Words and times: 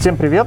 Всем 0.00 0.16
привет! 0.16 0.46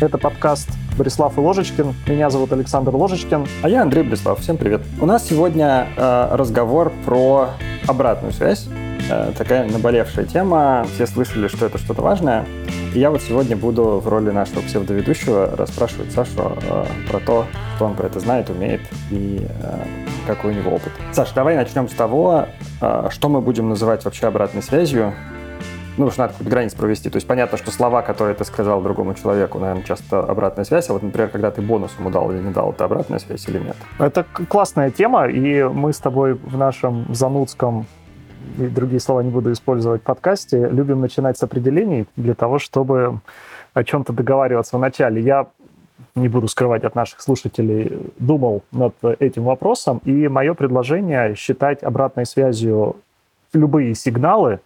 Это 0.00 0.16
подкаст 0.16 0.66
Борислав 0.96 1.36
и 1.36 1.40
Ложечкин. 1.40 1.94
Меня 2.06 2.30
зовут 2.30 2.54
Александр 2.54 2.96
Ложечкин. 2.96 3.46
А 3.62 3.68
я 3.68 3.82
Андрей 3.82 4.02
Борислав. 4.02 4.40
Всем 4.40 4.56
привет. 4.56 4.80
У 4.98 5.04
нас 5.04 5.28
сегодня 5.28 5.88
э, 5.94 6.28
разговор 6.32 6.90
про 7.04 7.50
обратную 7.86 8.32
связь. 8.32 8.66
Э, 9.10 9.32
такая 9.36 9.68
наболевшая 9.68 10.24
тема. 10.24 10.86
Все 10.94 11.06
слышали, 11.06 11.48
что 11.48 11.66
это 11.66 11.76
что-то 11.76 12.00
важное. 12.00 12.46
И 12.94 12.98
я 12.98 13.10
вот 13.10 13.20
сегодня 13.20 13.58
буду 13.58 14.00
в 14.02 14.08
роли 14.08 14.30
нашего 14.30 14.62
псевдоведущего 14.62 15.54
расспрашивать 15.54 16.10
Сашу 16.10 16.56
э, 16.62 16.86
про 17.10 17.20
то, 17.20 17.46
что 17.76 17.84
он 17.84 17.96
про 17.96 18.06
это 18.06 18.20
знает, 18.20 18.48
умеет 18.48 18.80
и 19.10 19.46
э, 19.46 19.84
какой 20.26 20.52
у 20.52 20.54
него 20.54 20.70
опыт. 20.70 20.92
Саша, 21.12 21.34
давай 21.34 21.56
начнем 21.56 21.90
с 21.90 21.92
того, 21.92 22.46
э, 22.80 23.08
что 23.10 23.28
мы 23.28 23.42
будем 23.42 23.68
называть 23.68 24.02
вообще 24.06 24.28
обратной 24.28 24.62
связью 24.62 25.12
ну, 25.96 26.06
уж 26.06 26.16
надо 26.16 26.32
какую-то 26.32 26.50
границу 26.50 26.76
провести. 26.76 27.10
То 27.10 27.16
есть 27.16 27.26
понятно, 27.26 27.58
что 27.58 27.70
слова, 27.70 28.02
которые 28.02 28.34
ты 28.34 28.44
сказал 28.44 28.82
другому 28.82 29.14
человеку, 29.14 29.58
наверное, 29.58 29.84
часто 29.84 30.20
обратная 30.20 30.64
связь. 30.64 30.90
А 30.90 30.92
вот, 30.92 31.02
например, 31.02 31.28
когда 31.28 31.50
ты 31.50 31.62
бонус 31.62 31.94
ему 31.98 32.10
дал 32.10 32.30
или 32.30 32.40
не 32.40 32.52
дал, 32.52 32.72
это 32.72 32.84
обратная 32.84 33.18
связь 33.18 33.46
или 33.48 33.58
нет? 33.58 33.76
Это 33.98 34.24
классная 34.24 34.90
тема, 34.90 35.26
и 35.26 35.62
мы 35.62 35.92
с 35.92 35.98
тобой 35.98 36.34
в 36.34 36.56
нашем 36.56 37.06
занудском 37.14 37.86
и 38.58 38.66
другие 38.66 39.00
слова 39.00 39.20
не 39.20 39.30
буду 39.30 39.52
использовать 39.52 40.02
в 40.02 40.04
подкасте, 40.04 40.68
любим 40.68 41.00
начинать 41.00 41.38
с 41.38 41.42
определений 41.42 42.06
для 42.16 42.34
того, 42.34 42.58
чтобы 42.58 43.20
о 43.72 43.84
чем-то 43.84 44.12
договариваться 44.12 44.76
в 44.76 44.80
начале. 44.80 45.20
Я 45.20 45.46
не 46.14 46.28
буду 46.28 46.46
скрывать 46.48 46.84
от 46.84 46.94
наших 46.94 47.20
слушателей, 47.20 48.12
думал 48.18 48.62
над 48.70 48.94
этим 49.18 49.44
вопросом, 49.44 50.00
и 50.04 50.28
мое 50.28 50.54
предложение 50.54 51.34
считать 51.34 51.82
обратной 51.82 52.26
связью 52.26 52.96
любые 53.52 53.94
сигналы, 53.94 54.60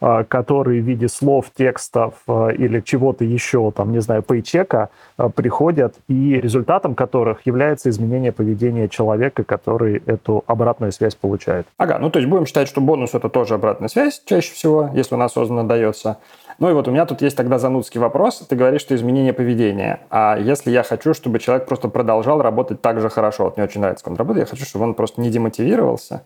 которые 0.00 0.82
в 0.82 0.84
виде 0.84 1.08
слов, 1.08 1.46
текстов 1.56 2.14
а, 2.26 2.48
или 2.48 2.80
чего-то 2.80 3.24
еще, 3.24 3.70
там, 3.70 3.92
не 3.92 4.00
знаю, 4.00 4.22
пейчека 4.22 4.90
а, 5.16 5.28
приходят, 5.28 5.94
и 6.08 6.40
результатом 6.40 6.94
которых 6.94 7.46
является 7.46 7.90
изменение 7.90 8.32
поведения 8.32 8.88
человека, 8.88 9.44
который 9.44 10.02
эту 10.06 10.44
обратную 10.46 10.92
связь 10.92 11.14
получает. 11.14 11.66
Ага, 11.78 11.98
ну 11.98 12.10
то 12.10 12.18
есть 12.18 12.28
будем 12.28 12.46
считать, 12.46 12.68
что 12.68 12.80
бонус 12.80 13.14
это 13.14 13.28
тоже 13.28 13.54
обратная 13.54 13.88
связь 13.88 14.22
чаще 14.24 14.52
всего, 14.52 14.90
если 14.94 15.14
он 15.14 15.22
осознанно 15.22 15.66
дается. 15.66 16.18
Ну 16.58 16.70
и 16.70 16.72
вот 16.72 16.86
у 16.86 16.90
меня 16.90 17.04
тут 17.06 17.22
есть 17.22 17.36
тогда 17.36 17.58
занудский 17.58 18.00
вопрос. 18.00 18.38
Ты 18.48 18.54
говоришь, 18.56 18.80
что 18.80 18.94
изменение 18.94 19.32
поведения. 19.32 20.00
А 20.10 20.36
если 20.38 20.70
я 20.70 20.82
хочу, 20.82 21.14
чтобы 21.14 21.38
человек 21.38 21.66
просто 21.66 21.88
продолжал 21.88 22.40
работать 22.42 22.80
так 22.80 23.00
же 23.00 23.08
хорошо, 23.08 23.44
вот 23.44 23.56
мне 23.56 23.64
очень 23.64 23.80
нравится, 23.80 24.04
как 24.04 24.12
он 24.12 24.18
работает, 24.18 24.48
я 24.48 24.50
хочу, 24.50 24.64
чтобы 24.64 24.84
он 24.84 24.94
просто 24.94 25.20
не 25.20 25.30
демотивировался, 25.30 26.22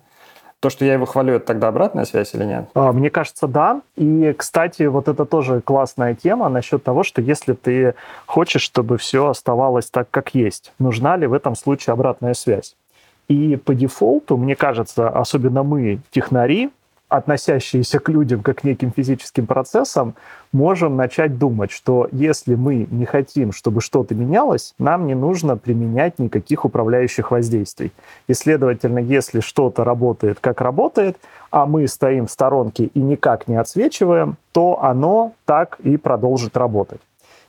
то, 0.61 0.71
что 0.71 0.85
я 0.85 0.95
его 0.95 1.07
хвалю, 1.07 1.35
это 1.35 1.47
тогда 1.47 1.69
обратная 1.69 2.05
связь 2.05 2.35
или 2.35 2.45
нет? 2.45 2.69
А, 2.75 2.93
мне 2.93 3.11
кажется, 3.11 3.47
да. 3.47 3.81
И, 3.97 4.35
кстати, 4.37 4.85
вот 4.85 5.09
это 5.09 5.25
тоже 5.25 5.61
классная 5.61 6.15
тема 6.15 6.49
насчет 6.49 6.83
того, 6.83 7.05
что 7.05 7.21
если 7.21 7.53
ты 7.53 7.95
хочешь, 8.27 8.63
чтобы 8.63 8.99
все 8.99 9.29
оставалось 9.29 9.89
так, 9.91 10.11
как 10.11 10.35
есть, 10.35 10.73
нужна 10.79 11.17
ли 11.17 11.27
в 11.27 11.33
этом 11.33 11.55
случае 11.55 11.93
обратная 11.93 12.35
связь? 12.35 12.75
И 13.29 13.57
по 13.57 13.75
дефолту, 13.75 14.37
мне 14.37 14.57
кажется, 14.57 15.09
особенно 15.09 15.63
мы, 15.63 16.01
технари, 16.11 16.71
относящиеся 17.09 17.99
к 17.99 18.09
людям 18.09 18.43
как 18.43 18.59
к 18.59 18.65
неким 18.65 18.93
физическим 18.93 19.47
процессам, 19.47 20.15
можем 20.53 20.97
начать 20.97 21.39
думать, 21.39 21.71
что 21.71 22.09
если 22.13 22.55
мы 22.55 22.87
не 22.91 23.05
хотим, 23.05 23.53
чтобы 23.53 23.81
что-то 23.81 24.15
менялось, 24.15 24.75
нам 24.79 25.07
не 25.07 25.15
нужно 25.15 25.57
применять 25.57 26.19
никаких 26.19 26.65
управляющих 26.65 27.31
воздействий. 27.31 27.93
И, 28.27 28.35
следовательно, 28.35 28.99
если 28.99 29.41
что-то 29.41 29.85
работает 29.85 30.39
как 30.41 30.61
работает, 30.61 31.17
а 31.51 31.67
мы 31.67 31.87
стоим 31.89 32.27
в 32.27 32.31
сторонке 32.31 32.85
и 32.85 33.01
никак 33.01 33.49
не 33.49 33.57
отсвечиваем, 33.57 34.37
то 34.53 34.83
оно 34.83 35.33
так 35.45 35.79
и 35.81 35.97
продолжит 35.97 36.57
работать. 36.57 37.01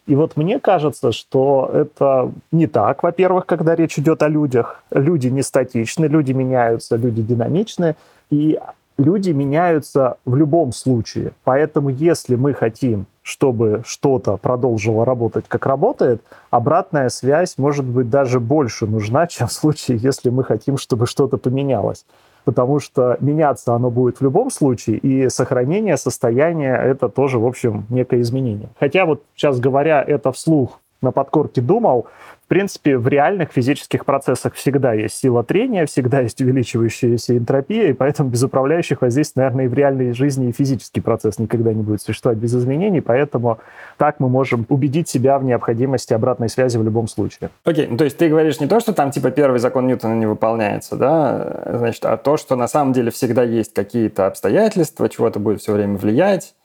И 0.08 0.16
вот 0.16 0.38
мне 0.38 0.60
кажется, 0.60 1.12
что 1.12 1.70
это 1.72 2.32
не 2.52 2.66
так, 2.66 3.04
во-первых, 3.04 3.46
когда 3.46 3.76
речь 3.76 4.00
идет 4.00 4.24
о 4.24 4.28
людях. 4.28 4.84
Люди 4.90 5.28
не 5.28 5.44
статичны, 5.44 6.06
люди 6.06 6.32
меняются, 6.32 6.96
люди 6.96 7.22
динамичны. 7.22 7.96
И 8.32 8.60
люди 9.00 9.32
меняются 9.32 10.18
в 10.26 10.36
любом 10.36 10.72
случае. 10.72 11.32
Поэтому 11.44 11.90
если 11.90 12.36
мы 12.36 12.54
хотим, 12.54 13.08
чтобы 13.24 13.82
что-то 13.86 14.38
продолжило 14.38 15.06
работать, 15.06 15.46
как 15.48 15.66
работает, 15.66 16.22
обратная 16.52 17.10
связь 17.10 17.58
может 17.58 17.86
быть 17.86 18.10
даже 18.10 18.40
больше 18.40 18.86
нужна, 18.86 19.26
чем 19.28 19.48
в 19.48 19.54
случае, 19.54 19.98
если 19.98 20.30
мы 20.30 20.44
хотим, 20.44 20.78
чтобы 20.78 21.08
что-то 21.08 21.38
поменялось. 21.38 22.06
Потому 22.46 22.80
что 22.80 23.18
меняться 23.20 23.74
оно 23.74 23.90
будет 23.90 24.20
в 24.20 24.24
любом 24.24 24.50
случае, 24.50 24.98
и 24.98 25.30
сохранение 25.30 25.98
состояния— 25.98 26.76
это 26.84 27.10
тоже, 27.10 27.38
в 27.38 27.46
общем, 27.46 27.86
некое 27.90 28.22
изменение. 28.22 28.70
Хотя 28.80 29.06
вот 29.06 29.24
сейчас 29.36 29.60
говоря 29.60 30.02
это 30.02 30.32
вслух, 30.32 30.80
на 31.02 31.12
подкорке 31.12 31.62
думал, 31.62 32.08
принципе, 32.50 32.98
в 32.98 33.08
реальных 33.08 33.52
физических 33.52 34.04
процессах 34.04 34.56
всегда 34.56 34.94
есть 34.94 35.16
сила 35.16 35.44
трения, 35.44 35.86
всегда 35.86 36.20
есть 36.22 36.42
увеличивающаяся 36.42 37.38
энтропия, 37.38 37.90
и 37.90 37.94
поэтому 37.94 38.30
без 38.30 38.44
управляющих 38.44 39.02
воздействий, 39.02 39.42
наверное, 39.42 39.66
и 39.66 39.68
в 39.68 39.74
реальной 39.74 40.12
жизни 40.12 40.50
и 40.50 40.52
физический 40.52 41.00
процесс 41.00 41.40
никогда 41.40 41.72
не 41.72 41.84
будет 41.84 42.02
существовать 42.02 42.40
без 42.40 42.54
изменений, 42.54 43.00
поэтому 43.00 43.60
так 43.98 44.20
мы 44.20 44.28
можем 44.28 44.66
убедить 44.68 45.08
себя 45.08 45.40
в 45.40 45.44
необходимости 45.46 46.14
обратной 46.14 46.50
связи 46.50 46.78
в 46.78 46.84
любом 46.84 47.08
случае. 47.08 47.52
Окей, 47.64 47.86
okay, 47.86 47.88
ну, 47.92 47.98
то 47.98 48.04
есть 48.04 48.18
ты 48.18 48.28
говоришь 48.28 48.60
не 48.60 48.68
то, 48.68 48.80
что 48.80 48.94
там 48.94 49.12
типа 49.12 49.32
первый 49.32 49.60
закон 49.60 49.88
Ньютона 49.88 50.16
не 50.16 50.26
выполняется, 50.26 50.96
да, 50.96 51.64
значит, 51.78 52.04
а 52.04 52.18
то, 52.18 52.36
что 52.36 52.56
на 52.56 52.68
самом 52.68 52.94
деле 52.94 53.12
всегда 53.12 53.44
есть 53.44 53.74
какие-то 53.74 54.26
обстоятельства, 54.28 55.08
чего-то 55.08 55.40
будет 55.40 55.62
все 55.62 55.74
время 55.74 55.98
влиять, 55.98 56.56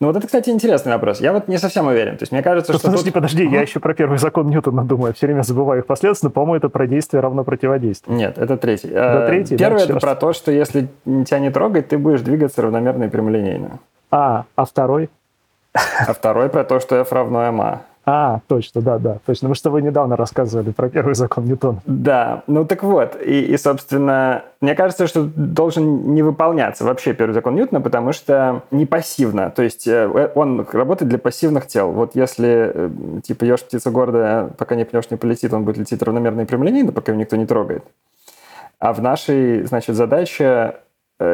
ну 0.00 0.08
вот 0.08 0.16
это, 0.16 0.26
кстати, 0.26 0.50
интересный 0.50 0.92
вопрос. 0.92 1.20
Я 1.20 1.32
вот 1.32 1.48
не 1.48 1.58
совсем 1.58 1.86
уверен. 1.86 2.16
То 2.16 2.22
есть 2.22 2.32
мне 2.32 2.42
кажется, 2.42 2.72
что... 2.72 2.82
Подожди, 2.82 3.06
тут... 3.06 3.14
подожди, 3.14 3.46
я 3.46 3.62
еще 3.62 3.80
про 3.80 3.94
первый 3.94 4.18
закон 4.18 4.48
Ньютона 4.48 4.84
думаю. 4.84 5.14
Все 5.14 5.26
время 5.26 5.42
забываю 5.42 5.80
их 5.80 5.86
последствия, 5.86 6.28
но, 6.28 6.32
по-моему, 6.32 6.56
это 6.56 6.68
про 6.68 6.86
действие 6.86 7.20
равно 7.20 7.44
противодействию. 7.44 8.16
Нет, 8.16 8.36
это 8.36 8.56
третий. 8.56 8.88
Да, 8.88 9.26
третий, 9.26 9.56
Первый 9.56 9.78
да, 9.78 9.84
это 9.84 10.00
про 10.00 10.14
то, 10.16 10.32
что 10.32 10.50
если 10.50 10.88
тебя 11.04 11.38
не 11.38 11.50
трогать, 11.50 11.88
ты 11.88 11.98
будешь 11.98 12.22
двигаться 12.22 12.62
равномерно 12.62 13.04
и 13.04 13.08
прямолинейно. 13.08 13.78
А, 14.10 14.44
а 14.56 14.64
второй? 14.64 15.10
А 15.72 16.12
второй 16.12 16.48
про 16.48 16.64
то, 16.64 16.80
что 16.80 16.96
F 16.96 17.12
равно 17.12 17.40
ma. 17.50 17.78
А, 18.06 18.40
точно, 18.48 18.82
да, 18.82 18.98
да, 18.98 19.18
точно. 19.24 19.48
Мы 19.48 19.54
что 19.54 19.70
вы 19.70 19.80
недавно 19.80 20.16
рассказывали 20.16 20.72
про 20.72 20.88
первый 20.90 21.14
закон 21.14 21.46
Ньютона. 21.46 21.80
Да, 21.86 22.42
ну 22.46 22.66
так 22.66 22.82
вот, 22.82 23.16
и, 23.20 23.40
и, 23.40 23.56
собственно, 23.56 24.44
мне 24.60 24.74
кажется, 24.74 25.06
что 25.06 25.24
должен 25.24 26.14
не 26.14 26.22
выполняться 26.22 26.84
вообще 26.84 27.14
первый 27.14 27.32
закон 27.32 27.54
Ньютона, 27.54 27.80
потому 27.80 28.12
что 28.12 28.62
не 28.70 28.84
пассивно, 28.84 29.50
то 29.50 29.62
есть 29.62 29.86
э, 29.86 30.30
он 30.34 30.66
работает 30.70 31.08
для 31.08 31.18
пассивных 31.18 31.66
тел. 31.66 31.92
Вот 31.92 32.14
если, 32.14 32.72
э, 32.74 32.90
типа, 33.22 33.44
ешь 33.44 33.62
птица 33.62 33.90
гордая, 33.90 34.48
пока 34.58 34.74
не 34.74 34.84
пнешь, 34.84 35.10
не 35.10 35.16
полетит, 35.16 35.54
он 35.54 35.64
будет 35.64 35.78
лететь 35.78 36.02
равномерно 36.02 36.42
и 36.42 36.44
прямолинейно, 36.44 36.92
пока 36.92 37.12
его 37.12 37.20
никто 37.20 37.36
не 37.36 37.46
трогает. 37.46 37.84
А 38.80 38.92
в 38.92 39.00
нашей, 39.00 39.64
значит, 39.64 39.96
задаче 39.96 40.44
Э, 40.44 40.83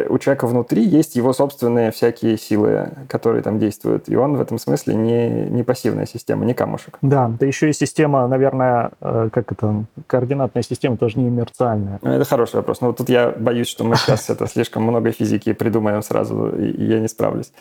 у 0.09 0.19
человека 0.19 0.47
внутри 0.47 0.83
есть 0.83 1.17
его 1.17 1.33
собственные 1.33 1.91
всякие 1.91 2.37
силы, 2.37 2.91
которые 3.09 3.43
там 3.43 3.59
действуют. 3.59 4.09
И 4.09 4.17
он 4.17 4.37
в 4.37 4.41
этом 4.41 4.59
смысле 4.59 4.95
не, 4.95 5.49
не 5.51 5.63
пассивная 5.63 6.07
система, 6.07 6.45
не 6.45 6.55
камушек. 6.55 6.99
Да, 7.03 7.31
да 7.39 7.47
еще 7.47 7.71
и 7.71 7.73
система, 7.73 8.27
наверное, 8.27 8.91
э, 9.01 9.29
как 9.33 9.53
это, 9.53 9.85
координатная 10.07 10.63
система 10.63 10.97
тоже 10.97 11.19
не 11.19 11.29
инерциальная. 11.29 11.99
Ну, 12.03 12.11
это 12.11 12.25
хороший 12.25 12.57
вопрос. 12.57 12.81
Но 12.81 12.89
вот 12.89 12.97
тут 12.97 13.09
я 13.09 13.31
боюсь, 13.31 13.69
что 13.69 13.85
мы 13.85 13.97
сейчас 13.97 14.31
это 14.31 14.47
слишком 14.47 14.83
много 14.83 15.13
физики 15.13 15.53
придумаем 15.53 16.03
сразу, 16.03 16.49
и 16.51 16.85
я 16.85 17.01
не 17.01 17.09
справлюсь. 17.09 17.53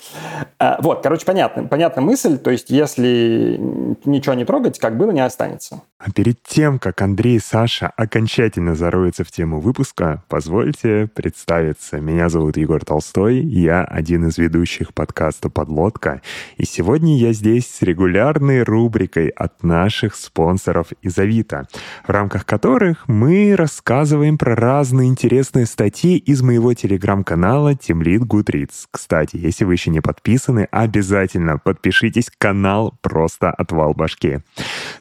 А, 0.60 0.78
вот, 0.82 1.02
короче, 1.04 1.26
понятно. 1.26 1.64
Понятна 1.64 2.02
мысль. 2.02 2.38
То 2.38 2.52
есть, 2.52 2.70
если 2.70 3.58
ничего 4.06 4.34
не 4.36 4.46
трогать, 4.46 4.80
как 4.80 4.98
было, 4.98 5.12
не 5.12 5.26
останется. 5.26 5.82
А 5.98 6.12
перед 6.12 6.42
тем, 6.44 6.80
как 6.80 7.02
Андрей 7.02 7.36
и 7.36 7.40
Саша 7.40 7.92
окончательно 7.96 8.76
зароются 8.76 9.24
в 9.24 9.32
тему 9.32 9.60
выпуска, 9.60 10.24
позвольте 10.28 11.10
представиться. 11.14 12.00
Меня 12.00 12.19
зовут 12.28 12.58
Егор 12.58 12.84
Толстой, 12.84 13.38
я 13.40 13.86
один 13.86 14.28
из 14.28 14.38
ведущих 14.38 14.94
подкаста 14.94 15.50
«Подлодка», 15.50 16.22
и 16.58 16.66
сегодня 16.66 17.18
я 17.18 17.32
здесь 17.32 17.68
с 17.68 17.82
регулярной 17.82 18.64
рубрикой 18.64 19.30
от 19.30 19.64
наших 19.64 20.16
спонсоров 20.16 20.88
из 21.02 21.18
Авито, 21.18 21.68
в 22.06 22.10
рамках 22.10 22.46
которых 22.46 23.08
мы 23.08 23.56
рассказываем 23.56 24.38
про 24.38 24.56
разные 24.56 25.08
интересные 25.08 25.66
статьи 25.66 26.18
из 26.18 26.42
моего 26.42 26.74
телеграм-канала 26.74 27.76
Тимлит 27.76 28.26
Гудриц. 28.26 28.88
Кстати, 28.92 29.38
если 29.38 29.64
вы 29.64 29.74
еще 29.74 29.90
не 29.90 30.02
подписаны, 30.02 30.68
обязательно 30.72 31.58
подпишитесь, 31.58 32.32
канал 32.38 32.96
просто 33.02 33.52
отвал 33.52 33.94
башки. 33.94 34.40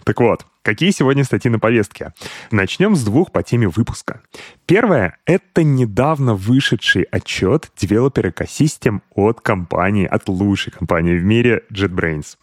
Так 0.05 0.21
вот, 0.21 0.47
Какие 0.69 0.91
сегодня 0.91 1.25
статьи 1.25 1.50
на 1.50 1.59
повестке? 1.59 2.12
Начнем 2.50 2.94
с 2.94 3.03
двух 3.03 3.32
по 3.32 3.43
теме 3.43 3.69
выпуска. 3.69 4.20
Первое— 4.67 5.17
это 5.25 5.62
недавно 5.62 6.35
вышедший 6.35 7.05
отчет 7.05 7.70
Developer 7.81 8.31
Ecosystem 8.35 9.00
от 9.15 9.41
компании, 9.41 10.05
от 10.05 10.29
лучшей 10.29 10.70
компании 10.75 11.17
в 11.17 11.25
мире 11.25 11.62
JetBrains. 11.73 12.37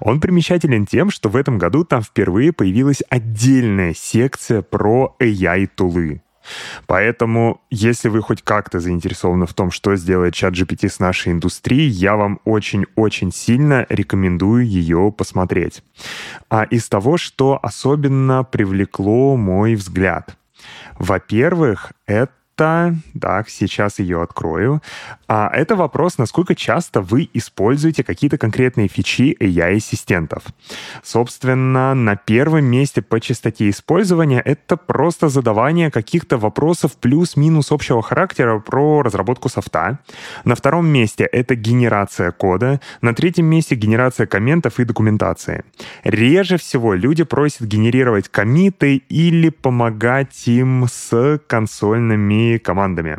Он 0.00 0.20
примечателен 0.20 0.86
тем, 0.86 1.12
что 1.12 1.28
в 1.28 1.36
этом 1.36 1.56
году 1.56 1.84
там 1.84 2.02
впервые 2.02 2.52
появилась 2.52 3.04
отдельная 3.10 3.94
секция 3.94 4.62
про 4.62 5.14
AI-тулы. 5.20 6.22
Поэтому, 6.86 7.60
если 7.70 8.08
вы 8.08 8.22
хоть 8.22 8.42
как-то 8.42 8.80
заинтересованы 8.80 9.46
в 9.46 9.54
том, 9.54 9.70
что 9.70 9.96
сделает 9.96 10.34
чат 10.34 10.54
GPT 10.54 10.88
с 10.88 10.98
нашей 10.98 11.32
индустрией, 11.32 11.88
я 11.88 12.16
вам 12.16 12.40
очень-очень 12.44 13.32
сильно 13.32 13.86
рекомендую 13.88 14.66
ее 14.66 15.12
посмотреть. 15.16 15.82
А 16.50 16.64
из 16.64 16.88
того, 16.88 17.16
что 17.16 17.58
особенно 17.62 18.44
привлекло 18.44 19.36
мой 19.36 19.74
взгляд. 19.74 20.36
Во-первых, 20.98 21.92
это 22.06 22.32
это, 22.58 22.96
так, 23.20 23.48
сейчас 23.48 24.00
ее 24.00 24.20
открою. 24.20 24.82
А, 25.28 25.48
это 25.52 25.76
вопрос, 25.76 26.18
насколько 26.18 26.54
часто 26.54 27.00
вы 27.00 27.28
используете 27.32 28.02
какие-то 28.02 28.36
конкретные 28.36 28.88
фичи 28.88 29.36
AI-ассистентов. 29.38 30.42
Собственно, 31.02 31.94
на 31.94 32.16
первом 32.16 32.64
месте 32.64 33.00
по 33.00 33.20
частоте 33.20 33.70
использования 33.70 34.40
это 34.40 34.76
просто 34.76 35.28
задавание 35.28 35.90
каких-то 35.90 36.36
вопросов 36.36 36.96
плюс-минус 36.96 37.70
общего 37.70 38.02
характера 38.02 38.58
про 38.58 39.02
разработку 39.02 39.48
софта. 39.48 39.98
На 40.44 40.54
втором 40.54 40.88
месте 40.88 41.24
это 41.24 41.54
генерация 41.54 42.32
кода. 42.32 42.80
На 43.02 43.14
третьем 43.14 43.46
месте 43.46 43.76
генерация 43.76 44.26
комментов 44.26 44.80
и 44.80 44.84
документации. 44.84 45.64
Реже 46.02 46.56
всего 46.56 46.94
люди 46.94 47.22
просят 47.22 47.62
генерировать 47.62 48.28
комиты 48.28 48.96
или 48.96 49.50
помогать 49.50 50.48
им 50.48 50.86
с 50.88 51.40
консольными 51.46 52.47
командами. 52.56 53.18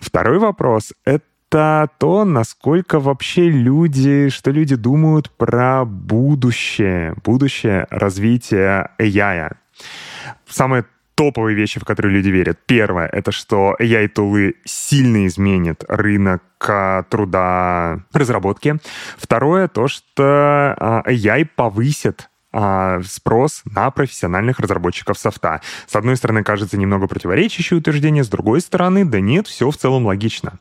Второй 0.00 0.38
вопрос— 0.38 0.92
это 1.04 1.88
то, 1.98 2.24
насколько 2.24 3.00
вообще 3.00 3.50
люди, 3.50 4.28
что 4.28 4.50
люди 4.50 4.76
думают 4.76 5.30
про 5.30 5.84
будущее, 5.84 7.14
будущее 7.24 7.86
развития 7.90 8.90
AI. 8.98 9.56
Самые 10.48 10.84
топовые 11.14 11.54
вещи, 11.54 11.78
в 11.78 11.84
которые 11.84 12.12
люди 12.12 12.30
верят. 12.30 12.58
Первое— 12.66 13.06
это 13.12 13.32
что 13.32 13.76
AI-тулы 13.78 14.54
сильно 14.64 15.26
изменят 15.26 15.84
рынок 15.88 16.42
а, 16.66 17.02
труда 17.04 18.00
разработки. 18.12 18.78
Второе— 19.16 19.68
то, 19.68 19.88
что 19.88 20.74
а, 20.78 21.02
AI 21.06 21.46
повысит 21.54 22.28
спрос 23.04 23.62
на 23.64 23.90
профессиональных 23.90 24.60
разработчиков 24.60 25.18
софта. 25.18 25.60
С 25.86 25.96
одной 25.96 26.16
стороны, 26.16 26.44
кажется 26.44 26.76
немного 26.76 27.06
противоречащее 27.06 27.78
утверждение, 27.78 28.24
с 28.24 28.28
другой 28.28 28.60
стороны, 28.60 29.04
да 29.04 29.20
нет, 29.20 29.46
все 29.46 29.70
в 29.70 29.76
целом 29.76 30.06
логично. 30.06 30.58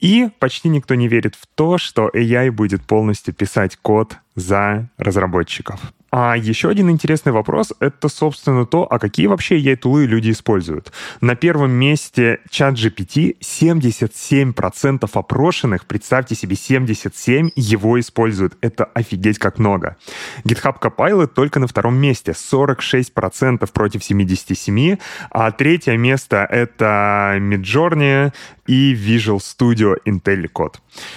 И 0.00 0.28
почти 0.38 0.68
никто 0.68 0.94
не 0.94 1.08
верит 1.08 1.34
в 1.34 1.46
то, 1.54 1.78
что 1.78 2.08
AI 2.08 2.50
будет 2.50 2.82
полностью 2.82 3.34
писать 3.34 3.76
код 3.80 4.16
за 4.34 4.88
разработчиков. 4.98 5.80
А 6.10 6.36
еще 6.36 6.68
один 6.68 6.90
интересный 6.90 7.30
вопрос— 7.30 7.72
это, 7.80 8.08
собственно, 8.08 8.66
то, 8.66 8.84
а 8.90 8.98
какие 8.98 9.26
вообще 9.26 9.60
AI-тулы 9.60 10.06
люди 10.06 10.32
используют. 10.32 10.92
На 11.20 11.36
первом 11.36 11.70
месте 11.70 12.40
чат 12.50 12.74
GPT 12.74 13.36
77% 13.40 15.08
опрошенных, 15.12 15.86
представьте 15.86 16.34
себе, 16.34 16.56
77 16.56 17.50
его 17.54 18.00
используют. 18.00 18.54
Это 18.60 18.84
офигеть 18.86 19.38
как 19.38 19.58
много. 19.58 19.96
GitHub 20.44 20.80
Copilot 20.80 21.28
только 21.28 21.60
на 21.60 21.68
втором 21.68 21.96
месте, 21.96 22.32
46% 22.32 23.70
против 23.72 24.02
77, 24.02 24.96
а 25.30 25.52
третье 25.52 25.96
место— 25.96 26.46
это 26.50 27.36
Midjourney 27.38 28.32
и 28.70 28.94
Visual 28.94 29.38
Studio 29.38 29.96
IntelliCode. 30.06 30.74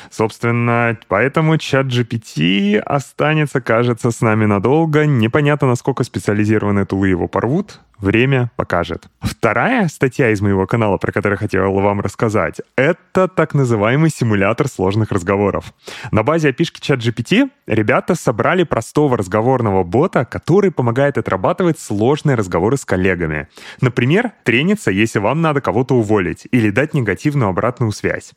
Собственно, 0.09 0.97
поэтому 1.07 1.59
чат 1.59 1.85
GPT 1.85 2.79
останется, 2.79 3.61
кажется, 3.61 4.09
с 4.09 4.21
нами 4.21 4.45
надолго. 4.45 5.05
Непонятно, 5.05 5.67
насколько 5.67 6.03
специализированные 6.03 6.85
тулы 6.85 7.09
его 7.09 7.27
порвут, 7.27 7.79
Время 8.03 8.51
покажет. 8.57 9.07
Вторая 9.21 9.87
статья 9.87 10.31
из 10.31 10.41
моего 10.41 10.67
канала, 10.67 10.97
про 10.97 11.13
которую 11.13 11.39
хотел 11.39 11.71
вам 11.71 12.01
рассказать, 12.01 12.59
это 12.75 13.29
так 13.29 13.53
называемый 13.53 14.09
симулятор 14.09 14.67
сложных 14.67 15.13
разговоров. 15.13 15.73
На 16.11 16.21
базе 16.21 16.49
опишки 16.49 16.81
ChatGPT 16.81 17.49
ребята 17.65 18.15
собрали 18.15 18.63
простого 18.63 19.17
разговорного 19.17 19.85
бота, 19.85 20.25
который 20.25 20.69
помогает 20.69 21.17
отрабатывать 21.17 21.79
сложные 21.79 22.35
разговоры 22.35 22.75
с 22.75 22.83
коллегами. 22.83 23.47
Например, 23.79 24.33
трениться, 24.43 24.91
если 24.91 25.19
вам 25.19 25.41
надо 25.41 25.61
кого-то 25.61 25.95
уволить 25.95 26.45
или 26.51 26.71
дать 26.71 26.93
негативную 26.93 27.47
обратную 27.47 27.93
связь. 27.93 28.33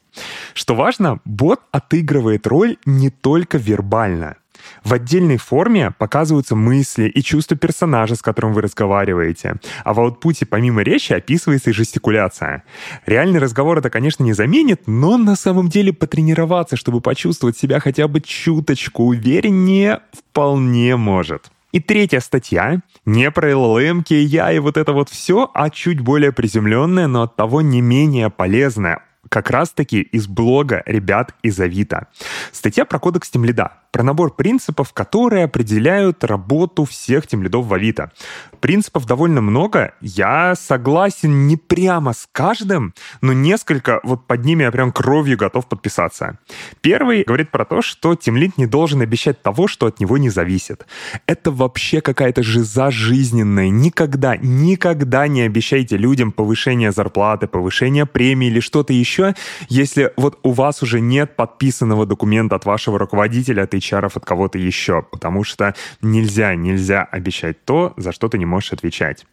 Что 0.55 0.77
важно, 0.77 1.19
бот 1.25 1.61
отыгрывает 1.73 2.47
роль 2.47 2.77
не 2.87 3.11
только 3.11 3.59
вербально. 3.59 4.37
В 4.85 4.93
отдельной 4.93 5.37
форме 5.37 5.93
показываются 5.99 6.56
мысли 6.56 7.08
и 7.08 7.23
чувства 7.23 7.56
персонажа, 7.56 8.17
с 8.17 8.23
которым 8.23 8.53
вы 8.53 8.62
разговариваете. 8.62 9.56
А 9.85 9.94
в 9.94 10.00
аутпуте 10.00 10.47
помимо 10.47 10.82
речи 10.82 11.12
описывается 11.12 11.70
и 11.70 11.73
жестикуляция. 11.73 12.64
Реальный 13.06 13.38
разговор 13.38 13.79
это, 13.79 13.91
конечно, 13.91 14.23
не 14.23 14.32
заменит, 14.32 14.82
но 14.87 15.17
на 15.17 15.37
самом 15.37 15.69
деле 15.69 15.93
потренироваться, 15.93 16.76
чтобы 16.76 17.00
почувствовать 17.00 17.56
себя 17.56 17.81
хотя 17.81 18.08
бы 18.08 18.20
чуточку 18.20 19.05
увереннее, 19.05 20.00
вполне 20.12 20.97
может. 20.97 21.50
И 21.73 21.81
третья 21.81 22.20
статья 22.20 22.81
не 23.05 23.31
про 23.31 23.50
LLM, 23.50 24.05
я 24.08 24.53
и 24.53 24.58
вот 24.58 24.76
это 24.76 24.93
вот 24.93 25.11
все, 25.11 25.50
а 25.53 25.69
чуть 25.69 26.00
более 26.00 26.32
приземленная, 26.32 27.06
но 27.06 27.23
от 27.23 27.37
того 27.37 27.61
не 27.61 27.81
менее 27.81 28.31
полезная 28.31 29.03
как 29.28 29.50
раз-таки 29.50 30.00
из 30.00 30.26
блога 30.26 30.82
ребят 30.87 31.34
из 31.43 31.58
Авито. 31.61 32.08
Статья 32.52 32.84
про 32.84 32.99
кодекс 32.99 33.31
Тимлида 33.31 33.73
про 33.96 34.02
набор 34.02 34.34
принципов, 34.34 34.93
которые 34.93 35.44
определяют 35.44 36.23
работу 36.23 36.84
всех 36.84 37.26
тем 37.26 37.43
лидов 37.43 37.64
в 37.64 37.73
Авито. 37.73 38.12
Принципов 38.61 39.06
довольно 39.06 39.41
много. 39.41 39.94
Я 40.00 40.55
согласен 40.55 41.47
не 41.47 41.56
прямо 41.56 42.12
с 42.12 42.29
каждым, 42.32 42.94
но 43.20 43.32
несколько, 43.32 44.00
вот 44.03 44.26
под 44.26 44.44
ними 44.44 44.62
я 44.62 44.70
прям 44.70 44.93
кровью 44.93 45.37
готов 45.37 45.67
подписаться. 45.67 46.38
Первый 46.81 47.25
говорит 47.25 47.50
про 47.50 47.64
то, 47.64 47.82
что 47.82 48.14
тимлид 48.14 48.58
не 48.58 48.67
должен 48.67 49.00
обещать 49.03 49.43
того, 49.43 49.69
что 49.69 49.87
от 49.87 50.00
него 50.00 50.19
не 50.19 50.31
зависит. 50.31 50.87
Это 51.26 51.50
вообще 51.50 52.00
какая-то 52.00 52.43
жиза 52.43 52.91
жизненная. 52.91 53.69
Никогда, 53.69 54.37
никогда 54.37 55.29
не 55.29 55.43
обещайте 55.43 55.97
людям 55.97 56.32
повышение 56.32 56.93
зарплаты, 56.93 57.47
повышение 57.47 58.06
премии 58.06 58.49
или 58.49 58.61
что-то 58.61 58.93
еще, 58.93 59.35
если 59.69 60.12
вот 60.17 60.38
у 60.43 60.53
вас 60.53 60.82
уже 60.82 61.00
нет 61.00 61.37
подписанного 61.37 62.06
документа 62.06 62.56
от 62.56 62.64
вашего 62.64 62.99
руководителя, 62.99 63.62
от 63.62 63.75
HR 63.75 64.11
от 64.14 64.25
кого-то 64.25 64.58
еще, 64.58 65.03
потому 65.03 65.44
что 65.44 65.75
нельзя, 66.00 66.55
нельзя 66.55 67.03
обещать 67.03 67.64
то, 67.64 67.93
за 67.97 68.12
что 68.12 68.29
ты 68.29 68.38
не 68.38 68.45
можешь 68.46 68.72
отвечать. 68.72 69.26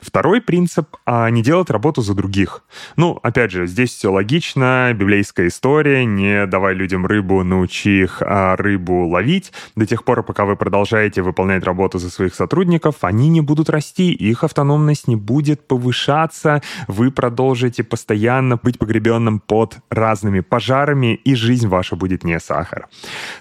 Второй 0.00 0.40
принцип 0.40 0.96
а,— 1.06 1.30
не 1.30 1.42
делать 1.42 1.70
работу 1.70 2.02
за 2.02 2.14
других. 2.14 2.64
Ну, 2.96 3.18
опять 3.22 3.50
же, 3.50 3.66
здесь 3.66 3.90
все 3.90 4.10
логично, 4.10 4.92
библейская 4.94 5.48
история, 5.48 6.04
не 6.04 6.46
давай 6.46 6.74
людям 6.74 7.06
рыбу, 7.06 7.44
научи 7.44 8.02
их 8.02 8.22
а, 8.22 8.56
рыбу 8.56 9.06
ловить. 9.06 9.52
До 9.76 9.86
тех 9.86 10.04
пор, 10.04 10.22
пока 10.22 10.44
вы 10.44 10.56
продолжаете 10.56 11.22
выполнять 11.22 11.64
работу 11.64 11.98
за 11.98 12.10
своих 12.10 12.34
сотрудников, 12.34 12.96
они 13.02 13.28
не 13.28 13.40
будут 13.40 13.70
расти, 13.70 14.12
их 14.12 14.44
автономность 14.44 15.08
не 15.08 15.16
будет 15.16 15.66
повышаться, 15.66 16.62
вы 16.88 17.10
продолжите 17.10 17.84
постоянно 17.84 18.56
быть 18.56 18.78
погребенным 18.78 19.40
под 19.40 19.78
разными 19.90 20.40
пожарами, 20.40 21.14
и 21.14 21.34
жизнь 21.34 21.68
ваша 21.68 21.96
будет 21.96 22.24
не 22.24 22.38
сахар. 22.40 22.88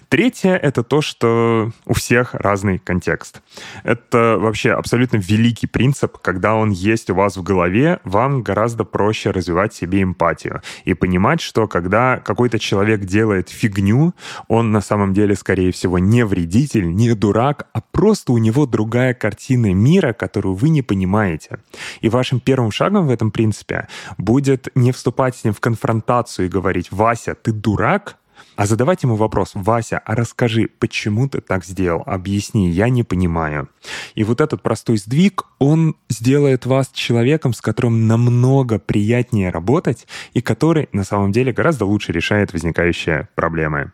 Третье— 0.09 0.55
это 0.61 0.83
то, 0.83 1.01
что 1.01 1.71
у 1.85 1.93
всех 1.93 2.33
разный 2.33 2.79
контекст. 2.79 3.41
Это 3.83 4.37
вообще 4.39 4.71
абсолютно 4.71 5.17
великий 5.17 5.67
принцип, 5.67 6.18
когда 6.21 6.55
он 6.55 6.71
есть 6.71 7.09
у 7.09 7.15
вас 7.15 7.37
в 7.37 7.43
голове, 7.43 7.99
вам 8.03 8.41
гораздо 8.41 8.83
проще 8.83 9.31
развивать 9.31 9.73
себе 9.73 10.03
эмпатию 10.03 10.61
и 10.85 10.93
понимать, 10.93 11.41
что 11.41 11.67
когда 11.67 12.17
какой-то 12.17 12.59
человек 12.59 13.01
делает 13.01 13.49
фигню, 13.49 14.13
он 14.47 14.71
на 14.71 14.81
самом 14.81 15.13
деле, 15.13 15.35
скорее 15.35 15.71
всего, 15.71 15.99
не 15.99 16.25
вредитель, 16.25 16.93
не 16.93 17.13
дурак, 17.13 17.67
а 17.73 17.81
просто 17.81 18.31
у 18.31 18.37
него 18.37 18.65
другая 18.65 19.13
картина 19.13 19.73
мира, 19.73 20.13
которую 20.13 20.55
вы 20.55 20.69
не 20.69 20.81
понимаете. 20.81 21.59
И 22.01 22.09
вашим 22.09 22.39
первым 22.39 22.71
шагом 22.71 23.07
в 23.07 23.11
этом 23.11 23.31
принципе 23.31 23.87
будет 24.17 24.69
не 24.75 24.91
вступать 24.91 25.35
с 25.35 25.43
ним 25.43 25.53
в 25.53 25.59
конфронтацию 25.59 26.47
и 26.47 26.49
говорить 26.49 26.91
«Вася, 26.91 27.35
ты 27.35 27.51
дурак?», 27.51 28.17
а 28.59 28.65
задавать 28.65 29.03
ему 29.03 29.15
вопрос, 29.15 29.51
Вася, 29.53 30.01
а 30.03 30.15
расскажи, 30.15 30.67
почему 30.79 31.29
ты 31.29 31.39
так 31.39 31.63
сделал? 31.63 32.03
Объясни, 32.05 32.69
я 32.69 32.89
не 32.89 33.03
понимаю. 33.03 33.69
И 34.15 34.25
вот 34.25 34.41
этот 34.41 34.61
простой 34.61 34.97
сдвиг, 34.97 35.45
он 35.59 35.95
сделает 36.09 36.65
вас 36.65 36.89
человеком, 36.91 37.53
с 37.53 37.61
которым 37.61 38.05
намного 38.05 38.77
приятнее 38.77 39.49
работать 39.49 40.07
и 40.33 40.41
который 40.41 40.89
на 40.91 41.05
самом 41.05 41.31
деле 41.31 41.53
гораздо 41.53 41.85
лучше 41.85 42.11
решает 42.11 42.51
возникающие 42.51 43.29
проблемы. 43.33 43.93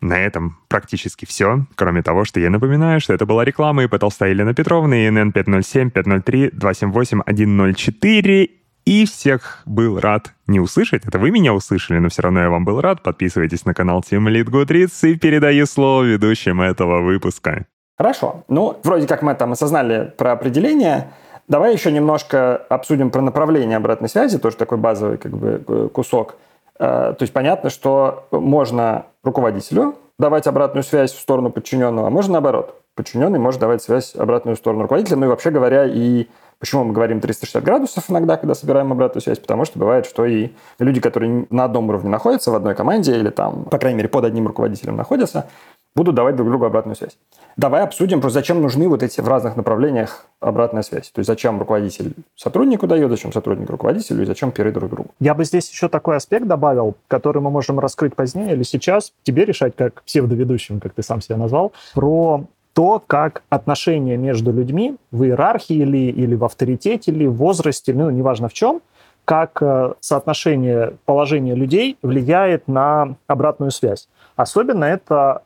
На 0.00 0.20
этом 0.20 0.58
практически 0.68 1.24
все, 1.24 1.66
кроме 1.74 2.04
того, 2.04 2.24
что 2.24 2.38
я 2.38 2.50
напоминаю, 2.50 3.00
что 3.00 3.14
это 3.14 3.26
была 3.26 3.44
реклама 3.44 3.82
и 3.82 3.88
Толстая 3.88 4.30
Елена 4.30 4.54
Петровна, 4.54 5.08
ИНН 5.08 5.32
507 5.32 5.90
503 5.90 6.50
278 6.52 7.22
104 7.74 8.50
и 8.86 9.04
всех 9.04 9.62
был 9.66 10.00
рад 10.00 10.32
не 10.46 10.60
услышать. 10.60 11.04
Это 11.04 11.18
вы 11.18 11.30
меня 11.30 11.52
услышали, 11.52 11.98
но 11.98 12.08
все 12.08 12.22
равно 12.22 12.40
я 12.40 12.48
вам 12.48 12.64
был 12.64 12.80
рад. 12.80 13.02
Подписывайтесь 13.02 13.66
на 13.66 13.74
канал 13.74 14.02
Team 14.08 14.24
Lead 14.28 14.44
Goodreads 14.44 15.08
и 15.08 15.16
передаю 15.16 15.66
слово 15.66 16.04
ведущим 16.04 16.62
этого 16.62 17.02
выпуска. 17.02 17.66
Хорошо. 17.98 18.44
Ну, 18.48 18.78
вроде 18.84 19.06
как 19.06 19.22
мы 19.22 19.34
там 19.34 19.52
осознали 19.52 20.12
про 20.16 20.32
определение. 20.32 21.08
Давай 21.48 21.72
еще 21.72 21.90
немножко 21.90 22.56
обсудим 22.56 23.10
про 23.10 23.22
направление 23.22 23.76
обратной 23.76 24.08
связи, 24.08 24.38
тоже 24.38 24.56
такой 24.56 24.78
базовый 24.78 25.18
как 25.18 25.36
бы 25.36 25.64
э, 25.66 25.88
кусок. 25.92 26.36
Э, 26.78 27.14
то 27.16 27.22
есть 27.22 27.32
понятно, 27.32 27.70
что 27.70 28.28
можно 28.30 29.06
руководителю 29.24 29.96
давать 30.18 30.46
обратную 30.46 30.82
связь 30.82 31.12
в 31.12 31.20
сторону 31.20 31.50
подчиненного, 31.50 32.08
а 32.08 32.10
можно 32.10 32.34
наоборот. 32.34 32.82
Подчиненный 32.94 33.38
может 33.38 33.60
давать 33.60 33.82
связь 33.82 34.14
обратную 34.14 34.56
в 34.56 34.58
сторону 34.58 34.82
руководителя. 34.82 35.16
Ну 35.16 35.26
и 35.26 35.28
вообще 35.28 35.50
говоря, 35.50 35.84
и 35.84 36.26
Почему 36.58 36.84
мы 36.84 36.94
говорим 36.94 37.20
360 37.20 37.62
градусов 37.62 38.10
иногда, 38.10 38.36
когда 38.36 38.54
собираем 38.54 38.90
обратную 38.90 39.22
связь? 39.22 39.38
Потому 39.38 39.64
что 39.64 39.78
бывает, 39.78 40.06
что 40.06 40.24
и 40.24 40.50
люди, 40.78 41.00
которые 41.00 41.46
на 41.50 41.64
одном 41.64 41.88
уровне 41.90 42.08
находятся, 42.08 42.50
в 42.50 42.54
одной 42.54 42.74
команде 42.74 43.16
или 43.16 43.28
там, 43.28 43.64
по 43.64 43.78
крайней 43.78 43.98
мере, 43.98 44.08
под 44.08 44.24
одним 44.24 44.46
руководителем 44.46 44.96
находятся, 44.96 45.48
будут 45.96 46.14
давать 46.14 46.36
друг 46.36 46.48
другу 46.48 46.66
обратную 46.66 46.94
связь. 46.94 47.18
Давай 47.56 47.82
обсудим, 47.82 48.20
просто 48.20 48.40
зачем 48.40 48.60
нужны 48.60 48.86
вот 48.88 49.02
эти 49.02 49.20
в 49.20 49.28
разных 49.28 49.56
направлениях 49.56 50.26
обратная 50.40 50.82
связь. 50.82 51.10
То 51.10 51.20
есть 51.20 51.26
зачем 51.26 51.58
руководитель 51.58 52.14
сотруднику 52.36 52.86
дает, 52.86 53.10
зачем 53.10 53.32
сотрудник 53.32 53.70
руководителю 53.70 54.22
и 54.22 54.26
зачем 54.26 54.52
пиры 54.52 54.72
друг 54.72 54.90
другу. 54.90 55.10
Я 55.20 55.34
бы 55.34 55.44
здесь 55.44 55.70
еще 55.70 55.88
такой 55.88 56.16
аспект 56.16 56.46
добавил, 56.46 56.96
который 57.08 57.40
мы 57.40 57.50
можем 57.50 57.80
раскрыть 57.80 58.14
позднее 58.14 58.52
или 58.52 58.62
сейчас. 58.62 59.12
Тебе 59.22 59.46
решать, 59.46 59.74
как 59.74 60.02
псевдоведущим, 60.02 60.80
как 60.80 60.92
ты 60.92 61.02
сам 61.02 61.22
себя 61.22 61.38
назвал, 61.38 61.72
про 61.94 62.44
то, 62.76 63.02
как 63.06 63.42
отношения 63.48 64.18
между 64.18 64.52
людьми 64.52 64.96
в 65.10 65.24
иерархии 65.24 65.76
или, 65.76 66.10
или 66.10 66.34
в 66.34 66.44
авторитете, 66.44 67.10
или 67.10 67.24
в 67.24 67.32
возрасте, 67.32 67.94
ну, 67.94 68.10
неважно 68.10 68.50
в 68.50 68.52
чем, 68.52 68.82
как 69.24 69.62
э, 69.62 69.94
соотношение 70.00 70.92
положения 71.06 71.54
людей 71.54 71.96
влияет 72.02 72.68
на 72.68 73.16
обратную 73.28 73.70
связь. 73.70 74.08
Особенно 74.36 74.84
это 74.84 75.42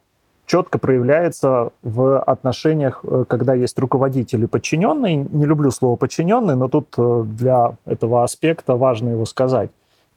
четко 0.46 0.80
проявляется 0.80 1.70
в 1.84 2.18
отношениях, 2.18 3.04
э, 3.04 3.24
когда 3.28 3.54
есть 3.54 3.78
руководитель 3.78 4.42
и 4.42 4.46
подчиненный. 4.48 5.14
Не 5.14 5.46
люблю 5.46 5.70
слово 5.70 5.94
подчиненный, 5.94 6.56
но 6.56 6.66
тут 6.66 6.88
э, 6.98 7.22
для 7.26 7.76
этого 7.86 8.24
аспекта 8.24 8.74
важно 8.74 9.10
его 9.10 9.24
сказать. 9.24 9.70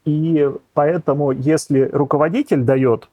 И 0.03 0.49
поэтому, 0.73 1.29
если 1.29 1.87
руководитель 1.93 2.63
дает 2.63 3.07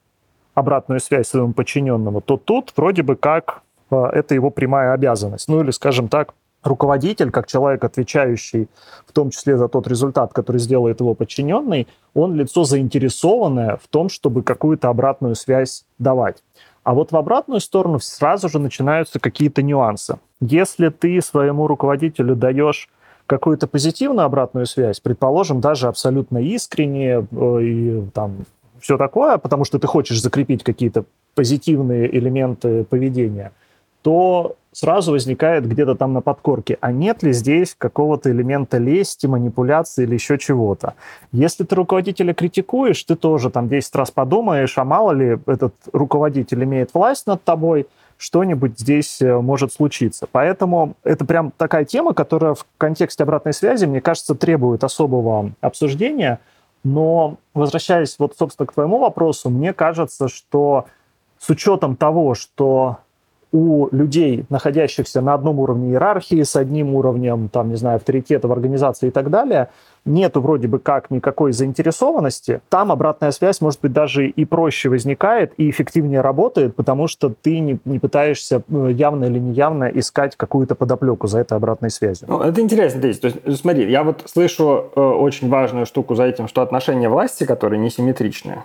обратную 0.55 1.01
связь 1.01 1.29
своему 1.29 1.53
подчиненному, 1.53 2.23
то 2.23 2.39
тут 2.39 2.73
вроде 2.77 3.03
бы 3.03 3.15
как 3.15 3.61
это 3.91 4.35
его 4.35 4.51
прямая 4.51 4.93
обязанность. 4.93 5.49
Ну 5.49 5.63
или, 5.63 5.71
скажем 5.71 6.09
так, 6.09 6.35
руководитель, 6.63 7.31
как 7.31 7.47
человек, 7.47 7.85
отвечающий 7.85 8.69
в 9.07 9.13
том 9.13 9.31
числе 9.31 9.57
за 9.57 9.69
тот 9.69 9.87
результат, 9.89 10.33
который 10.33 10.59
сделает 10.59 11.01
его 11.01 11.15
подчиненный, 11.15 11.89
он 12.15 12.35
лицо 12.35 12.65
заинтересованное 12.65 13.79
в 13.83 13.89
том, 13.89 14.09
чтобы 14.09 14.43
какую-то 14.43 14.89
обратную 14.89 15.35
связь 15.35 15.85
давать. 15.99 16.43
А 16.83 16.95
вот 16.95 17.13
в 17.13 17.17
обратную 17.17 17.61
сторону 17.61 17.99
сразу 18.01 18.49
же 18.49 18.59
начинаются 18.59 19.21
какие-то 19.21 19.63
нюансы. 19.63 20.19
Если 20.41 20.89
ты 20.89 21.21
своему 21.21 21.67
руководителю 21.67 22.35
даешь 22.35 22.89
какую-то 23.27 23.67
позитивную 23.67 24.27
обратную 24.27 24.67
связь, 24.67 24.99
предположим, 24.99 25.61
даже 25.61 25.89
абсолютно 25.89 26.39
искренне 26.39 27.27
э, 27.31 27.63
и 27.63 28.11
там 28.13 28.45
все 28.81 28.97
такое, 28.97 29.37
потому 29.39 29.65
что 29.65 29.79
ты 29.79 29.87
хочешь 29.87 30.21
закрепить 30.21 30.65
какие-то 30.65 31.05
позитивные 31.35 32.15
элементы 32.17 32.85
поведения– 32.85 33.53
то 34.03 34.57
сразу 34.73 35.13
возникает 35.13 35.67
где-то 35.69 35.95
там 35.95 36.13
на 36.13 36.21
подкорке, 36.21 36.79
а 36.81 36.93
нет 36.93 37.23
ли 37.23 37.33
здесь 37.33 37.75
какого-то 37.77 38.31
элемента 38.31 38.79
лести, 38.79 39.27
манипуляции 39.27 40.05
или 40.05 40.15
еще 40.15 40.39
чего-то. 40.39 40.95
Если 41.33 41.65
ты 41.65 41.75
руководителя 41.75 42.35
критикуешь, 42.35 43.03
ты 43.03 43.17
тоже 43.17 43.51
там 43.51 43.69
10 43.69 43.95
раз 43.97 44.11
подумаешь, 44.11 44.79
а 44.79 44.85
мало 44.85 45.13
ли 45.13 45.39
этот 45.47 45.75
руководитель 45.93 46.63
имеет 46.65 46.95
власть 46.95 47.27
над 47.27 47.43
тобой, 47.43 47.87
что-нибудь 48.17 48.79
здесь 48.79 49.23
э, 49.23 49.41
может 49.41 49.73
случиться. 49.73 50.29
Поэтому 50.31 50.95
это 51.05 51.25
прям 51.25 51.53
такая 51.57 51.87
тема, 51.87 52.13
которая 52.13 52.53
в 52.53 52.67
контексте 52.77 53.23
обратной 53.23 53.55
связи, 53.55 53.87
мне 53.87 54.03
кажется, 54.03 54.35
требует 54.35 54.85
особого 54.85 55.53
обсуждения. 55.63 56.39
Но 56.85 57.39
возвращаясь 57.55 58.17
вот, 58.19 58.37
собственно, 58.39 58.67
к 58.67 58.75
твоему 58.75 58.99
вопросу, 58.99 59.49
мне 59.49 59.73
кажется, 59.73 60.29
что 60.29 60.85
с 61.39 61.49
учетом 61.49 61.97
того, 61.97 62.35
что 62.35 62.99
у 63.53 63.89
людей, 63.91 64.45
находящихся 64.49 65.21
на 65.21 65.35
одном 65.35 65.59
уровне 65.59 65.91
иерархии, 65.91 66.43
с 66.43 66.57
одним 66.57 66.95
уровнем, 66.95 67.49
там, 67.49 67.71
не 67.71 67.77
знаю, 67.77 67.97
авторитета 67.97 68.49
в 68.49 68.53
организации 68.53 69.09
и 69.09 69.11
так 69.11 69.31
далее, 69.31 69.69
нету 70.05 70.41
вроде 70.41 70.69
бы 70.69 70.79
как 70.79 71.11
никакой 71.11 71.53
заинтересованности, 71.53 72.61
там 72.69 72.93
обратная 72.93 73.33
связь, 73.33 73.61
может 73.61 73.81
быть, 73.81 73.93
даже 73.93 74.29
и 74.29 74.45
проще 74.45 74.89
возникает, 74.89 75.53
и 75.57 75.69
эффективнее 75.69 76.21
работает, 76.21 76.75
потому 76.75 77.07
что 77.07 77.33
ты 77.43 77.59
не, 77.59 77.79
не 77.85 77.99
пытаешься 77.99 78.63
э, 78.69 78.91
явно 78.93 79.27
или 79.27 79.39
неявно 79.39 79.85
искать 79.85 80.37
какую-то 80.37 80.75
подоплеку 80.75 81.27
за 81.27 81.41
этой 81.41 81.57
обратной 81.57 81.91
связью. 81.91 82.29
Ну, 82.31 82.41
это 82.41 82.61
интересно, 82.61 83.01
То 83.01 83.09
есть, 83.09 83.61
смотри, 83.61 83.91
я 83.91 84.05
вот 84.05 84.23
слышу 84.27 84.91
э, 84.95 85.01
очень 85.01 85.49
важную 85.49 85.87
штуку 85.87 86.15
за 86.15 86.25
этим, 86.25 86.49
что 86.49 86.63
отношения 86.63 87.09
власти, 87.09 87.45
которые 87.45 87.81
несимметричные, 87.81 88.65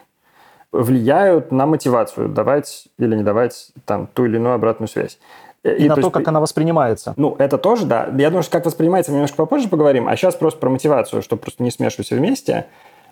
влияют 0.82 1.52
на 1.52 1.66
мотивацию 1.66 2.30
давать 2.30 2.88
или 2.98 3.16
не 3.16 3.24
давать 3.24 3.72
там 3.86 4.08
ту 4.08 4.26
или 4.26 4.38
иную 4.38 4.56
обратную 4.56 4.88
связь. 4.88 5.20
И, 5.64 5.70
и 5.70 5.90
на 5.90 5.96
то, 5.96 6.02
есть, 6.02 6.12
как 6.12 6.28
она 6.28 6.40
воспринимается. 6.40 7.14
Ну, 7.18 7.36
это 7.40 7.58
тоже, 7.58 7.86
да. 7.86 8.08
Я 8.18 8.30
думаю, 8.30 8.44
что 8.44 8.52
как 8.52 8.66
воспринимается, 8.66 9.12
мы 9.12 9.16
немножко 9.16 9.38
попозже 9.38 9.68
поговорим. 9.68 10.08
А 10.08 10.16
сейчас 10.16 10.36
просто 10.36 10.60
про 10.60 10.70
мотивацию, 10.70 11.22
чтобы 11.22 11.42
просто 11.42 11.64
не 11.64 11.72
смешивать 11.72 12.06
все 12.06 12.16
вместе. 12.16 12.68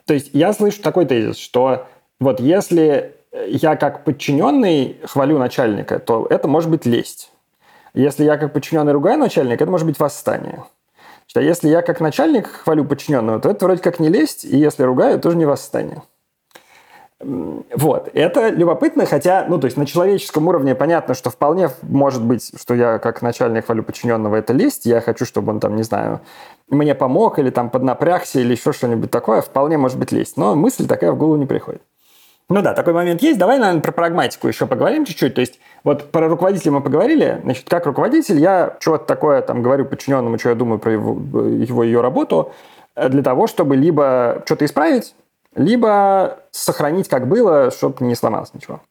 То 0.05 0.13
есть 0.13 0.29
я 0.33 0.53
слышу 0.53 0.81
такой 0.81 1.05
тезис, 1.05 1.37
что 1.37 1.87
вот 2.19 2.39
если 2.39 3.15
я 3.47 3.75
как 3.75 4.03
подчиненный 4.03 4.97
хвалю 5.03 5.39
начальника, 5.39 5.97
то 5.99 6.27
это 6.29 6.47
может 6.47 6.69
быть 6.69 6.85
лесть. 6.85 7.31
Если 7.95 8.23
я 8.23 8.37
как 8.37 8.53
подчиненный 8.53 8.91
ругаю 8.91 9.17
начальника, 9.17 9.63
это 9.63 9.71
может 9.71 9.87
быть 9.87 9.99
восстание. 9.99 10.63
А 11.35 11.41
если 11.41 11.69
я 11.69 11.81
как 11.81 11.99
начальник 11.99 12.47
хвалю 12.47 12.85
подчиненного, 12.85 13.39
то 13.39 13.49
это 13.49 13.65
вроде 13.65 13.81
как 13.81 13.99
не 13.99 14.09
лесть, 14.09 14.45
и 14.45 14.55
если 14.55 14.83
ругаю, 14.83 15.19
тоже 15.19 15.37
не 15.37 15.45
восстание. 15.45 16.03
Вот, 17.23 18.09
это 18.13 18.49
любопытно, 18.49 19.05
хотя, 19.05 19.45
ну, 19.47 19.59
то 19.59 19.65
есть 19.65 19.77
на 19.77 19.85
человеческом 19.85 20.47
уровне 20.47 20.75
понятно, 20.75 21.13
что 21.13 21.29
вполне 21.29 21.69
может 21.81 22.23
быть, 22.23 22.51
что 22.59 22.73
я 22.73 22.99
как 22.99 23.21
начальник 23.21 23.65
хвалю 23.65 23.83
подчиненного 23.83 24.35
это 24.35 24.53
лезть, 24.53 24.85
я 24.85 25.01
хочу, 25.01 25.25
чтобы 25.25 25.51
он 25.51 25.59
там, 25.59 25.75
не 25.75 25.83
знаю, 25.83 26.21
мне 26.69 26.95
помог 26.95 27.39
или 27.39 27.49
там 27.49 27.69
поднапрягся 27.69 28.39
или 28.39 28.51
еще 28.53 28.73
что-нибудь 28.73 29.11
такое, 29.11 29.41
вполне 29.41 29.77
может 29.77 29.97
быть 29.97 30.11
лезть, 30.11 30.37
но 30.37 30.55
мысль 30.55 30.87
такая 30.87 31.11
в 31.11 31.17
голову 31.17 31.37
не 31.37 31.45
приходит. 31.45 31.81
Ну 32.49 32.61
да, 32.61 32.73
такой 32.73 32.93
момент 32.93 33.21
есть. 33.21 33.39
Давай, 33.39 33.57
наверное, 33.57 33.81
про 33.81 33.91
прагматику 33.91 34.47
еще 34.47 34.67
поговорим 34.67 35.05
чуть-чуть. 35.05 35.33
То 35.33 35.41
есть 35.41 35.59
вот 35.83 36.11
про 36.11 36.27
руководителя 36.27 36.73
мы 36.73 36.81
поговорили. 36.81 37.39
Значит, 37.43 37.69
как 37.69 37.85
руководитель 37.85 38.37
я 38.37 38.75
что-то 38.79 39.05
такое 39.05 39.41
там 39.41 39.63
говорю 39.63 39.85
подчиненному, 39.85 40.37
что 40.37 40.49
я 40.49 40.55
думаю 40.55 40.79
про 40.79 40.91
его, 40.91 41.13
его 41.41 41.83
ее 41.83 42.01
работу, 42.01 42.51
э, 42.95 43.07
для 43.09 43.23
того, 43.23 43.47
чтобы 43.47 43.77
либо 43.77 44.43
что-то 44.45 44.65
исправить, 44.65 45.15
либо 45.55 46.39
сохранить 46.51 47.07
как 47.07 47.27
было, 47.27 47.71
чтобы 47.71 48.05
не 48.05 48.15
сломалось 48.15 48.53
ничего. 48.53 48.81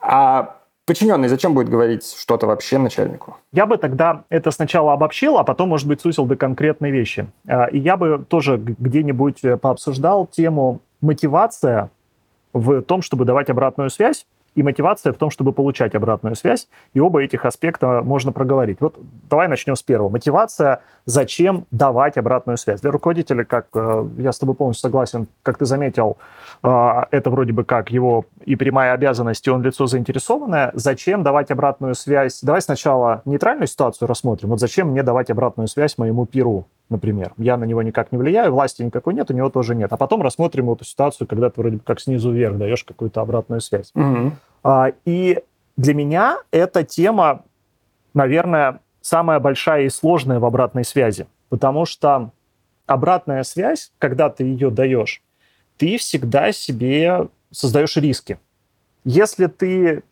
А 0.00 0.56
подчиненный 0.86 1.28
зачем 1.28 1.54
будет 1.54 1.68
говорить 1.68 2.04
что-то 2.18 2.46
вообще 2.46 2.78
начальнику? 2.78 3.36
Я 3.52 3.66
бы 3.66 3.76
тогда 3.76 4.24
это 4.28 4.50
сначала 4.50 4.92
обобщил, 4.92 5.38
а 5.38 5.44
потом, 5.44 5.68
может 5.68 5.86
быть, 5.86 6.00
сусил 6.00 6.26
до 6.26 6.36
конкретной 6.36 6.90
вещи. 6.90 7.26
А, 7.46 7.66
и 7.66 7.78
я 7.78 7.96
бы 7.96 8.24
тоже 8.28 8.56
где-нибудь 8.56 9.44
э, 9.44 9.56
пообсуждал 9.56 10.26
тему 10.26 10.80
мотивация 11.00 11.90
в 12.52 12.82
том, 12.82 13.02
чтобы 13.02 13.24
давать 13.24 13.50
обратную 13.50 13.90
связь, 13.90 14.26
и 14.54 14.62
мотивация 14.62 15.12
в 15.12 15.16
том, 15.16 15.30
чтобы 15.30 15.52
получать 15.52 15.94
обратную 15.94 16.36
связь. 16.36 16.68
И 16.94 17.00
оба 17.00 17.22
этих 17.22 17.44
аспекта 17.44 18.02
можно 18.02 18.32
проговорить. 18.32 18.78
Вот 18.80 18.96
давай 19.30 19.48
начнем 19.48 19.76
с 19.76 19.82
первого. 19.82 20.10
Мотивация, 20.10 20.82
зачем 21.06 21.66
давать 21.70 22.18
обратную 22.18 22.58
связь. 22.58 22.80
Для 22.80 22.90
руководителя, 22.90 23.44
как 23.44 23.66
э, 23.74 24.06
я 24.18 24.32
с 24.32 24.38
тобой 24.38 24.54
полностью 24.54 24.88
согласен, 24.88 25.26
как 25.42 25.58
ты 25.58 25.64
заметил, 25.64 26.18
э, 26.62 27.02
это 27.10 27.30
вроде 27.30 27.52
бы 27.52 27.64
как 27.64 27.90
его 27.90 28.26
и 28.44 28.56
прямая 28.56 28.92
обязанность, 28.92 29.46
и 29.46 29.50
он 29.50 29.62
лицо 29.62 29.86
заинтересованное. 29.86 30.70
Зачем 30.74 31.22
давать 31.22 31.50
обратную 31.50 31.94
связь? 31.94 32.40
Давай 32.42 32.60
сначала 32.60 33.22
нейтральную 33.24 33.66
ситуацию 33.66 34.08
рассмотрим. 34.08 34.50
Вот 34.50 34.60
зачем 34.60 34.88
мне 34.88 35.02
давать 35.02 35.30
обратную 35.30 35.68
связь 35.68 35.96
моему 35.98 36.26
пиру? 36.26 36.66
Например. 36.92 37.32
Я 37.36 37.56
на 37.56 37.64
него 37.64 37.82
никак 37.82 38.12
не 38.12 38.18
влияю, 38.18 38.52
власти 38.52 38.82
никакой 38.82 39.14
нет, 39.14 39.30
у 39.30 39.34
него 39.34 39.50
тоже 39.50 39.74
нет. 39.74 39.92
А 39.92 39.96
потом 39.96 40.22
рассмотрим 40.22 40.70
эту 40.70 40.84
ситуацию, 40.84 41.26
когда 41.26 41.50
ты 41.50 41.60
вроде 41.60 41.80
как 41.80 42.00
снизу 42.00 42.30
вверх 42.30 42.56
даешь 42.56 42.84
какую-то 42.84 43.20
обратную 43.20 43.60
связь. 43.60 43.90
Угу. 43.94 44.32
А, 44.62 44.92
и 45.04 45.42
для 45.76 45.94
меня 45.94 46.38
эта 46.50 46.84
тема, 46.84 47.42
наверное, 48.14 48.80
самая 49.00 49.40
большая 49.40 49.84
и 49.84 49.88
сложная 49.88 50.38
в 50.38 50.44
обратной 50.44 50.84
связи. 50.84 51.26
Потому 51.48 51.84
что 51.84 52.30
обратная 52.86 53.42
связь, 53.42 53.92
когда 53.98 54.30
ты 54.30 54.44
ее 54.44 54.70
даешь, 54.70 55.22
ты 55.76 55.98
всегда 55.98 56.52
себе 56.52 57.28
создаешь 57.50 57.96
риски. 57.96 58.38
Если 59.04 59.46
ты 59.46 60.04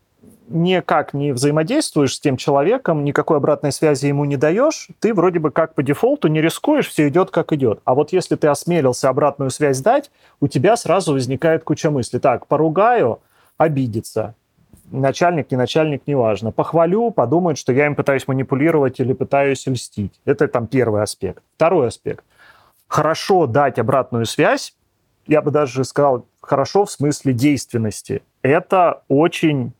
никак 0.50 1.14
не 1.14 1.32
взаимодействуешь 1.32 2.16
с 2.16 2.20
тем 2.20 2.36
человеком, 2.36 3.04
никакой 3.04 3.38
обратной 3.38 3.72
связи 3.72 4.06
ему 4.06 4.24
не 4.24 4.36
даешь, 4.36 4.88
ты 4.98 5.14
вроде 5.14 5.38
бы 5.38 5.50
как 5.50 5.74
по 5.74 5.82
дефолту 5.82 6.28
не 6.28 6.40
рискуешь, 6.40 6.88
все 6.88 7.08
идет 7.08 7.30
как 7.30 7.52
идет. 7.52 7.80
А 7.84 7.94
вот 7.94 8.12
если 8.12 8.36
ты 8.36 8.48
осмелился 8.48 9.08
обратную 9.08 9.50
связь 9.50 9.80
дать, 9.80 10.10
у 10.40 10.48
тебя 10.48 10.76
сразу 10.76 11.12
возникает 11.12 11.64
куча 11.64 11.90
мыслей. 11.90 12.18
Так, 12.18 12.46
поругаю, 12.46 13.20
обидится. 13.56 14.34
начальник, 14.90 15.50
не 15.50 15.56
начальник, 15.56 16.02
неважно. 16.06 16.50
Похвалю, 16.50 17.10
подумают, 17.12 17.58
что 17.58 17.72
я 17.72 17.86
им 17.86 17.94
пытаюсь 17.94 18.26
манипулировать 18.26 18.98
или 18.98 19.12
пытаюсь 19.12 19.66
льстить. 19.66 20.20
Это 20.24 20.48
там 20.48 20.66
первый 20.66 21.02
аспект. 21.02 21.42
Второй 21.54 21.88
аспект. 21.88 22.24
Хорошо 22.88 23.46
дать 23.46 23.78
обратную 23.78 24.26
связь, 24.26 24.74
я 25.28 25.42
бы 25.42 25.52
даже 25.52 25.84
сказал, 25.84 26.26
хорошо 26.40 26.86
в 26.86 26.90
смысле 26.90 27.32
действенности. 27.32 28.22
Это 28.42 29.02
очень 29.06 29.72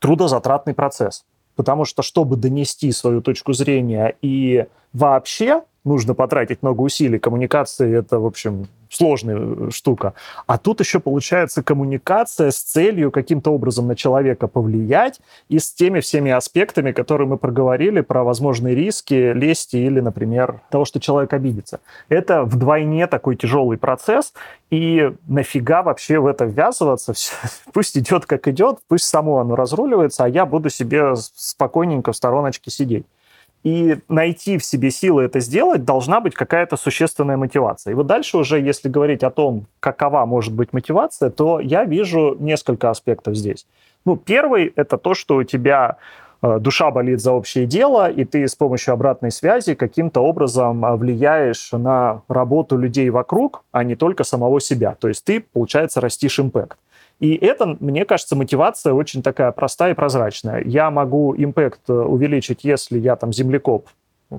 трудозатратный 0.00 0.74
процесс. 0.74 1.24
Потому 1.54 1.84
что, 1.84 2.02
чтобы 2.02 2.36
донести 2.36 2.90
свою 2.90 3.20
точку 3.22 3.52
зрения 3.52 4.16
и 4.22 4.66
вообще 4.92 5.62
нужно 5.84 6.14
потратить 6.14 6.62
много 6.62 6.82
усилий, 6.82 7.18
коммуникации 7.18 7.96
это, 7.96 8.18
в 8.18 8.26
общем, 8.26 8.68
сложная 8.90 9.38
э, 9.38 9.70
штука. 9.70 10.14
А 10.46 10.58
тут 10.58 10.80
еще 10.80 11.00
получается 11.00 11.62
коммуникация 11.62 12.50
с 12.50 12.58
целью 12.58 13.10
каким-то 13.10 13.52
образом 13.52 13.86
на 13.86 13.96
человека 13.96 14.48
повлиять 14.48 15.20
и 15.48 15.58
с 15.58 15.72
теми 15.72 16.00
всеми 16.00 16.30
аспектами, 16.30 16.92
которые 16.92 17.28
мы 17.28 17.38
проговорили 17.38 18.00
про 18.00 18.24
возможные 18.24 18.74
риски, 18.74 19.32
лести 19.32 19.76
или, 19.76 20.00
например, 20.00 20.60
того, 20.70 20.84
что 20.84 21.00
человек 21.00 21.32
обидится. 21.32 21.80
Это 22.08 22.42
вдвойне 22.42 23.06
такой 23.06 23.36
тяжелый 23.36 23.78
процесс, 23.78 24.32
и 24.70 25.12
нафига 25.26 25.82
вообще 25.82 26.18
в 26.18 26.26
это 26.26 26.44
ввязываться? 26.44 27.14
Пусть 27.72 27.96
идет 27.96 28.26
как 28.26 28.46
идет, 28.48 28.78
пусть 28.88 29.06
само 29.06 29.38
оно 29.38 29.56
разруливается, 29.56 30.24
а 30.24 30.28
я 30.28 30.46
буду 30.46 30.70
себе 30.70 31.14
спокойненько 31.16 32.12
в 32.12 32.16
стороночке 32.16 32.70
сидеть. 32.70 33.06
И 33.62 33.98
найти 34.08 34.56
в 34.56 34.64
себе 34.64 34.90
силы 34.90 35.24
это 35.24 35.40
сделать 35.40 35.84
должна 35.84 36.20
быть 36.20 36.34
какая-то 36.34 36.76
существенная 36.76 37.36
мотивация. 37.36 37.92
И 37.92 37.94
вот 37.94 38.06
дальше 38.06 38.38
уже, 38.38 38.58
если 38.58 38.88
говорить 38.88 39.22
о 39.22 39.30
том, 39.30 39.66
какова 39.80 40.24
может 40.24 40.54
быть 40.54 40.72
мотивация, 40.72 41.30
то 41.30 41.60
я 41.60 41.84
вижу 41.84 42.36
несколько 42.38 42.88
аспектов 42.88 43.36
здесь. 43.36 43.66
Ну, 44.06 44.16
первый— 44.16 44.72
это 44.76 44.96
то, 44.96 45.12
что 45.12 45.36
у 45.36 45.44
тебя 45.44 45.98
э, 46.40 46.58
душа 46.58 46.90
болит 46.90 47.20
за 47.20 47.32
общее 47.32 47.66
дело, 47.66 48.10
и 48.10 48.24
ты 48.24 48.48
с 48.48 48.54
помощью 48.54 48.94
обратной 48.94 49.30
связи 49.30 49.74
каким-то 49.74 50.20
образом 50.20 50.82
э, 50.82 50.96
влияешь 50.96 51.70
на 51.72 52.22
работу 52.28 52.78
людей 52.78 53.10
вокруг, 53.10 53.62
а 53.72 53.84
не 53.84 53.94
только 53.94 54.24
самого 54.24 54.58
себя. 54.62 54.96
То 54.98 55.08
есть 55.08 55.22
ты, 55.22 55.40
получается, 55.40 56.00
растишь 56.00 56.40
импект. 56.40 56.78
И 57.20 57.34
это, 57.34 57.76
мне 57.80 58.04
кажется, 58.04 58.34
мотивация 58.34 58.92
очень 58.92 59.22
такая 59.22 59.52
простая 59.52 59.92
и 59.92 59.94
прозрачная. 59.94 60.62
Я 60.64 60.90
могу 60.90 61.34
импект 61.36 61.80
э, 61.88 61.92
увеличить, 61.92 62.64
если 62.64 62.98
я 62.98 63.14
там 63.16 63.32
землекоп 63.32 63.86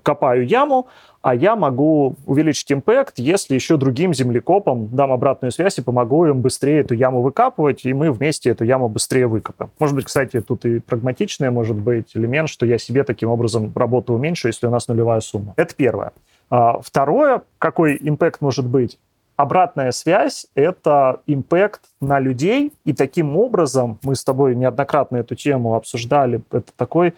копаю 0.04 0.46
яму, 0.46 0.88
а 1.22 1.36
я 1.36 1.56
могу 1.56 2.16
увеличить 2.26 2.72
импект, 2.72 3.20
если 3.20 3.56
еще 3.56 3.78
другим 3.78 4.14
землекопам 4.14 4.88
дам 4.88 5.12
обратную 5.12 5.52
связь 5.52 5.78
и 5.78 5.82
помогу 5.82 6.26
им 6.26 6.42
быстрее 6.42 6.82
эту 6.82 6.96
яму 6.96 7.22
выкапывать, 7.22 7.86
и 7.86 7.94
мы 7.94 8.12
вместе 8.12 8.50
эту 8.50 8.64
яму 8.64 8.88
быстрее 8.88 9.28
выкопаем. 9.28 9.72
Может 9.80 9.96
быть, 9.96 10.06
кстати, 10.06 10.42
тут 10.42 10.66
и 10.66 10.80
прагматичный 10.80 11.52
может 11.52 11.76
быть 11.76 12.16
элемент, 12.16 12.50
что 12.50 12.66
я 12.66 12.78
себе 12.78 13.04
таким 13.04 13.30
образом 13.30 13.72
работу 13.76 14.14
уменьшу, 14.14 14.48
если 14.48 14.66
у 14.68 14.72
нас 14.72 14.88
нулевая 14.88 15.20
сумма. 15.20 15.54
Это 15.58 15.76
первое. 15.76 16.14
А 16.50 16.80
второе, 16.82 17.44
какой 17.60 17.98
импект 18.02 18.42
может 18.42 18.66
быть? 18.66 18.98
Обратная 19.42 19.92
связь— 19.92 20.48
это 20.56 21.22
импект 21.28 21.82
на 22.00 22.20
людей, 22.20 22.74
и 22.86 22.94
таким 22.94 23.38
образом, 23.38 24.00
мы 24.04 24.16
с 24.16 24.24
тобой 24.24 24.56
неоднократно 24.56 25.18
эту 25.18 25.36
тему 25.36 25.76
обсуждали, 25.76 26.42
это 26.52 26.72
такой 26.78 27.14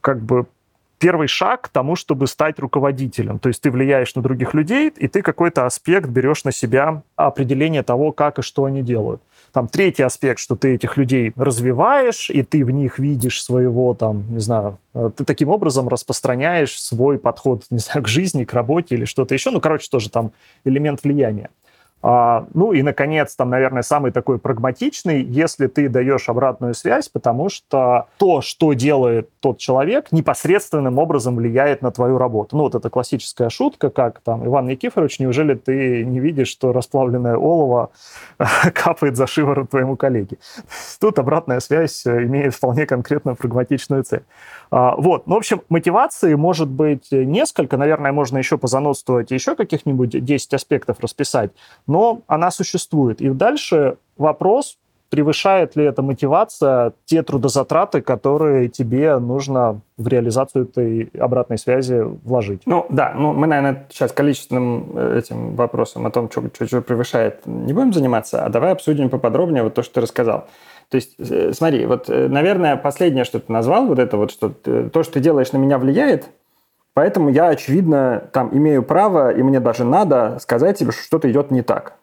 как 0.00 0.20
бы 0.20 0.46
первый 0.98 1.28
шаг 1.28 1.62
к 1.62 1.68
тому, 1.68 1.96
чтобы 1.96 2.26
стать 2.26 2.58
руководителем. 2.58 3.38
То 3.38 3.48
есть 3.48 3.60
ты 3.60 3.70
влияешь 3.70 4.14
на 4.14 4.22
других 4.22 4.54
людей, 4.54 4.92
и 4.96 5.08
ты 5.08 5.22
какой-то 5.22 5.66
аспект 5.66 6.08
берешь 6.08 6.44
на 6.44 6.52
себя 6.52 7.02
определение 7.16 7.82
того, 7.82 8.12
как 8.12 8.38
и 8.38 8.42
что 8.42 8.64
они 8.64 8.82
делают. 8.82 9.20
Там 9.54 9.68
третий 9.68 10.02
аспект, 10.02 10.40
что 10.40 10.56
ты 10.56 10.74
этих 10.74 10.96
людей 10.96 11.32
развиваешь, 11.36 12.28
и 12.28 12.42
ты 12.42 12.64
в 12.64 12.72
них 12.72 12.98
видишь 12.98 13.40
своего, 13.40 13.94
там, 13.94 14.24
не 14.28 14.40
знаю, 14.40 14.78
э, 14.94 15.12
ты 15.16 15.24
таким 15.24 15.48
образом 15.48 15.86
распространяешь 15.86 16.76
свой 16.76 17.20
подход, 17.20 17.62
не 17.70 17.78
знаю, 17.78 18.02
к 18.02 18.08
жизни, 18.08 18.42
к 18.42 18.52
работе 18.52 18.96
или 18.96 19.04
что-то 19.04 19.32
еще. 19.32 19.52
Ну, 19.52 19.60
короче, 19.60 19.88
тоже 19.88 20.10
там 20.10 20.32
элемент 20.64 21.04
влияния. 21.04 21.50
А, 22.06 22.46
ну 22.52 22.74
и, 22.74 22.82
наконец, 22.82 23.34
там, 23.34 23.48
наверное, 23.48 23.80
самый 23.80 24.12
такой 24.12 24.38
прагматичный, 24.38 25.22
если 25.22 25.68
ты 25.68 25.88
даешь 25.88 26.28
обратную 26.28 26.74
связь, 26.74 27.08
потому 27.08 27.48
что 27.48 28.08
то, 28.18 28.42
что 28.42 28.74
делает 28.74 29.30
тот 29.40 29.56
человек, 29.56 30.12
непосредственным 30.12 30.98
образом 30.98 31.36
влияет 31.36 31.80
на 31.80 31.90
твою 31.90 32.18
работу. 32.18 32.58
Ну 32.58 32.64
вот 32.64 32.74
это 32.74 32.90
классическая 32.90 33.48
шутка, 33.48 33.88
как 33.88 34.20
там, 34.20 34.46
Иван 34.46 34.66
Никифорович, 34.66 35.18
неужели 35.18 35.54
ты 35.54 36.04
не 36.04 36.20
видишь, 36.20 36.48
что 36.48 36.74
расплавленное 36.74 37.38
олово 37.38 37.90
капает 38.74 39.16
за 39.16 39.26
шиворот 39.26 39.70
твоему 39.70 39.96
коллеге? 39.96 40.36
Тут 41.00 41.18
обратная 41.18 41.60
связь 41.60 42.04
э, 42.04 42.24
имеет 42.24 42.54
вполне 42.54 42.84
конкретную 42.84 43.34
прагматичную 43.34 44.04
цель. 44.04 44.24
А, 44.70 44.94
вот, 44.96 45.26
ну, 45.26 45.36
в 45.36 45.38
общем, 45.38 45.62
мотивации 45.70 46.34
может 46.34 46.68
быть 46.68 47.12
несколько, 47.12 47.78
наверное, 47.78 48.12
можно 48.12 48.36
еще 48.36 48.58
позанудствовать, 48.58 49.30
еще 49.30 49.56
каких-нибудь 49.56 50.22
10 50.22 50.52
аспектов 50.52 50.98
расписать, 51.00 51.52
но 51.94 52.22
она 52.26 52.50
существует. 52.50 53.20
И 53.20 53.28
дальше 53.28 53.98
вопрос, 54.16 54.78
превышает 55.10 55.76
ли 55.76 55.84
эта 55.84 56.02
мотивация 56.02 56.92
те 57.04 57.22
трудозатраты, 57.22 58.02
которые 58.02 58.68
тебе 58.68 59.16
нужно 59.18 59.80
в 59.96 60.08
реализацию 60.08 60.64
этой 60.64 61.08
обратной 61.16 61.56
связи 61.56 62.02
вложить? 62.24 62.62
Ну, 62.66 62.84
да, 62.88 63.12
ну, 63.16 63.32
мы, 63.32 63.46
наверное, 63.46 63.86
сейчас 63.90 64.10
количественным 64.10 64.90
э, 64.96 65.18
этим 65.20 65.54
вопросом 65.54 66.04
о 66.04 66.10
том, 66.10 66.28
что, 66.28 66.42
что, 66.52 66.66
что 66.66 66.80
превышает, 66.82 67.46
не 67.46 67.72
будем 67.72 67.92
заниматься, 67.92 68.44
а 68.44 68.48
давай 68.48 68.72
обсудим 68.72 69.08
поподробнее 69.08 69.62
вот 69.62 69.74
то, 69.74 69.84
что 69.84 69.94
ты 69.94 70.00
рассказал. 70.00 70.48
То 70.88 70.96
есть, 70.96 71.14
э, 71.20 71.52
смотри, 71.52 71.86
вот, 71.86 72.10
э, 72.10 72.26
наверное, 72.26 72.76
последнее, 72.76 73.22
что 73.22 73.38
ты 73.38 73.52
назвал, 73.52 73.86
вот 73.86 74.00
это 74.00 74.16
вот, 74.16 74.32
что 74.32 74.48
то, 74.48 75.02
что 75.04 75.12
ты 75.12 75.20
делаешь, 75.20 75.52
на 75.52 75.58
меня 75.58 75.78
влияет, 75.78 76.28
поэтому 76.94 77.28
я, 77.28 77.48
очевидно, 77.48 78.28
там 78.32 78.50
имею 78.52 78.82
право, 78.82 79.32
и 79.32 79.42
мне 79.42 79.60
даже 79.60 79.84
надо 79.84 80.38
сказать 80.40 80.78
тебе, 80.78 80.92
что 80.92 81.02
что-то 81.02 81.30
идет 81.30 81.50
не 81.50 81.62
так. 81.62 81.94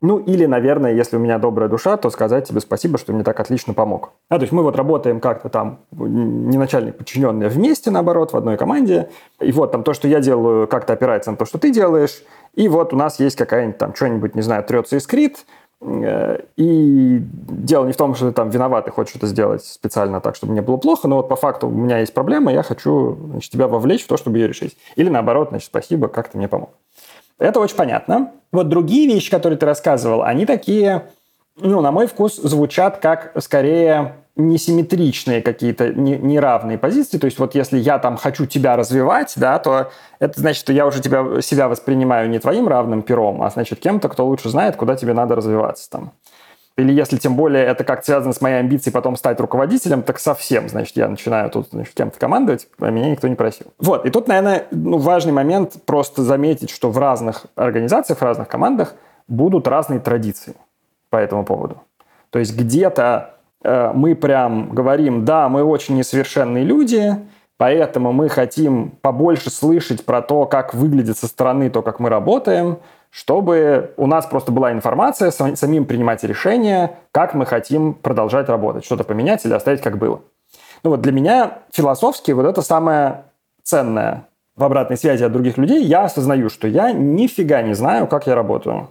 Ну, 0.00 0.18
или, 0.18 0.46
наверное, 0.46 0.92
если 0.92 1.16
у 1.16 1.18
меня 1.18 1.38
добрая 1.38 1.68
душа, 1.68 1.96
то 1.96 2.08
сказать 2.10 2.46
тебе 2.46 2.60
спасибо, 2.60 2.98
что 2.98 3.12
мне 3.12 3.24
так 3.24 3.40
отлично 3.40 3.74
помог. 3.74 4.12
А, 4.28 4.36
то 4.36 4.42
есть 4.42 4.52
мы 4.52 4.62
вот 4.62 4.76
работаем 4.76 5.18
как-то 5.20 5.48
там, 5.48 5.80
не 5.90 6.56
начальник, 6.56 6.96
подчиненные, 6.96 7.48
вместе, 7.48 7.90
наоборот, 7.90 8.32
в 8.32 8.36
одной 8.36 8.56
команде. 8.56 9.10
И 9.40 9.50
вот 9.50 9.72
там 9.72 9.82
то, 9.82 9.94
что 9.94 10.06
я 10.06 10.20
делаю, 10.20 10.68
как-то 10.68 10.92
опирается 10.92 11.32
на 11.32 11.36
то, 11.36 11.44
что 11.46 11.58
ты 11.58 11.72
делаешь. 11.72 12.22
И 12.54 12.68
вот 12.68 12.92
у 12.92 12.96
нас 12.96 13.18
есть 13.18 13.36
какая-нибудь 13.36 13.78
там 13.78 13.94
что-нибудь, 13.94 14.34
не 14.36 14.42
знаю, 14.42 14.62
трется 14.62 14.96
искрит, 14.96 15.44
и 15.80 17.22
дело 17.22 17.86
не 17.86 17.92
в 17.92 17.96
том, 17.96 18.14
что 18.14 18.28
ты 18.28 18.32
там 18.32 18.50
виноват 18.50 18.88
и 18.88 18.90
хочешь 18.90 19.14
это 19.14 19.26
сделать 19.26 19.64
специально 19.64 20.20
так, 20.20 20.34
чтобы 20.34 20.52
мне 20.52 20.62
было 20.62 20.76
плохо, 20.76 21.06
но 21.06 21.16
вот 21.16 21.28
по 21.28 21.36
факту 21.36 21.68
у 21.68 21.70
меня 21.70 21.98
есть 21.98 22.12
проблема, 22.12 22.52
я 22.52 22.62
хочу 22.62 23.16
значит, 23.30 23.52
тебя 23.52 23.68
вовлечь 23.68 24.04
в 24.04 24.08
то, 24.08 24.16
чтобы 24.16 24.38
ее 24.38 24.48
решить. 24.48 24.76
Или 24.96 25.08
наоборот, 25.08 25.50
значит, 25.50 25.66
спасибо, 25.66 26.08
как 26.08 26.30
ты 26.30 26.38
мне 26.38 26.48
помог. 26.48 26.70
Это 27.38 27.60
очень 27.60 27.76
понятно. 27.76 28.32
Вот 28.50 28.68
другие 28.68 29.06
вещи, 29.06 29.30
которые 29.30 29.56
ты 29.56 29.66
рассказывал, 29.66 30.22
они 30.22 30.46
такие, 30.46 31.06
ну, 31.56 31.80
на 31.80 31.92
мой 31.92 32.08
вкус, 32.08 32.36
звучат 32.36 32.98
как 32.98 33.32
скорее 33.38 34.16
несимметричные 34.38 35.42
какие-то, 35.42 35.92
неравные 35.92 36.78
позиции. 36.78 37.18
То 37.18 37.26
есть 37.26 37.38
вот 37.38 37.54
если 37.56 37.76
я 37.76 37.98
там 37.98 38.16
хочу 38.16 38.46
тебя 38.46 38.76
развивать, 38.76 39.32
да, 39.36 39.58
то 39.58 39.90
это 40.20 40.40
значит, 40.40 40.60
что 40.60 40.72
я 40.72 40.86
уже 40.86 41.02
тебя, 41.02 41.42
себя 41.42 41.68
воспринимаю 41.68 42.30
не 42.30 42.38
твоим 42.38 42.68
равным 42.68 43.02
пером, 43.02 43.42
а 43.42 43.50
значит 43.50 43.80
кем-то, 43.80 44.08
кто 44.08 44.24
лучше 44.24 44.48
знает, 44.48 44.76
куда 44.76 44.94
тебе 44.94 45.12
надо 45.12 45.34
развиваться 45.34 45.90
там. 45.90 46.12
Или 46.76 46.92
если 46.92 47.16
тем 47.16 47.34
более 47.34 47.64
это 47.64 47.82
как 47.82 48.04
связано 48.04 48.32
с 48.32 48.40
моей 48.40 48.60
амбицией 48.60 48.92
потом 48.92 49.16
стать 49.16 49.40
руководителем, 49.40 50.02
так 50.02 50.20
совсем, 50.20 50.68
значит, 50.68 50.96
я 50.96 51.08
начинаю 51.08 51.50
тут 51.50 51.70
значит, 51.72 51.92
кем-то 51.92 52.20
командовать, 52.20 52.68
а 52.78 52.90
меня 52.90 53.10
никто 53.10 53.26
не 53.26 53.34
просил. 53.34 53.66
Вот, 53.80 54.06
и 54.06 54.10
тут, 54.10 54.28
наверное, 54.28 54.66
ну, 54.70 54.98
важный 54.98 55.32
момент 55.32 55.74
просто 55.84 56.22
заметить, 56.22 56.70
что 56.70 56.90
в 56.92 56.98
разных 56.98 57.46
организациях, 57.56 58.20
в 58.20 58.22
разных 58.22 58.46
командах 58.46 58.94
будут 59.26 59.66
разные 59.66 59.98
традиции 59.98 60.54
по 61.10 61.16
этому 61.16 61.44
поводу. 61.44 61.82
То 62.30 62.38
есть 62.38 62.56
где-то 62.56 63.37
мы 63.62 64.14
прям 64.14 64.70
говорим, 64.70 65.24
да, 65.24 65.48
мы 65.48 65.64
очень 65.64 65.96
несовершенные 65.96 66.64
люди, 66.64 67.16
поэтому 67.56 68.12
мы 68.12 68.28
хотим 68.28 68.92
побольше 69.02 69.50
слышать 69.50 70.04
про 70.04 70.22
то, 70.22 70.46
как 70.46 70.74
выглядит 70.74 71.18
со 71.18 71.26
стороны 71.26 71.70
то, 71.70 71.82
как 71.82 72.00
мы 72.00 72.08
работаем, 72.08 72.78
чтобы 73.10 73.94
у 73.96 74.06
нас 74.06 74.26
просто 74.26 74.52
была 74.52 74.72
информация, 74.72 75.30
самим 75.30 75.86
принимать 75.86 76.22
решение, 76.24 76.96
как 77.10 77.34
мы 77.34 77.46
хотим 77.46 77.94
продолжать 77.94 78.48
работать, 78.48 78.84
что-то 78.84 79.04
поменять 79.04 79.44
или 79.44 79.54
оставить 79.54 79.80
как 79.80 79.98
было. 79.98 80.20
Ну 80.84 80.90
вот 80.90 81.00
для 81.00 81.12
меня 81.12 81.58
философски 81.72 82.32
вот 82.32 82.46
это 82.46 82.62
самое 82.62 83.24
ценное 83.62 84.26
в 84.54 84.64
обратной 84.64 84.96
связи 84.96 85.24
от 85.24 85.32
других 85.32 85.56
людей. 85.56 85.84
Я 85.84 86.04
осознаю, 86.04 86.50
что 86.50 86.68
я 86.68 86.92
нифига 86.92 87.62
не 87.62 87.74
знаю, 87.74 88.06
как 88.06 88.26
я 88.26 88.34
работаю. 88.34 88.88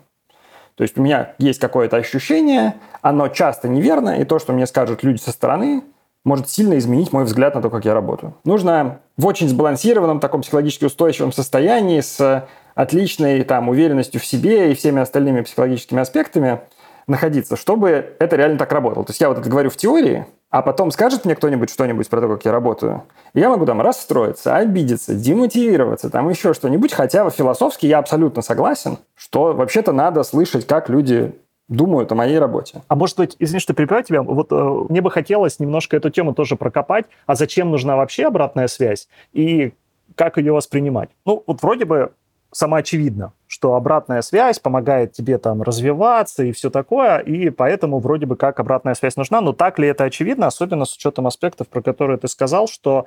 То 0.77 0.83
есть 0.83 0.97
у 0.97 1.01
меня 1.01 1.33
есть 1.39 1.59
какое-то 1.59 1.97
ощущение, 1.97 2.75
оно 3.01 3.27
часто 3.29 3.67
неверно, 3.67 4.21
и 4.21 4.25
то, 4.25 4.37
что 4.37 4.53
мне 4.53 4.67
скажут 4.67 5.03
люди 5.03 5.19
со 5.19 5.31
стороны, 5.31 5.83
может 6.23 6.49
сильно 6.49 6.77
изменить 6.77 7.11
мой 7.11 7.23
взгляд 7.23 7.55
на 7.55 7.61
то, 7.61 7.69
как 7.71 7.83
я 7.85 7.95
работаю. 7.95 8.35
Нужно 8.43 8.99
в 9.17 9.25
очень 9.25 9.49
сбалансированном, 9.49 10.19
таком 10.19 10.41
психологически 10.41 10.85
устойчивом 10.85 11.31
состоянии 11.31 12.01
с 12.01 12.47
отличной 12.75 13.43
там, 13.43 13.69
уверенностью 13.69 14.21
в 14.21 14.25
себе 14.25 14.71
и 14.71 14.75
всеми 14.75 15.01
остальными 15.01 15.41
психологическими 15.41 15.99
аспектами 15.99 16.59
находиться, 17.07 17.55
чтобы 17.55 18.15
это 18.19 18.35
реально 18.35 18.59
так 18.59 18.71
работало. 18.71 19.03
То 19.03 19.11
есть 19.11 19.21
я 19.21 19.29
вот 19.29 19.39
это 19.39 19.49
говорю 19.49 19.71
в 19.71 19.77
теории, 19.77 20.27
а 20.49 20.61
потом 20.61 20.91
скажет 20.91 21.25
мне 21.25 21.35
кто-нибудь 21.35 21.69
что-нибудь 21.69 22.09
про 22.09 22.21
то, 22.21 22.27
как 22.29 22.45
я 22.45 22.51
работаю, 22.51 23.03
и 23.33 23.39
я 23.39 23.49
могу 23.49 23.65
там 23.65 23.81
расстроиться, 23.81 24.55
обидеться, 24.55 25.13
демотивироваться, 25.13 26.09
там 26.09 26.29
еще 26.29 26.53
что-нибудь, 26.53 26.93
хотя 26.93 27.29
философски 27.29 27.85
я 27.85 27.99
абсолютно 27.99 28.41
согласен, 28.41 28.97
что 29.15 29.53
вообще-то 29.53 29.91
надо 29.91 30.23
слышать, 30.23 30.65
как 30.65 30.89
люди 30.89 31.33
думают 31.67 32.11
о 32.11 32.15
моей 32.15 32.39
работе. 32.39 32.81
А 32.87 32.95
может 32.95 33.17
быть, 33.17 33.35
извини, 33.39 33.59
что 33.59 33.73
перебиваю 33.73 34.03
тебя, 34.03 34.21
вот 34.21 34.51
э, 34.51 34.85
мне 34.89 35.01
бы 35.01 35.11
хотелось 35.11 35.59
немножко 35.59 35.97
эту 35.97 36.09
тему 36.09 36.33
тоже 36.33 36.55
прокопать, 36.55 37.05
а 37.25 37.35
зачем 37.35 37.71
нужна 37.71 37.97
вообще 37.97 38.27
обратная 38.27 38.67
связь 38.67 39.09
и 39.33 39.73
как 40.15 40.37
ее 40.37 40.53
воспринимать? 40.53 41.09
Ну, 41.25 41.43
вот 41.45 41.61
вроде 41.61 41.83
бы 41.83 42.13
самоочевидно, 42.51 43.33
что 43.47 43.75
обратная 43.75 44.21
связь 44.21 44.59
помогает 44.59 45.13
тебе 45.13 45.37
там 45.37 45.61
развиваться 45.61 46.43
и 46.43 46.51
все 46.51 46.69
такое, 46.69 47.19
и 47.19 47.49
поэтому 47.49 47.99
вроде 47.99 48.25
бы 48.25 48.35
как 48.35 48.59
обратная 48.59 48.93
связь 48.95 49.15
нужна, 49.15 49.41
но 49.41 49.53
так 49.53 49.79
ли 49.79 49.87
это 49.87 50.05
очевидно, 50.05 50.47
особенно 50.47 50.85
с 50.85 50.95
учетом 50.95 51.27
аспектов, 51.27 51.67
про 51.67 51.81
которые 51.81 52.17
ты 52.17 52.27
сказал, 52.27 52.67
что 52.67 53.05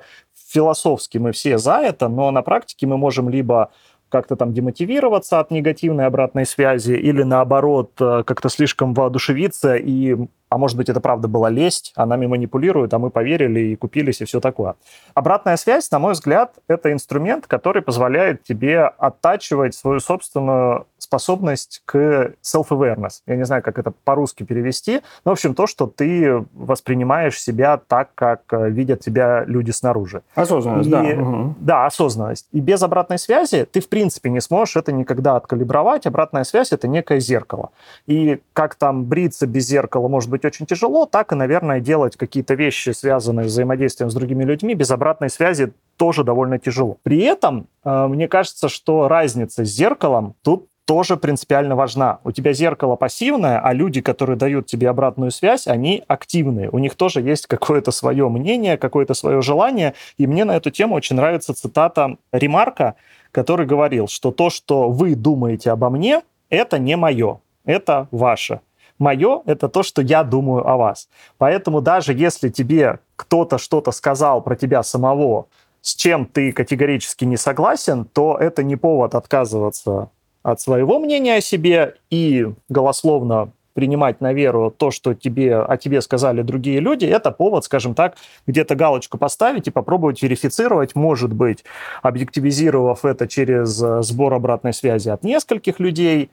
философски 0.49 1.17
мы 1.17 1.31
все 1.31 1.57
за 1.57 1.77
это, 1.77 2.07
но 2.07 2.31
на 2.31 2.41
практике 2.41 2.87
мы 2.87 2.97
можем 2.97 3.29
либо 3.29 3.71
как-то 4.09 4.35
там 4.35 4.53
демотивироваться 4.53 5.39
от 5.39 5.51
негативной 5.51 6.05
обратной 6.05 6.45
связи 6.45 6.93
или 6.93 7.23
наоборот 7.23 7.93
э, 7.99 8.23
как-то 8.25 8.49
слишком 8.49 8.93
воодушевиться 8.93 9.75
и 9.75 10.17
а 10.51 10.57
может 10.57 10.75
быть, 10.75 10.89
это 10.89 10.99
правда 10.99 11.29
была 11.29 11.49
лесть, 11.49 11.93
а 11.95 12.05
нами 12.05 12.27
манипулируют, 12.27 12.93
а 12.93 12.99
мы 12.99 13.09
поверили 13.09 13.61
и 13.61 13.75
купились, 13.77 14.19
и 14.19 14.25
все 14.25 14.41
такое. 14.41 14.75
Обратная 15.13 15.55
связь, 15.55 15.89
на 15.91 15.99
мой 15.99 16.11
взгляд, 16.11 16.55
это 16.67 16.91
инструмент, 16.91 17.47
который 17.47 17.81
позволяет 17.81 18.43
тебе 18.43 18.81
оттачивать 18.81 19.75
свою 19.75 20.01
собственную 20.01 20.87
способность 21.01 21.81
к 21.85 22.33
self-awareness. 22.43 23.21
Я 23.25 23.35
не 23.35 23.45
знаю, 23.45 23.63
как 23.63 23.79
это 23.79 23.91
по-русски 23.91 24.43
перевести. 24.43 25.01
Но, 25.25 25.31
в 25.31 25.33
общем, 25.33 25.55
то, 25.55 25.67
что 25.67 25.87
ты 25.87 26.45
воспринимаешь 26.53 27.41
себя 27.41 27.77
так, 27.77 28.09
как 28.13 28.41
э, 28.51 28.69
видят 28.69 28.99
тебя 28.99 29.43
люди 29.45 29.71
снаружи. 29.71 30.21
Осознанность, 30.35 30.87
и, 30.87 30.91
да. 30.91 31.01
Угу. 31.01 31.55
Да, 31.59 31.85
осознанность. 31.85 32.47
И 32.51 32.59
без 32.59 32.81
обратной 32.83 33.17
связи 33.17 33.65
ты, 33.65 33.81
в 33.81 33.89
принципе, 33.89 34.29
не 34.29 34.41
сможешь 34.41 34.75
это 34.75 34.91
никогда 34.91 35.35
откалибровать. 35.35 36.05
Обратная 36.05 36.43
связь— 36.43 36.71
это 36.71 36.87
некое 36.87 37.19
зеркало. 37.19 37.71
И 38.05 38.39
как 38.53 38.75
там 38.75 39.05
бриться 39.05 39.47
без 39.47 39.65
зеркала 39.65 40.07
может 40.07 40.29
быть 40.29 40.40
очень 40.45 40.65
тяжело, 40.65 41.05
так 41.05 41.31
и, 41.31 41.35
наверное, 41.35 41.79
делать 41.79 42.17
какие-то 42.17 42.53
вещи, 42.53 42.91
связанные 42.91 43.47
с 43.47 43.51
взаимодействием 43.51 44.09
с 44.09 44.13
другими 44.13 44.43
людьми, 44.43 44.73
без 44.73 44.91
обратной 44.91 45.29
связи 45.29 45.73
тоже 45.97 46.23
довольно 46.23 46.59
тяжело. 46.59 46.97
При 47.03 47.19
этом, 47.19 47.67
э, 47.83 48.07
мне 48.07 48.27
кажется, 48.27 48.69
что 48.69 49.07
разница 49.07 49.65
с 49.65 49.69
зеркалом 49.69 50.35
тут 50.41 50.67
тоже 50.85 51.15
принципиально 51.15 51.75
важна. 51.75 52.19
У 52.23 52.31
тебя 52.31 52.53
зеркало 52.53 52.95
пассивное, 52.95 53.59
а 53.59 53.73
люди, 53.73 54.01
которые 54.01 54.35
дают 54.35 54.65
тебе 54.65 54.89
обратную 54.89 55.31
связь, 55.31 55.67
они 55.67 56.03
активные. 56.07 56.69
У 56.69 56.79
них 56.79 56.95
тоже 56.95 57.21
есть 57.21 57.47
какое-то 57.47 57.91
свое 57.91 58.27
мнение, 58.27 58.77
какое-то 58.77 59.13
свое 59.13 59.41
желание. 59.41 59.93
И 60.17 60.27
мне 60.27 60.43
на 60.43 60.57
эту 60.57 60.69
тему 60.69 60.95
очень 60.95 61.15
нравится 61.15 61.53
цитата 61.53 62.17
Ремарка, 62.33 62.95
который 63.31 63.65
говорил, 63.65 64.07
что 64.07 64.31
то, 64.31 64.49
что 64.49 64.89
вы 64.89 65.15
думаете 65.15 65.71
обо 65.71 65.89
мне, 65.89 66.23
это 66.49 66.77
не 66.77 66.97
мое, 66.97 67.39
это 67.63 68.07
ваше. 68.11 68.59
Мое— 69.01 69.41
это 69.47 69.67
то, 69.67 69.81
что 69.81 70.03
я 70.03 70.23
думаю 70.23 70.69
о 70.69 70.77
вас. 70.77 71.09
Поэтому 71.39 71.81
даже 71.81 72.13
если 72.13 72.49
тебе 72.49 72.99
кто-то 73.15 73.57
что-то 73.57 73.91
сказал 73.91 74.43
про 74.43 74.55
тебя 74.55 74.83
самого, 74.83 75.47
с 75.81 75.95
чем 75.95 76.27
ты 76.27 76.51
категорически 76.51 77.25
не 77.25 77.35
согласен, 77.35 78.05
то 78.05 78.37
это 78.39 78.61
не 78.61 78.75
повод 78.75 79.15
отказываться 79.15 80.11
от 80.43 80.61
своего 80.61 80.99
мнения 80.99 81.37
о 81.37 81.41
себе 81.41 81.95
и 82.11 82.53
голословно 82.69 83.51
принимать 83.73 84.21
на 84.21 84.33
веру 84.33 84.69
то, 84.69 84.91
что 84.91 85.15
тебе, 85.15 85.57
о 85.57 85.77
тебе 85.77 86.01
сказали 86.01 86.43
другие 86.43 86.79
люди, 86.79 87.05
это 87.05 87.31
повод, 87.31 87.65
скажем 87.65 87.95
так, 87.95 88.17
где-то 88.45 88.75
галочку 88.75 89.17
поставить 89.17 89.67
и 89.67 89.71
попробовать 89.71 90.21
верифицировать, 90.21 90.93
может 90.93 91.33
быть, 91.33 91.63
объективизировав 92.03 93.03
это 93.03 93.27
через 93.27 93.81
э, 93.81 94.03
сбор 94.03 94.35
обратной 94.35 94.73
связи 94.73 95.09
от 95.09 95.23
нескольких 95.23 95.79
людей, 95.79 96.29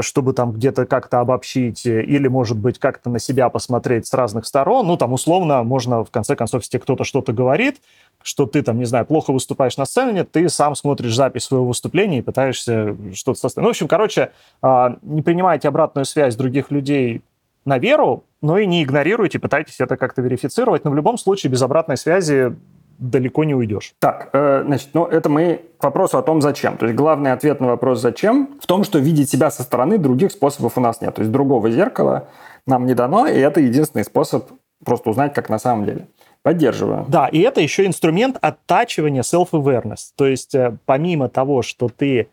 чтобы 0.00 0.32
там 0.32 0.52
где-то 0.52 0.86
как-то 0.86 1.20
обобщить, 1.20 1.86
э, 1.86 2.02
или, 2.04 2.28
может 2.28 2.56
быть, 2.56 2.78
как-то 2.78 3.10
на 3.10 3.18
себя 3.18 3.48
посмотреть 3.48 4.06
с 4.06 4.14
разных 4.14 4.46
сторон. 4.46 4.86
Ну, 4.86 4.96
там, 4.96 5.12
условно, 5.12 5.62
можно, 5.64 6.04
в 6.04 6.10
конце 6.10 6.36
концов, 6.36 6.62
если 6.62 6.78
кто-то 6.78 7.04
что-то 7.04 7.32
говорит, 7.32 7.80
что 8.22 8.46
ты 8.46 8.62
там, 8.62 8.78
не 8.78 8.84
знаю, 8.84 9.06
плохо 9.06 9.32
выступаешь 9.32 9.76
на 9.76 9.84
сцене, 9.84 10.24
ты 10.24 10.48
сам 10.48 10.76
смотришь 10.76 11.14
запись 11.14 11.44
своего 11.44 11.66
выступления 11.66 12.18
и 12.18 12.22
пытаешься 12.22 12.96
что-то 13.14 13.40
составить. 13.40 13.64
Ну, 13.64 13.68
в 13.68 13.70
общем, 13.70 13.88
короче, 13.88 14.30
а, 14.60 14.96
не 15.02 15.22
принимайте 15.22 15.66
обратную 15.66 16.04
связь 16.04 16.36
других 16.36 16.70
людей 16.70 17.22
на 17.64 17.78
веру, 17.78 18.24
но 18.40 18.58
и 18.58 18.66
не 18.66 18.82
игнорируйте, 18.82 19.38
пытайтесь 19.38 19.80
это 19.80 19.96
как-то 19.96 20.22
верифицировать. 20.22 20.84
Но 20.84 20.90
в 20.90 20.94
любом 20.94 21.18
случае 21.18 21.50
без 21.50 21.62
обратной 21.62 21.96
связи 21.96 22.54
далеко 23.02 23.44
не 23.44 23.54
уйдешь. 23.54 23.94
Так, 23.98 24.30
э, 24.32 24.62
значит, 24.64 24.90
ну 24.94 25.04
это 25.04 25.28
мы 25.28 25.62
к 25.78 25.84
вопросу 25.84 26.18
о 26.18 26.22
том, 26.22 26.40
зачем. 26.40 26.76
То 26.76 26.86
есть 26.86 26.96
главный 26.96 27.32
ответ 27.32 27.60
на 27.60 27.66
вопрос 27.66 28.00
«зачем» 28.00 28.48
в 28.60 28.66
том, 28.66 28.84
что 28.84 28.98
видеть 28.98 29.30
себя 29.30 29.50
со 29.50 29.62
стороны 29.62 29.98
других 29.98 30.32
способов 30.32 30.78
у 30.78 30.80
нас 30.80 31.00
нет. 31.00 31.14
То 31.14 31.22
есть 31.22 31.32
другого 31.32 31.70
зеркала 31.70 32.28
нам 32.66 32.86
не 32.86 32.94
дано, 32.94 33.26
и 33.26 33.38
это 33.38 33.60
единственный 33.60 34.04
способ 34.04 34.50
просто 34.84 35.10
узнать, 35.10 35.34
как 35.34 35.48
на 35.48 35.58
самом 35.58 35.84
деле. 35.84 36.06
Поддерживаю. 36.42 37.04
Да, 37.08 37.28
и 37.28 37.40
это 37.40 37.60
еще 37.60 37.86
инструмент 37.86 38.36
оттачивания 38.40 39.22
self-awareness. 39.22 40.12
То 40.16 40.26
есть 40.26 40.54
э, 40.54 40.76
помимо 40.86 41.28
того, 41.28 41.62
что 41.62 41.88
ты 41.88 42.28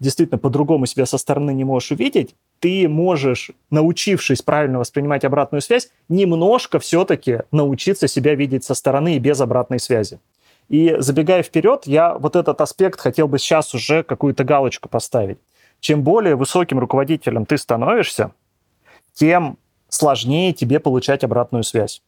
действительно 0.00 0.38
по-другому 0.38 0.86
себя 0.86 1.06
со 1.06 1.18
стороны 1.18 1.52
не 1.52 1.64
можешь 1.64 1.92
увидеть, 1.92 2.34
ты 2.64 2.88
можешь, 2.88 3.50
научившись 3.68 4.40
правильно 4.40 4.78
воспринимать 4.78 5.22
обратную 5.22 5.60
связь, 5.60 5.90
немножко 6.08 6.78
все-таки 6.78 7.40
научиться 7.50 8.08
себя 8.08 8.34
видеть 8.34 8.64
со 8.64 8.72
стороны 8.72 9.16
и 9.16 9.18
без 9.18 9.38
обратной 9.42 9.78
связи. 9.78 10.18
И 10.70 10.96
забегая 10.98 11.42
вперед, 11.42 11.82
я 11.84 12.16
вот 12.16 12.36
этот 12.36 12.62
аспект 12.62 12.98
хотел 12.98 13.28
бы 13.28 13.38
сейчас 13.38 13.74
уже 13.74 14.02
какую-то 14.02 14.44
галочку 14.44 14.88
поставить. 14.88 15.36
Чем 15.78 16.02
более 16.02 16.36
высоким 16.36 16.78
руководителем 16.78 17.44
ты 17.44 17.58
становишься, 17.58 18.32
тем 19.12 19.58
сложнее 19.90 20.54
тебе 20.54 20.80
получать 20.80 21.22
обратную 21.22 21.64
связь. 21.64 22.00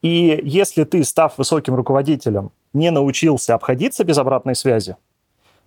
И 0.00 0.40
если 0.44 0.84
ты, 0.84 1.04
став 1.04 1.36
высоким 1.36 1.74
руководителем, 1.74 2.52
не 2.72 2.90
научился 2.90 3.54
обходиться 3.54 4.02
без 4.02 4.16
обратной 4.16 4.54
связи, 4.54 4.96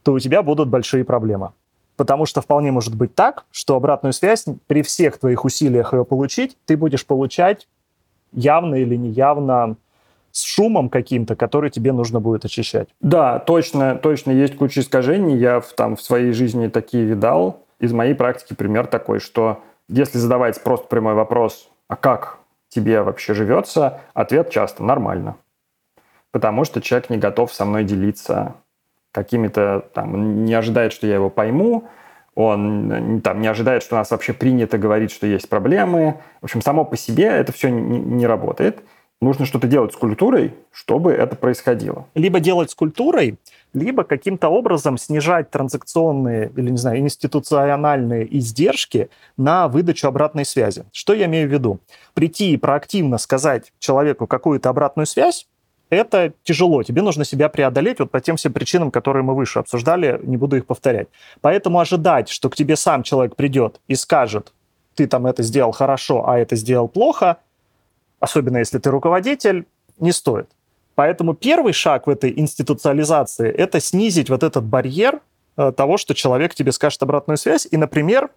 то 0.01 0.13
у 0.13 0.17
тебя 0.19 0.41
будут 0.41 0.69
большие 0.69 1.05
проблемы. 1.05 1.51
Потому 2.01 2.25
что 2.25 2.41
вполне 2.41 2.71
может 2.71 2.95
быть 2.95 3.13
так, 3.13 3.45
что 3.51 3.75
обратную 3.75 4.11
связь 4.11 4.45
при 4.65 4.81
всех 4.81 5.19
твоих 5.19 5.45
усилиях 5.45 5.93
ее 5.93 6.03
получить, 6.03 6.57
ты 6.65 6.75
будешь 6.75 7.05
получать 7.05 7.67
явно 8.31 8.73
или 8.73 8.95
неявно 8.95 9.75
с 10.31 10.41
шумом 10.41 10.89
каким-то, 10.89 11.35
который 11.35 11.69
тебе 11.69 11.93
нужно 11.93 12.19
будет 12.19 12.43
очищать. 12.43 12.87
Да, 13.01 13.37
точно, 13.37 13.93
точно 13.93 14.31
есть 14.31 14.57
куча 14.57 14.81
искажений. 14.81 15.37
Я 15.37 15.59
в, 15.59 15.73
там 15.73 15.95
в 15.95 16.01
своей 16.01 16.31
жизни 16.31 16.69
такие 16.69 17.05
видал. 17.05 17.67
Из 17.77 17.93
моей 17.93 18.15
практики 18.15 18.55
пример 18.55 18.87
такой, 18.87 19.19
что 19.19 19.61
если 19.87 20.17
задавать 20.17 20.59
просто 20.63 20.87
прямой 20.87 21.13
вопрос, 21.13 21.69
а 21.87 21.95
как 21.95 22.39
тебе 22.69 23.03
вообще 23.03 23.35
живется, 23.35 24.01
ответ 24.15 24.49
часто 24.49 24.83
нормально. 24.83 25.35
Потому 26.31 26.65
что 26.65 26.81
человек 26.81 27.11
не 27.11 27.17
готов 27.17 27.53
со 27.53 27.63
мной 27.63 27.83
делиться 27.83 28.55
какими-то, 29.11 29.85
там, 29.93 30.45
не 30.45 30.53
ожидает, 30.53 30.93
что 30.93 31.07
я 31.07 31.15
его 31.15 31.29
пойму, 31.29 31.89
он 32.33 33.21
там 33.23 33.41
не 33.41 33.47
ожидает, 33.47 33.83
что 33.83 33.95
у 33.95 33.97
нас 33.97 34.11
вообще 34.11 34.33
принято 34.33 34.77
говорить, 34.77 35.11
что 35.11 35.27
есть 35.27 35.49
проблемы. 35.49 36.17
В 36.39 36.45
общем, 36.45 36.61
само 36.61 36.85
по 36.85 36.95
себе 36.95 37.25
это 37.25 37.51
все 37.51 37.69
не, 37.69 37.99
не 37.99 38.25
работает. 38.25 38.83
Нужно 39.21 39.45
что-то 39.45 39.67
делать 39.67 39.93
с 39.93 39.97
культурой, 39.97 40.55
чтобы 40.71 41.11
это 41.11 41.35
происходило. 41.35 42.07
Либо 42.15 42.39
делать 42.39 42.71
с 42.71 42.75
культурой, 42.75 43.37
либо 43.71 44.03
каким-то 44.03 44.49
образом 44.49 44.97
снижать 44.97 45.51
транзакционные 45.51 46.51
или, 46.55 46.71
не 46.71 46.77
знаю, 46.77 46.97
институциональные 46.99 48.35
издержки 48.35 49.09
на 49.37 49.67
выдачу 49.67 50.07
обратной 50.07 50.43
связи. 50.43 50.85
Что 50.91 51.13
я 51.13 51.25
имею 51.25 51.47
в 51.47 51.51
виду? 51.51 51.79
Прийти 52.15 52.53
и 52.53 52.57
проактивно 52.57 53.19
сказать 53.19 53.71
человеку 53.77 54.25
какую-то 54.25 54.69
обратную 54.69 55.05
связь, 55.05 55.47
это 55.91 56.33
тяжело. 56.43 56.81
Тебе 56.83 57.01
нужно 57.01 57.25
себя 57.25 57.49
преодолеть 57.49 57.99
вот 57.99 58.09
по 58.09 58.21
тем 58.21 58.37
всем 58.37 58.53
причинам, 58.53 58.91
которые 58.91 59.23
мы 59.23 59.35
выше 59.35 59.59
обсуждали, 59.59 60.19
не 60.23 60.37
буду 60.37 60.55
их 60.55 60.65
повторять. 60.65 61.09
Поэтому 61.41 61.79
ожидать, 61.79 62.29
что 62.29 62.49
к 62.49 62.55
тебе 62.55 62.75
сам 62.75 63.03
человек 63.03 63.35
придет 63.35 63.79
и 63.87 63.95
скажет, 63.95 64.53
ты 64.95 65.05
там 65.05 65.27
это 65.27 65.43
сделал 65.43 65.71
хорошо, 65.71 66.27
а 66.27 66.39
это 66.39 66.55
сделал 66.55 66.87
плохо, 66.87 67.37
особенно 68.19 68.57
если 68.57 68.79
ты 68.79 68.89
руководитель, 68.89 69.65
не 69.99 70.13
стоит. 70.13 70.49
Поэтому 70.95 71.33
первый 71.33 71.73
шаг 71.73 72.07
в 72.07 72.09
этой 72.09 72.33
институциализации– 72.39 73.49
это 73.57 73.79
снизить 73.79 74.29
вот 74.29 74.43
этот 74.43 74.63
барьер 74.63 75.21
э, 75.57 75.71
того, 75.75 75.97
что 75.97 76.13
человек 76.13 76.53
тебе 76.55 76.71
скажет 76.71 77.03
обратную 77.03 77.37
связь 77.37 77.67
и, 77.69 77.77
например, 77.77 78.29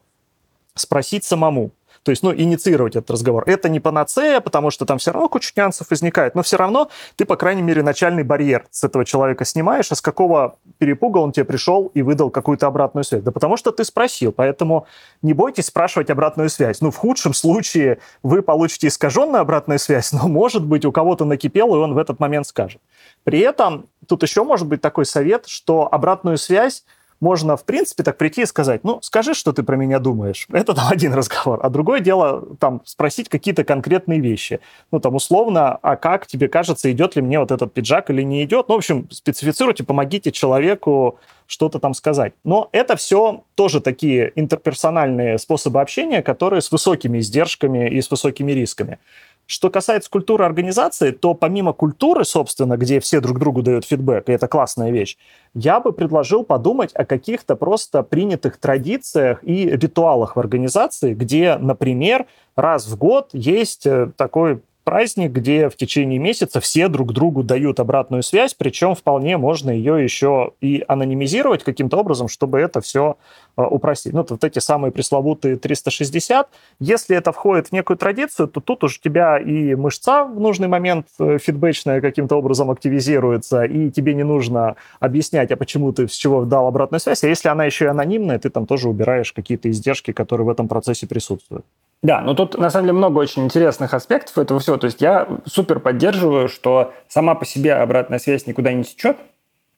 спросить 0.75 1.25
самому. 1.25 1.71
То 2.05 2.11
есть, 2.11 2.23
ну, 2.23 2.35
инициировать 2.35 2.97
этот 2.97 3.11
разговор. 3.11 3.45
Это 3.47 3.71
не 3.71 3.81
панацея, 3.81 4.41
потому 4.41 4.71
что 4.71 4.85
там 4.85 4.99
все 4.99 5.11
равно 5.11 5.29
куча 5.29 5.53
нюансов 5.57 5.89
возникает, 5.89 6.35
но 6.35 6.43
все 6.43 6.59
равно 6.59 6.91
ты, 7.17 7.25
по 7.25 7.37
крайней 7.37 7.63
мере, 7.63 7.83
начальный 7.83 8.23
барьер 8.23 8.67
с 8.71 8.85
этого 8.85 9.07
человека 9.07 9.47
снимаешь, 9.47 9.91
а 9.91 9.95
с 9.95 10.03
какого 10.03 10.57
перепуга 10.77 11.19
он 11.19 11.33
тебе 11.33 11.45
пришел 11.45 11.91
и 11.95 12.03
выдал 12.03 12.29
какую-то 12.29 12.67
обратную 12.67 13.05
связь. 13.05 13.23
Да 13.23 13.33
потому 13.33 13.57
что 13.57 13.73
ты 13.73 13.85
спросил, 13.85 14.33
поэтому 14.33 14.87
не 15.23 15.33
бойтесь 15.33 15.67
спрашивать 15.67 16.11
обратную 16.11 16.51
связь. 16.51 16.83
Ну, 16.83 16.91
в 16.91 16.97
худшем 16.97 17.33
случае 17.33 17.99
вы 18.23 18.43
получите 18.43 18.89
искаженную 18.89 19.41
обратную 19.41 19.79
связь, 19.79 20.13
но, 20.13 20.29
может 20.29 20.65
быть, 20.65 20.85
у 20.85 20.93
кого-то 20.93 21.25
накипело, 21.25 21.77
и 21.77 21.81
он 21.81 21.95
в 21.95 21.99
этот 21.99 22.21
момент 22.21 22.47
скажет. 22.47 22.83
При 23.25 23.39
этом 23.39 23.87
тут 24.07 24.23
еще 24.23 24.45
может 24.45 24.69
быть 24.69 24.83
такой 24.83 25.07
совет, 25.07 25.47
что 25.47 25.89
обратную 25.91 26.37
связь 26.37 26.85
можно, 27.25 27.57
в 27.57 27.65
принципе, 27.65 28.03
так 28.03 28.19
прийти 28.19 28.43
и 28.43 28.47
сказать, 28.47 28.85
ну, 28.85 28.99
скажи, 29.01 29.33
что 29.33 29.53
ты 29.53 29.63
про 29.63 29.77
меня 29.77 29.99
думаешь. 29.99 30.47
Это 30.53 30.75
там 30.75 30.89
один 30.91 31.15
разговор. 31.15 31.59
А 31.63 31.71
другое 31.71 32.01
дело, 32.01 32.45
там, 32.61 32.83
спросить 32.85 33.31
какие-то 33.31 33.65
конкретные 33.65 34.21
вещи. 34.21 34.61
Ну, 34.93 35.01
там, 35.01 35.15
условно, 35.15 35.79
а 35.83 35.97
как 35.97 36.27
тебе 36.27 36.49
кажется, 36.49 36.93
идет 36.93 37.17
ли 37.17 37.23
мне 37.23 37.41
вот 37.41 37.51
этот 37.51 37.73
пиджак 37.73 38.11
или 38.11 38.21
не 38.23 38.45
идет? 38.45 38.69
Ну, 38.69 38.75
в 38.75 38.79
общем, 38.79 39.09
специфицируйте, 39.11 39.85
помогите 39.85 40.33
человеку 40.33 41.19
что-то 41.47 41.79
там 41.79 41.95
сказать. 41.95 42.35
Но 42.45 42.69
это 42.73 42.97
все 42.97 43.45
тоже 43.55 43.81
такие 43.81 44.33
интерперсональные 44.35 45.39
способы 45.39 45.81
общения, 45.81 46.23
которые 46.23 46.61
с 46.61 46.71
высокими 46.71 47.19
издержками 47.19 47.89
и 47.89 48.03
с 48.03 48.11
высокими 48.11 48.53
рисками. 48.53 48.99
Что 49.47 49.69
касается 49.69 50.09
культуры 50.09 50.45
организации, 50.45 51.11
то 51.11 51.35
помимо 51.35 51.75
культуры, 51.75 52.25
собственно, 52.25 52.77
где 52.79 52.99
все 53.01 53.21
друг 53.21 53.39
другу 53.39 53.63
дают 53.63 53.85
фидбэк, 53.85 54.29
и 54.29 54.33
это 54.33 54.49
классная 54.49 54.91
вещь, 54.91 55.19
я 55.53 55.81
бы 55.81 55.93
предложил 55.93 56.45
подумать 56.45 56.93
о 56.95 57.05
каких-то 57.05 57.55
просто 57.55 58.03
принятых 58.03 58.57
традициях 58.57 59.41
и 59.43 59.69
ритуалах 59.69 60.37
в 60.37 60.41
организации, 60.41 61.13
где, 61.13 61.57
например, 61.59 62.27
раз 62.57 62.87
в 62.87 62.97
год 62.97 63.31
есть 63.33 63.87
э, 63.87 64.11
такой 64.17 64.63
праздник, 64.85 65.33
где 65.33 65.69
в 65.69 65.77
течение 65.77 66.19
месяца 66.19 66.61
все 66.61 66.89
друг 66.89 67.13
другу 67.13 67.43
дают 67.43 67.81
обратную 67.81 68.23
связь, 68.23 68.55
причем 68.55 68.95
вполне 68.95 69.37
можно 69.37 69.71
ее 69.71 70.03
еще 70.03 70.53
и 70.61 70.85
анонимизировать 70.87 71.65
каким-то 71.65 71.97
образом, 71.97 72.29
чтобы 72.29 72.61
это 72.61 72.81
все 72.81 73.17
э, 73.57 73.63
упростить. 73.63 74.13
Ну, 74.13 74.25
вот 74.29 74.45
эти 74.45 74.59
самые 74.59 74.93
пресловутые 74.93 75.57
360. 75.57 76.49
Если 76.81 77.17
это 77.17 77.33
входит 77.33 77.69
в 77.69 77.73
некую 77.73 77.97
традицию, 77.97 78.49
то 78.49 78.61
тут 78.61 78.85
уж 78.85 78.99
у 78.99 79.03
тебя 79.03 79.39
и 79.39 79.75
мышца 79.75 80.25
в 80.25 80.39
нужный 80.39 80.69
момент 80.69 81.07
э, 81.19 81.39
фидбэчная 81.39 82.01
каким-то 82.01 82.37
образом 82.37 82.71
активизируется, 82.71 83.65
и 83.65 83.91
тебе 83.91 84.15
не 84.15 84.25
нужно 84.25 84.77
объяснять, 85.01 85.51
а 85.51 85.57
почему 85.57 85.93
ты 85.93 86.07
с 86.07 86.13
чего 86.13 86.45
дал 86.45 86.67
обратную 86.67 87.01
связь. 87.01 87.25
А 87.25 87.29
если 87.29 87.49
она 87.49 87.65
еще 87.65 87.87
и 87.87 87.89
анонимная, 87.89 88.39
ты 88.39 88.51
там 88.51 88.67
тоже 88.67 88.89
убираешь 88.89 89.33
какие-то 89.33 89.71
издержки, 89.71 90.13
которые 90.13 90.47
в 90.47 90.51
этом 90.51 90.69
процессе 90.69 91.07
присутствуют. 91.07 91.65
Да, 92.05 92.21
но 92.21 92.35
тут 92.35 92.59
на 92.59 92.69
самом 92.69 92.85
деле 92.85 92.99
много 92.99 93.19
очень 93.19 93.45
интересных 93.45 93.95
аспектов 93.95 94.37
этого 94.37 94.61
всего. 94.61 94.77
То 94.77 94.85
есть 94.85 95.01
я 95.01 95.27
супер 95.47 95.81
поддерживаю, 95.81 96.51
что 96.51 96.93
сама 97.09 97.35
по 97.35 97.47
себе 97.47 97.73
обратная 97.73 98.19
связь 98.19 98.47
никуда 98.47 98.75
не 98.75 98.85
течет, 98.85 99.17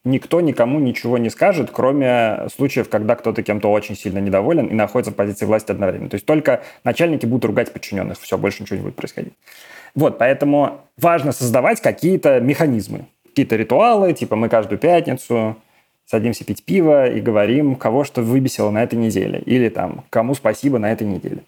никто 0.02 0.40
никому 0.40 0.80
ничего 0.80 1.18
не 1.18 1.30
скажет, 1.30 1.70
кроме 1.72 2.48
случаев, 2.52 2.88
когда 2.88 3.14
кто-то 3.14 3.44
кем-то 3.44 3.70
очень 3.70 3.96
сильно 3.96 4.18
недоволен 4.18 4.66
и 4.66 4.74
находится 4.74 5.12
в 5.12 5.14
позиции 5.14 5.46
власти 5.46 5.70
одновременно. 5.70 6.10
То 6.10 6.16
есть 6.16 6.26
только 6.26 6.64
начальники 6.82 7.26
будут 7.26 7.44
ругать 7.44 7.72
подчиненных, 7.72 8.18
все, 8.18 8.36
больше 8.36 8.64
ничего 8.64 8.78
не 8.78 8.82
будет 8.82 8.96
происходить. 8.96 9.34
Вот, 9.94 10.18
поэтому 10.18 10.80
важно 11.00 11.30
создавать 11.30 11.80
какие-то 11.80 12.40
механизмы, 12.40 13.06
какие-то 13.24 13.54
ритуалы, 13.54 14.12
типа 14.14 14.34
мы 14.34 14.48
каждую 14.48 14.80
пятницу 14.80 15.54
садимся 16.06 16.44
пить 16.44 16.64
пиво 16.64 17.08
и 17.08 17.20
говорим, 17.20 17.76
кого 17.76 18.02
что 18.02 18.22
выбесило 18.22 18.70
на 18.70 18.82
этой 18.82 18.96
неделе, 18.96 19.38
или 19.46 19.68
там, 19.68 20.04
кому 20.10 20.34
спасибо 20.34 20.80
на 20.80 20.90
этой 20.90 21.06
неделе 21.06 21.44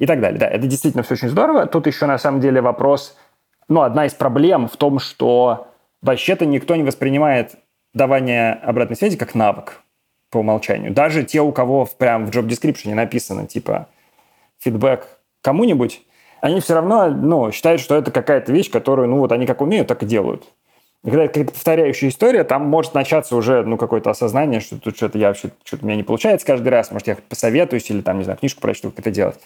и 0.00 0.06
так 0.06 0.20
далее. 0.20 0.40
Да, 0.40 0.48
это 0.48 0.66
действительно 0.66 1.04
все 1.04 1.14
очень 1.14 1.28
здорово. 1.28 1.66
Тут 1.66 1.86
еще 1.86 2.06
на 2.06 2.18
самом 2.18 2.40
деле 2.40 2.60
вопрос, 2.60 3.16
ну, 3.68 3.82
одна 3.82 4.06
из 4.06 4.14
проблем 4.14 4.66
в 4.66 4.76
том, 4.76 4.98
что 4.98 5.68
вообще-то 6.02 6.46
никто 6.46 6.74
не 6.74 6.82
воспринимает 6.82 7.54
давание 7.94 8.54
обратной 8.54 8.96
связи 8.96 9.16
как 9.16 9.34
навык 9.34 9.82
по 10.30 10.38
умолчанию. 10.38 10.92
Даже 10.92 11.22
те, 11.22 11.42
у 11.42 11.52
кого 11.52 11.86
прям 11.98 12.26
в 12.26 12.30
job 12.30 12.46
description 12.48 12.94
написано, 12.94 13.46
типа, 13.46 13.88
фидбэк 14.58 15.06
кому-нибудь, 15.42 16.02
они 16.40 16.60
все 16.60 16.74
равно, 16.74 17.08
ну, 17.10 17.52
считают, 17.52 17.82
что 17.82 17.94
это 17.94 18.10
какая-то 18.10 18.52
вещь, 18.52 18.70
которую, 18.70 19.08
ну, 19.08 19.18
вот 19.18 19.32
они 19.32 19.46
как 19.46 19.60
умеют, 19.60 19.88
так 19.88 20.02
и 20.02 20.06
делают. 20.06 20.44
И 21.04 21.08
когда 21.08 21.24
это 21.24 21.34
какая-то 21.34 21.52
повторяющая 21.52 22.08
история, 22.08 22.44
там 22.44 22.62
может 22.66 22.94
начаться 22.94 23.36
уже, 23.36 23.64
ну, 23.64 23.76
какое-то 23.76 24.10
осознание, 24.10 24.60
что 24.60 24.78
тут 24.78 24.96
что-то 24.96 25.18
я 25.18 25.28
вообще, 25.28 25.50
что-то 25.64 25.84
у 25.84 25.86
меня 25.86 25.96
не 25.96 26.02
получается 26.02 26.46
каждый 26.46 26.68
раз, 26.68 26.90
может, 26.90 27.08
я 27.08 27.16
посоветуюсь 27.28 27.90
или 27.90 28.00
там, 28.00 28.18
не 28.18 28.24
знаю, 28.24 28.38
книжку 28.38 28.62
прочту, 28.62 28.90
как 28.90 29.00
это 29.00 29.10
делать. 29.10 29.38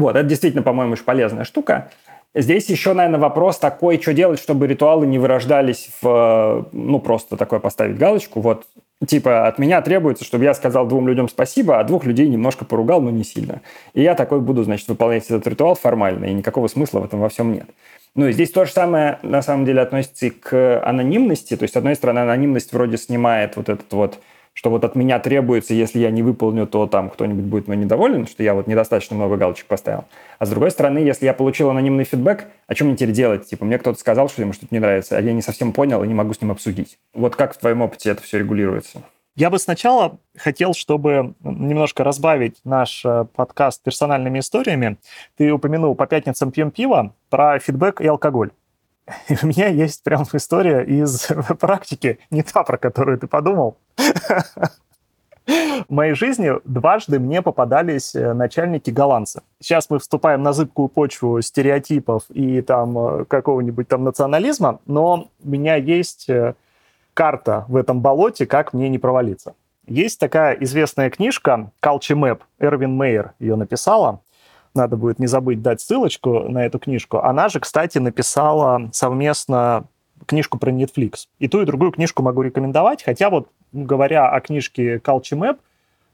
Вот, 0.00 0.16
это 0.16 0.28
действительно, 0.28 0.62
по-моему, 0.62 0.92
очень 0.92 1.04
полезная 1.04 1.44
штука. 1.44 1.90
Здесь 2.34 2.68
еще, 2.68 2.92
наверное, 2.92 3.18
вопрос 3.18 3.58
такой, 3.58 4.00
что 4.00 4.14
делать, 4.14 4.40
чтобы 4.40 4.68
ритуалы 4.68 5.06
не 5.06 5.18
вырождались 5.18 5.90
в, 6.00 6.68
ну, 6.72 7.00
просто 7.00 7.36
такое 7.36 7.58
поставить 7.58 7.98
галочку. 7.98 8.40
Вот, 8.40 8.66
типа, 9.04 9.48
от 9.48 9.58
меня 9.58 9.82
требуется, 9.82 10.24
чтобы 10.24 10.44
я 10.44 10.54
сказал 10.54 10.86
двум 10.86 11.08
людям 11.08 11.28
спасибо, 11.28 11.80
а 11.80 11.84
двух 11.84 12.04
людей 12.04 12.28
немножко 12.28 12.64
поругал, 12.64 13.00
но 13.00 13.10
не 13.10 13.24
сильно. 13.24 13.62
И 13.94 14.02
я 14.02 14.14
такой 14.14 14.40
буду, 14.40 14.62
значит, 14.62 14.86
выполнять 14.88 15.24
этот 15.24 15.44
ритуал 15.48 15.74
формально, 15.74 16.26
и 16.26 16.32
никакого 16.32 16.68
смысла 16.68 17.00
в 17.00 17.04
этом 17.04 17.18
во 17.18 17.28
всем 17.28 17.52
нет. 17.52 17.66
Ну 18.14 18.28
и 18.28 18.32
здесь 18.32 18.50
то 18.52 18.64
же 18.64 18.70
самое, 18.72 19.18
на 19.22 19.42
самом 19.42 19.64
деле, 19.64 19.80
относится 19.80 20.26
и 20.26 20.30
к 20.30 20.80
анонимности. 20.84 21.56
То 21.56 21.64
есть, 21.64 21.74
с 21.74 21.76
одной 21.76 21.96
стороны, 21.96 22.20
анонимность 22.20 22.72
вроде 22.72 22.96
снимает 22.96 23.56
вот 23.56 23.68
этот 23.68 23.92
вот 23.92 24.18
что 24.52 24.70
вот 24.70 24.84
от 24.84 24.94
меня 24.94 25.18
требуется, 25.18 25.74
если 25.74 26.00
я 26.00 26.10
не 26.10 26.22
выполню, 26.22 26.66
то 26.66 26.86
там 26.86 27.10
кто-нибудь 27.10 27.44
будет 27.44 27.66
мной 27.66 27.78
недоволен, 27.78 28.26
что 28.26 28.42
я 28.42 28.54
вот 28.54 28.66
недостаточно 28.66 29.16
много 29.16 29.36
галочек 29.36 29.66
поставил. 29.66 30.04
А 30.38 30.46
с 30.46 30.50
другой 30.50 30.70
стороны, 30.70 30.98
если 30.98 31.26
я 31.26 31.34
получил 31.34 31.70
анонимный 31.70 32.04
фидбэк, 32.04 32.46
о 32.66 32.74
чем 32.74 32.88
мне 32.88 32.96
теперь 32.96 33.12
делать? 33.12 33.46
Типа, 33.48 33.64
мне 33.64 33.78
кто-то 33.78 33.98
сказал, 33.98 34.28
что 34.28 34.42
ему 34.42 34.52
что-то 34.52 34.74
не 34.74 34.80
нравится, 34.80 35.16
а 35.16 35.20
я 35.20 35.32
не 35.32 35.42
совсем 35.42 35.72
понял 35.72 36.02
и 36.02 36.08
не 36.08 36.14
могу 36.14 36.34
с 36.34 36.40
ним 36.40 36.50
обсудить. 36.50 36.98
Вот 37.14 37.36
как 37.36 37.54
в 37.54 37.58
твоем 37.58 37.82
опыте 37.82 38.10
это 38.10 38.22
все 38.22 38.38
регулируется? 38.38 39.02
Я 39.36 39.48
бы 39.48 39.58
сначала 39.58 40.18
хотел, 40.36 40.74
чтобы 40.74 41.34
немножко 41.40 42.04
разбавить 42.04 42.60
наш 42.64 43.04
э, 43.04 43.26
подкаст 43.34 43.82
персональными 43.82 44.40
историями. 44.40 44.98
Ты 45.36 45.52
упомянул 45.52 45.94
по 45.94 46.06
пятницам 46.06 46.50
пьем 46.50 46.70
пиво 46.70 47.14
про 47.30 47.58
фидбэк 47.58 48.00
и 48.00 48.06
алкоголь. 48.06 48.50
И 49.28 49.36
у 49.42 49.46
меня 49.46 49.68
есть 49.68 50.02
прям 50.02 50.24
история 50.32 50.82
из 50.82 51.28
практики, 51.60 52.18
не 52.30 52.42
та, 52.42 52.64
про 52.64 52.76
которую 52.76 53.18
ты 53.18 53.26
подумал. 53.26 53.76
В 55.46 55.92
моей 55.92 56.14
жизни 56.14 56.52
дважды 56.64 57.18
мне 57.18 57.42
попадались 57.42 58.14
э, 58.14 58.32
начальники 58.34 58.90
голландцы. 58.90 59.42
Сейчас 59.58 59.90
мы 59.90 59.98
вступаем 59.98 60.42
на 60.42 60.52
зыбкую 60.52 60.88
почву 60.88 61.40
стереотипов 61.42 62.24
и 62.30 62.62
там 62.62 62.96
э, 62.96 63.24
какого-нибудь 63.24 63.88
там 63.88 64.04
национализма, 64.04 64.78
но 64.86 65.28
у 65.42 65.48
меня 65.48 65.74
есть 65.74 66.28
э, 66.28 66.54
карта 67.14 67.64
в 67.66 67.74
этом 67.74 68.00
болоте, 68.00 68.46
как 68.46 68.72
мне 68.72 68.88
не 68.88 68.98
провалиться. 68.98 69.54
Есть 69.88 70.20
такая 70.20 70.54
известная 70.54 71.10
книжка 71.10 71.72
«Culture 71.82 72.16
Map», 72.16 72.40
Эрвин 72.60 72.92
Мейер 72.96 73.32
ее 73.40 73.56
написала 73.56 74.20
надо 74.74 74.96
будет 74.96 75.18
не 75.18 75.26
забыть 75.26 75.62
дать 75.62 75.80
ссылочку 75.80 76.48
на 76.48 76.64
эту 76.64 76.78
книжку. 76.78 77.18
Она 77.18 77.48
же, 77.48 77.60
кстати, 77.60 77.98
написала 77.98 78.88
совместно 78.92 79.84
книжку 80.26 80.58
про 80.58 80.70
Netflix. 80.70 81.26
И 81.38 81.48
ту, 81.48 81.62
и 81.62 81.64
другую 81.64 81.92
книжку 81.92 82.22
могу 82.22 82.42
рекомендовать, 82.42 83.02
хотя 83.02 83.30
вот 83.30 83.48
говоря 83.72 84.28
о 84.28 84.40
книжке 84.40 84.96
Culture 84.96 85.38
Map, 85.38 85.58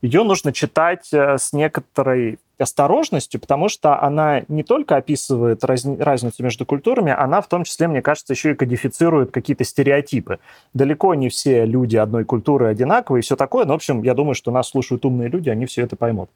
ее 0.02 0.24
нужно 0.24 0.52
читать 0.52 1.08
э, 1.12 1.38
с 1.38 1.52
некоторой 1.52 2.38
осторожностью, 2.58 3.40
потому 3.40 3.68
что 3.68 4.00
она 4.00 4.42
не 4.48 4.62
только 4.62 4.96
описывает 4.96 5.62
раз, 5.64 5.84
разницу 5.84 6.42
между 6.42 6.64
культурами, 6.64 7.12
она 7.12 7.40
в 7.40 7.48
том 7.48 7.64
числе, 7.64 7.88
мне 7.88 8.02
кажется, 8.02 8.32
еще 8.32 8.52
и 8.52 8.54
кодифицирует 8.54 9.30
какие-то 9.30 9.64
стереотипы. 9.64 10.38
Далеко 10.72 11.14
не 11.14 11.28
все 11.28 11.64
люди 11.66 11.96
одной 11.96 12.24
культуры 12.24 12.66
одинаковые 12.68 13.20
и 13.20 13.22
все 13.22 13.36
такое, 13.36 13.64
но, 13.64 13.72
в 13.72 13.76
общем, 13.76 14.02
я 14.02 14.14
думаю, 14.14 14.34
что 14.34 14.50
нас 14.50 14.68
слушают 14.68 15.04
умные 15.04 15.28
люди, 15.28 15.50
они 15.50 15.66
все 15.66 15.82
это 15.82 15.96
поймут. 15.96 16.30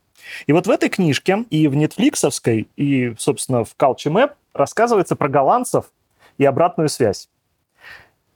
И 0.46 0.52
вот 0.52 0.66
в 0.66 0.70
этой 0.70 0.88
книжке 0.88 1.44
и 1.50 1.68
в 1.68 1.74
нетфликсовской, 1.74 2.68
и, 2.76 3.14
собственно, 3.18 3.64
в 3.64 3.74
Culture 3.78 4.12
Map 4.12 4.33
рассказывается 4.52 5.16
про 5.16 5.28
голландцев 5.28 5.87
и 6.38 6.44
обратную 6.44 6.88
связь. 6.88 7.28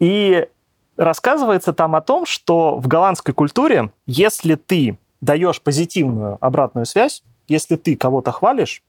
И 0.01 0.49
рассказывается 0.96 1.72
там 1.72 1.94
о 1.94 2.00
том, 2.00 2.26
что 2.26 2.76
в 2.76 2.87
голландской 2.88 3.35
культуре, 3.35 3.90
если 4.07 4.54
ты 4.54 4.98
даешь 5.20 5.61
позитивную 5.61 6.38
обратную 6.40 6.87
связь, 6.87 7.22
если 7.48 7.76
ты 7.76 7.96
кого-то 7.96 8.33
хвалишь, 8.33 8.83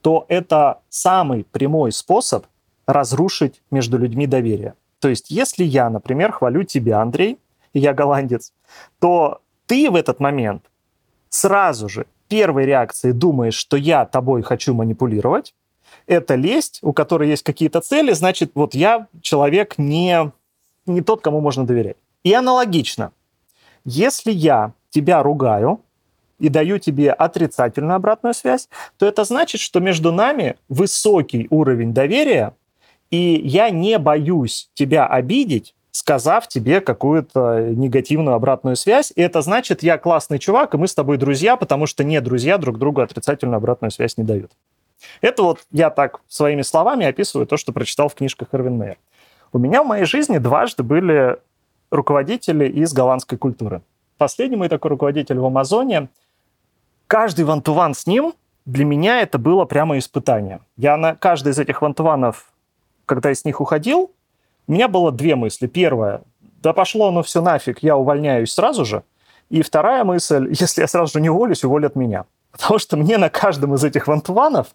то 0.00 0.26
это 0.28 0.80
самый 0.88 1.44
прямой 1.44 1.92
способ 1.92 2.46
разрушить 2.86 3.62
между 3.70 3.98
людьми 3.98 4.26
доверие. 4.26 4.74
То 5.00 5.08
есть, 5.08 5.30
если 5.30 5.64
я, 5.64 5.90
например, 5.90 6.32
хвалю 6.32 6.62
тебя, 6.62 7.00
Андрей, 7.00 7.38
и 7.72 7.80
я 7.80 7.92
голландец, 7.92 8.52
то 9.00 9.40
ты 9.66 9.90
в 9.90 9.96
этот 9.96 10.20
момент 10.20 10.64
сразу 11.28 11.88
же 11.88 12.06
первой 12.28 12.66
реакцией 12.66 13.12
думаешь, 13.12 13.54
что 13.54 13.76
я 13.76 14.04
тобой 14.04 14.42
хочу 14.42 14.74
манипулировать, 14.74 15.54
это 16.06 16.34
лесть, 16.34 16.78
у 16.82 16.92
которой 16.92 17.28
есть 17.28 17.42
какие-то 17.42 17.80
цели, 17.80 18.12
значит, 18.12 18.52
вот 18.54 18.74
я 18.74 19.08
человек 19.20 19.78
не, 19.78 20.32
не 20.86 21.00
тот, 21.00 21.20
кому 21.20 21.40
можно 21.40 21.66
доверять. 21.66 21.96
И 22.22 22.32
аналогично, 22.32 23.12
если 23.84 24.32
я 24.32 24.72
тебя 24.90 25.22
ругаю, 25.22 25.80
и 26.38 26.48
даю 26.48 26.78
тебе 26.78 27.12
отрицательную 27.12 27.96
обратную 27.96 28.34
связь, 28.34 28.68
то 28.98 29.06
это 29.06 29.24
значит, 29.24 29.60
что 29.60 29.80
между 29.80 30.12
нами 30.12 30.56
высокий 30.68 31.46
уровень 31.50 31.94
доверия, 31.94 32.54
и 33.10 33.40
я 33.44 33.70
не 33.70 33.98
боюсь 33.98 34.68
тебя 34.74 35.06
обидеть, 35.06 35.74
сказав 35.90 36.48
тебе 36.48 36.80
какую-то 36.80 37.70
негативную 37.70 38.34
обратную 38.34 38.74
связь. 38.76 39.12
И 39.14 39.22
это 39.22 39.42
значит, 39.42 39.82
я 39.82 39.96
классный 39.96 40.38
чувак, 40.38 40.74
и 40.74 40.76
мы 40.76 40.88
с 40.88 40.94
тобой 40.94 41.18
друзья, 41.18 41.56
потому 41.56 41.86
что 41.86 42.02
не 42.02 42.20
друзья 42.20 42.58
друг 42.58 42.78
другу 42.78 43.00
отрицательную 43.00 43.58
обратную 43.58 43.92
связь 43.92 44.16
не 44.16 44.24
дают. 44.24 44.50
Это 45.20 45.42
вот 45.44 45.60
я 45.70 45.90
так 45.90 46.20
своими 46.28 46.62
словами 46.62 47.06
описываю 47.06 47.46
то, 47.46 47.56
что 47.56 47.72
прочитал 47.72 48.08
в 48.08 48.14
книжках 48.14 48.48
Эрвин 48.52 48.76
Мейер. 48.76 48.96
У 49.54 49.58
меня 49.58 49.84
в 49.84 49.86
моей 49.86 50.04
жизни 50.04 50.38
дважды 50.38 50.82
были 50.82 51.38
руководители 51.92 52.68
из 52.68 52.92
голландской 52.92 53.38
культуры. 53.38 53.82
Последний 54.18 54.56
мой 54.56 54.68
такой 54.68 54.88
руководитель 54.88 55.38
в 55.38 55.44
Амазоне. 55.44 56.08
Каждый 57.06 57.44
вантуван 57.44 57.94
с 57.94 58.04
ним 58.08 58.34
для 58.64 58.84
меня 58.84 59.20
это 59.20 59.38
было 59.38 59.64
прямо 59.64 59.96
испытание. 59.96 60.58
Я 60.76 60.96
на 60.96 61.14
каждый 61.14 61.52
из 61.52 61.60
этих 61.60 61.82
вантуванов, 61.82 62.52
когда 63.06 63.32
с 63.32 63.44
них 63.44 63.60
уходил, 63.60 64.10
у 64.66 64.72
меня 64.72 64.88
было 64.88 65.12
две 65.12 65.36
мысли. 65.36 65.68
Первая, 65.68 66.22
да 66.40 66.72
пошло 66.72 67.06
оно 67.06 67.22
все 67.22 67.40
нафиг, 67.40 67.80
я 67.80 67.96
увольняюсь 67.96 68.52
сразу 68.52 68.84
же. 68.84 69.04
И 69.50 69.62
вторая 69.62 70.02
мысль, 70.02 70.48
если 70.50 70.80
я 70.80 70.88
сразу 70.88 71.12
же 71.12 71.20
не 71.20 71.30
уволюсь, 71.30 71.62
уволят 71.62 71.94
меня. 71.94 72.24
Потому 72.50 72.80
что 72.80 72.96
мне 72.96 73.18
на 73.18 73.28
каждом 73.28 73.72
из 73.76 73.84
этих 73.84 74.08
вантуванов 74.08 74.74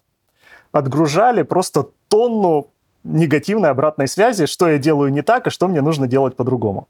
отгружали 0.72 1.42
просто 1.42 1.88
тонну 2.08 2.68
негативной 3.04 3.70
обратной 3.70 4.08
связи, 4.08 4.46
что 4.46 4.68
я 4.68 4.78
делаю 4.78 5.12
не 5.12 5.22
так 5.22 5.46
и 5.46 5.50
что 5.50 5.68
мне 5.68 5.80
нужно 5.80 6.06
делать 6.06 6.36
по-другому. 6.36 6.88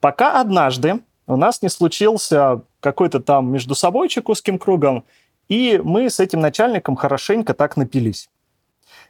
Пока 0.00 0.40
однажды 0.40 1.00
у 1.26 1.36
нас 1.36 1.62
не 1.62 1.68
случился 1.68 2.62
какой-то 2.80 3.20
там 3.20 3.52
между 3.52 3.74
собойчик 3.74 4.28
узким 4.28 4.58
кругом, 4.58 5.04
и 5.48 5.80
мы 5.82 6.10
с 6.10 6.18
этим 6.18 6.40
начальником 6.40 6.96
хорошенько 6.96 7.54
так 7.54 7.76
напились. 7.76 8.28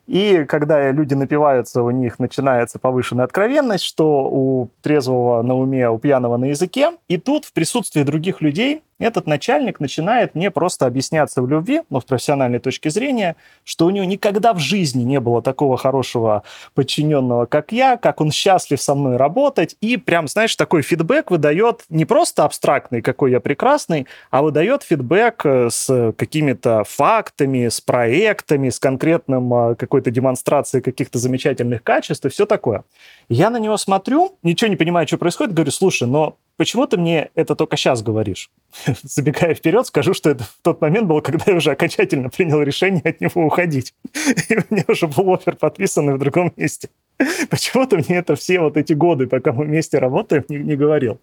И 0.07 0.45
когда 0.49 0.91
люди 0.91 1.15
напиваются, 1.15 1.83
у 1.83 1.91
них 1.91 2.19
начинается 2.19 2.79
повышенная 2.79 3.25
откровенность, 3.25 3.85
что 3.85 4.29
у 4.31 4.69
трезвого 4.83 5.43
на 5.43 5.55
уме, 5.55 5.89
у 5.89 5.99
пьяного 5.99 6.37
на 6.37 6.47
языке. 6.47 6.93
И 7.09 7.19
тут 7.19 7.45
в 7.45 7.53
присутствии 7.53 8.03
других 8.03 8.41
людей 8.41 8.83
этот 8.99 9.27
начальник 9.27 9.81
начинает 9.81 10.35
мне 10.35 10.51
просто 10.51 10.87
объясняться 10.87 11.43
в 11.43 11.49
любви, 11.49 11.83
ну, 11.91 12.01
с 12.01 12.05
профессиональной 12.05 12.59
точки 12.59 12.89
зрения, 12.89 13.37
что 13.65 13.87
у 13.87 13.91
него 13.91 14.05
никогда 14.05 14.53
в 14.53 14.59
жизни 14.59 15.03
не 15.03 15.21
было 15.21 15.43
такого 15.43 15.77
хорошего 15.77 16.43
подчиненного, 16.75 17.47
как 17.47 17.73
я, 17.73 17.97
как 17.97 18.21
он 18.21 18.31
счастлив 18.31 18.81
со 18.81 18.95
мной 18.95 19.17
работать, 19.17 19.77
и 19.81 19.97
прям, 19.97 20.29
знаешь, 20.29 20.55
такой 20.57 20.83
фидбэк 20.83 21.31
выдает 21.31 21.85
не 21.89 22.05
просто 22.05 22.45
абстрактный, 22.45 23.03
какой 23.03 23.33
я 23.33 23.41
прекрасный, 23.41 24.07
а 24.31 24.43
выдает 24.43 24.83
фидбэк 24.83 25.47
э, 25.47 25.69
с 25.71 26.13
какими-то 26.17 26.85
фактами, 26.85 27.69
с 27.69 27.81
проектами, 27.81 28.71
с 28.71 28.79
конкретным 28.79 29.53
э, 29.55 29.75
какой-то 29.75 30.11
демонстрацией 30.11 30.83
каких-то 30.83 31.19
замечательных 31.19 31.83
качеств 31.83 32.25
и 32.25 32.29
все 32.29 32.47
такое. 32.47 32.85
Я 33.29 33.51
на 33.51 33.59
него 33.59 33.77
смотрю, 33.77 34.37
ничего 34.43 34.69
не 34.69 34.77
понимаю, 34.77 35.07
что 35.07 35.19
происходит, 35.19 35.55
говорю, 35.55 35.71
слушай, 35.71 36.07
но 36.07 36.37
почему 36.63 36.87
ты 36.87 36.97
мне 36.97 37.31
это 37.35 37.57
только 37.57 37.77
сейчас 37.77 38.05
говоришь? 38.05 38.49
Забегая 39.03 39.53
вперед, 39.53 39.85
скажу, 39.85 40.15
что 40.15 40.31
это 40.31 40.45
в 40.45 40.59
тот 40.63 40.81
момент 40.81 41.09
был, 41.09 41.21
когда 41.21 41.45
я 41.49 41.57
уже 41.57 41.73
окончательно 41.73 42.29
принял 42.29 42.63
решение 42.63 43.03
от 43.03 43.21
него 43.21 43.45
уходить. 43.45 43.95
И 44.49 44.57
у 44.57 44.63
меня 44.71 44.85
уже 44.87 45.09
был 45.09 45.35
офер 45.35 45.57
подписанный 45.57 46.15
в 46.15 46.19
другом 46.19 46.53
месте. 46.57 46.89
Почему 47.51 47.85
ты 47.85 47.97
мне 47.97 48.19
это 48.19 48.37
все 48.37 48.61
вот 48.61 48.77
эти 48.77 48.93
годы, 48.93 49.27
пока 49.27 49.53
мы 49.53 49.65
вместе 49.65 49.99
работаем, 49.99 50.45
не, 50.49 50.59
не 50.59 50.77
говорил? 50.77 51.19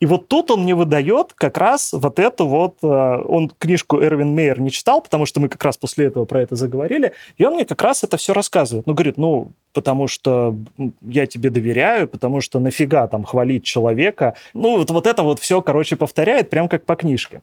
И 0.00 0.06
вот 0.06 0.28
тут 0.28 0.50
он 0.50 0.62
мне 0.62 0.74
выдает 0.74 1.32
как 1.34 1.58
раз 1.58 1.92
вот 1.92 2.18
эту 2.18 2.46
вот... 2.46 2.76
Э, 2.82 3.22
он 3.26 3.50
книжку 3.58 4.00
Эрвин 4.00 4.34
Мейер 4.34 4.60
не 4.60 4.70
читал, 4.70 5.00
потому 5.00 5.26
что 5.26 5.40
мы 5.40 5.48
как 5.48 5.64
раз 5.64 5.76
после 5.76 6.06
этого 6.06 6.24
про 6.24 6.42
это 6.42 6.54
заговорили, 6.54 7.12
и 7.36 7.44
он 7.44 7.54
мне 7.54 7.64
как 7.64 7.82
раз 7.82 8.04
это 8.04 8.16
все 8.16 8.32
рассказывает. 8.32 8.86
Ну, 8.86 8.94
говорит, 8.94 9.16
ну, 9.16 9.52
потому 9.72 10.06
что 10.06 10.56
я 11.02 11.26
тебе 11.26 11.50
доверяю, 11.50 12.08
потому 12.08 12.40
что 12.40 12.60
нафига 12.60 13.08
там 13.08 13.24
хвалить 13.24 13.64
человека. 13.64 14.34
Ну, 14.54 14.78
вот, 14.78 14.90
вот 14.90 15.06
это 15.06 15.22
вот 15.22 15.40
все, 15.40 15.62
короче, 15.62 15.96
повторяет, 15.96 16.50
прям 16.50 16.68
как 16.68 16.84
по 16.84 16.94
книжке. 16.94 17.42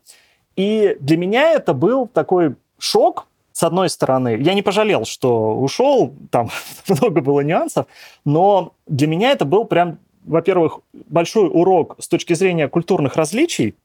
И 0.56 0.96
для 1.00 1.18
меня 1.18 1.52
это 1.52 1.74
был 1.74 2.08
такой 2.08 2.56
шок, 2.78 3.28
с 3.56 3.64
одной 3.64 3.90
стороны, 3.90 4.38
я 4.42 4.54
не 4.54 4.62
пожалел, 4.62 5.06
что 5.06 5.56
ушел, 5.58 6.14
там 6.30 6.50
много 6.90 7.22
было 7.22 7.40
нюансов, 7.40 7.86
но 8.26 8.74
для 8.86 9.08
меня 9.08 9.32
это 9.32 9.46
был 9.46 9.64
прям 9.64 9.98
во-первых, 10.26 10.80
большой 10.94 11.50
урок 11.52 11.96
с 12.00 12.08
точки 12.08 12.34
зрения 12.34 12.68
культурных 12.68 13.16
различий, 13.16 13.76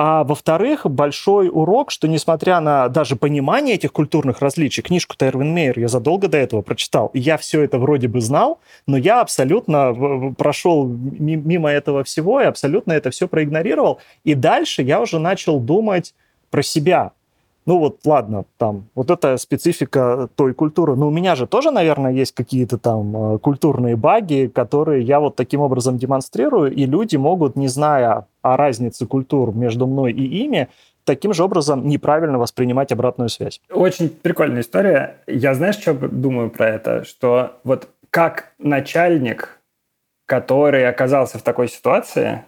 а 0.00 0.22
во-вторых, 0.22 0.86
большой 0.88 1.48
урок, 1.52 1.90
что 1.90 2.06
несмотря 2.06 2.60
на 2.60 2.88
даже 2.88 3.16
понимание 3.16 3.74
этих 3.74 3.92
культурных 3.92 4.40
различий, 4.40 4.80
книжку-то 4.80 5.26
Эрвин 5.26 5.52
Мейер 5.52 5.76
я 5.80 5.88
задолго 5.88 6.28
до 6.28 6.38
этого 6.38 6.62
прочитал, 6.62 7.10
и 7.14 7.18
я 7.18 7.36
все 7.36 7.62
это 7.62 7.80
вроде 7.80 8.06
бы 8.06 8.20
знал, 8.20 8.60
но 8.86 8.96
я 8.96 9.20
абсолютно 9.20 10.32
прошел 10.38 10.86
мимо 10.86 11.68
этого 11.68 12.04
всего 12.04 12.40
и 12.40 12.44
абсолютно 12.44 12.92
это 12.92 13.10
все 13.10 13.26
проигнорировал. 13.26 13.98
И 14.22 14.34
дальше 14.34 14.82
я 14.82 15.00
уже 15.00 15.18
начал 15.18 15.58
думать 15.58 16.14
про 16.50 16.62
себя, 16.62 17.10
ну 17.68 17.78
вот, 17.80 17.98
ладно, 18.06 18.46
там, 18.56 18.88
вот 18.94 19.10
эта 19.10 19.36
специфика 19.36 20.30
той 20.36 20.54
культуры. 20.54 20.96
Но 20.96 21.08
у 21.08 21.10
меня 21.10 21.34
же 21.34 21.46
тоже, 21.46 21.70
наверное, 21.70 22.10
есть 22.12 22.32
какие-то 22.32 22.78
там 22.78 23.34
э, 23.34 23.38
культурные 23.40 23.94
баги, 23.94 24.46
которые 24.46 25.02
я 25.02 25.20
вот 25.20 25.36
таким 25.36 25.60
образом 25.60 25.98
демонстрирую, 25.98 26.72
и 26.72 26.86
люди 26.86 27.16
могут, 27.16 27.56
не 27.56 27.68
зная 27.68 28.26
о 28.40 28.56
разнице 28.56 29.04
культур 29.04 29.54
между 29.54 29.86
мной 29.86 30.12
и 30.12 30.44
ими, 30.44 30.70
таким 31.04 31.34
же 31.34 31.44
образом 31.44 31.86
неправильно 31.86 32.38
воспринимать 32.38 32.90
обратную 32.90 33.28
связь. 33.28 33.60
Очень 33.70 34.08
прикольная 34.08 34.62
история. 34.62 35.18
Я 35.26 35.52
знаешь, 35.52 35.76
что 35.76 35.92
думаю 35.92 36.48
про 36.48 36.70
это? 36.70 37.04
Что 37.04 37.58
вот 37.64 37.90
как 38.08 38.54
начальник, 38.56 39.60
который 40.24 40.88
оказался 40.88 41.38
в 41.38 41.42
такой 41.42 41.68
ситуации, 41.68 42.46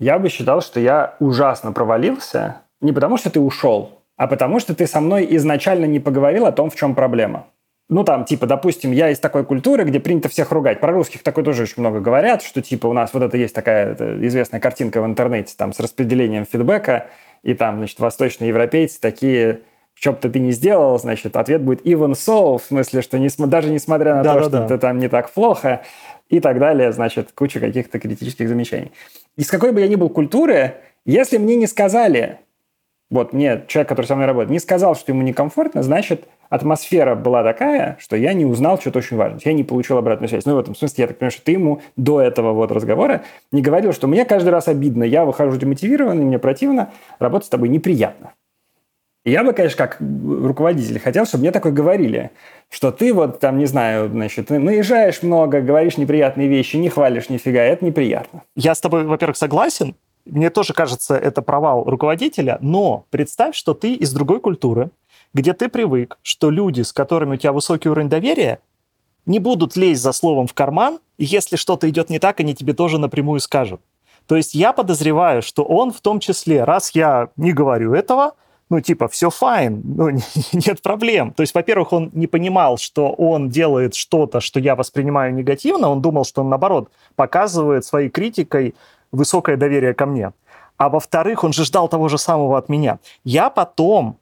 я 0.00 0.18
бы 0.18 0.28
считал, 0.30 0.62
что 0.62 0.80
я 0.80 1.14
ужасно 1.20 1.70
провалился. 1.70 2.62
Не 2.80 2.92
потому, 2.92 3.18
что 3.18 3.30
ты 3.30 3.38
ушел, 3.38 3.97
а 4.18 4.26
потому 4.26 4.60
что 4.60 4.74
ты 4.74 4.86
со 4.86 5.00
мной 5.00 5.26
изначально 5.36 5.86
не 5.86 6.00
поговорил 6.00 6.44
о 6.44 6.52
том, 6.52 6.68
в 6.68 6.76
чем 6.76 6.94
проблема. 6.94 7.46
Ну, 7.88 8.04
там, 8.04 8.26
типа, 8.26 8.46
допустим, 8.46 8.92
я 8.92 9.10
из 9.10 9.18
такой 9.18 9.46
культуры, 9.46 9.84
где 9.84 9.98
принято 9.98 10.28
всех 10.28 10.52
ругать. 10.52 10.80
Про 10.80 10.92
русских 10.92 11.22
такое 11.22 11.42
тоже 11.42 11.62
очень 11.62 11.76
много 11.78 12.00
говорят, 12.00 12.42
что, 12.42 12.60
типа, 12.60 12.88
у 12.88 12.92
нас 12.92 13.14
вот 13.14 13.22
это 13.22 13.38
есть 13.38 13.54
такая 13.54 13.94
известная 14.26 14.60
картинка 14.60 15.00
в 15.00 15.06
интернете, 15.06 15.54
там, 15.56 15.72
с 15.72 15.80
распределением 15.80 16.44
фидбэка, 16.44 17.06
и 17.42 17.54
там, 17.54 17.78
значит, 17.78 17.98
восточные 18.00 18.48
европейцы 18.48 19.00
такие, 19.00 19.60
что 19.94 20.12
бы 20.12 20.18
ты 20.18 20.38
ни 20.38 20.50
сделал, 20.50 20.98
значит, 20.98 21.34
ответ 21.36 21.62
будет 21.62 21.86
even 21.86 22.12
so, 22.12 22.58
в 22.58 22.62
смысле, 22.62 23.00
что 23.00 23.18
не, 23.18 23.30
даже 23.46 23.70
несмотря 23.70 24.16
на 24.16 24.22
да, 24.22 24.34
то, 24.34 24.40
да, 24.40 24.42
что 24.42 24.58
да. 24.58 24.68
ты 24.68 24.78
там 24.78 24.98
не 24.98 25.08
так 25.08 25.30
плохо, 25.30 25.82
и 26.28 26.40
так 26.40 26.58
далее, 26.58 26.92
значит, 26.92 27.30
куча 27.34 27.60
каких-то 27.60 27.98
критических 27.98 28.48
замечаний. 28.48 28.92
Из 29.36 29.48
какой 29.48 29.72
бы 29.72 29.80
я 29.80 29.88
ни 29.88 29.94
был 29.94 30.10
культуры, 30.10 30.74
если 31.06 31.38
мне 31.38 31.56
не 31.56 31.66
сказали, 31.66 32.40
вот 33.10 33.32
мне 33.32 33.64
человек, 33.68 33.88
который 33.88 34.06
со 34.06 34.14
мной 34.14 34.26
работает, 34.26 34.50
не 34.50 34.58
сказал, 34.58 34.94
что 34.94 35.12
ему 35.12 35.22
некомфортно, 35.22 35.82
значит, 35.82 36.28
атмосфера 36.50 37.14
была 37.14 37.42
такая, 37.42 37.96
что 38.00 38.16
я 38.16 38.34
не 38.34 38.44
узнал 38.44 38.78
что-то 38.78 38.98
очень 38.98 39.16
важное. 39.16 39.40
Я 39.44 39.52
не 39.54 39.64
получил 39.64 39.96
обратную 39.96 40.28
связь. 40.28 40.44
Ну, 40.44 40.54
в 40.54 40.58
этом 40.58 40.74
смысле, 40.74 41.02
я 41.02 41.08
так 41.08 41.18
понимаю, 41.18 41.30
что 41.30 41.42
ты 41.42 41.52
ему 41.52 41.80
до 41.96 42.20
этого 42.20 42.52
вот 42.52 42.70
разговора 42.70 43.22
не 43.50 43.62
говорил, 43.62 43.92
что 43.92 44.06
мне 44.08 44.24
каждый 44.24 44.50
раз 44.50 44.68
обидно, 44.68 45.04
я 45.04 45.24
выхожу 45.24 45.56
демотивированный, 45.56 46.24
мне 46.24 46.38
противно, 46.38 46.90
работать 47.18 47.46
с 47.46 47.50
тобой 47.50 47.68
неприятно. 47.68 48.34
И 49.24 49.30
я 49.30 49.42
бы, 49.42 49.52
конечно, 49.52 49.76
как 49.76 49.98
руководитель 50.00 50.98
хотел, 51.00 51.26
чтобы 51.26 51.42
мне 51.42 51.50
такое 51.50 51.72
говорили, 51.72 52.30
что 52.70 52.92
ты 52.92 53.12
вот 53.12 53.40
там, 53.40 53.58
не 53.58 53.66
знаю, 53.66 54.08
значит, 54.08 54.48
наезжаешь 54.48 55.22
много, 55.22 55.60
говоришь 55.60 55.98
неприятные 55.98 56.48
вещи, 56.48 56.76
не 56.76 56.88
хвалишь 56.88 57.28
нифига, 57.28 57.62
это 57.62 57.84
неприятно. 57.84 58.42
Я 58.54 58.74
с 58.74 58.80
тобой, 58.80 59.04
во-первых, 59.04 59.36
согласен, 59.36 59.96
мне 60.28 60.50
тоже 60.50 60.72
кажется, 60.72 61.16
это 61.16 61.42
провал 61.42 61.84
руководителя, 61.84 62.58
но 62.60 63.04
представь, 63.10 63.54
что 63.54 63.74
ты 63.74 63.94
из 63.94 64.12
другой 64.12 64.40
культуры, 64.40 64.90
где 65.34 65.52
ты 65.52 65.68
привык, 65.68 66.18
что 66.22 66.50
люди, 66.50 66.82
с 66.82 66.92
которыми 66.92 67.34
у 67.34 67.36
тебя 67.36 67.52
высокий 67.52 67.88
уровень 67.88 68.08
доверия, 68.08 68.60
не 69.26 69.38
будут 69.38 69.76
лезть 69.76 70.02
за 70.02 70.12
словом 70.12 70.46
в 70.46 70.54
карман, 70.54 71.00
и 71.18 71.24
если 71.24 71.56
что-то 71.56 71.88
идет 71.88 72.10
не 72.10 72.18
так, 72.18 72.40
они 72.40 72.54
тебе 72.54 72.72
тоже 72.72 72.98
напрямую 72.98 73.40
скажут. 73.40 73.80
То 74.26 74.36
есть 74.36 74.54
я 74.54 74.72
подозреваю, 74.72 75.42
что 75.42 75.64
он 75.64 75.92
в 75.92 76.00
том 76.00 76.20
числе, 76.20 76.64
раз 76.64 76.90
я 76.94 77.28
не 77.36 77.52
говорю 77.52 77.94
этого, 77.94 78.34
ну, 78.70 78.80
типа, 78.80 79.08
все 79.08 79.30
файн, 79.30 79.82
ну, 79.84 80.10
нет 80.52 80.82
проблем. 80.82 81.32
То 81.32 81.42
есть, 81.42 81.54
во-первых, 81.54 81.92
он 81.92 82.10
не 82.12 82.26
понимал, 82.26 82.76
что 82.76 83.10
он 83.10 83.48
делает 83.48 83.94
что-то, 83.94 84.40
что 84.40 84.60
я 84.60 84.76
воспринимаю 84.76 85.34
негативно, 85.34 85.88
он 85.88 86.02
думал, 86.02 86.24
что 86.24 86.42
он, 86.42 86.50
наоборот, 86.50 86.90
показывает 87.16 87.84
своей 87.84 88.10
критикой 88.10 88.74
высокое 89.12 89.56
доверие 89.56 89.94
ко 89.94 90.06
мне. 90.06 90.32
А 90.76 90.88
во-вторых, 90.88 91.44
он 91.44 91.52
же 91.52 91.64
ждал 91.64 91.88
того 91.88 92.08
же 92.08 92.18
самого 92.18 92.56
от 92.56 92.68
меня. 92.68 92.98
Я 93.24 93.50
потом 93.50 94.18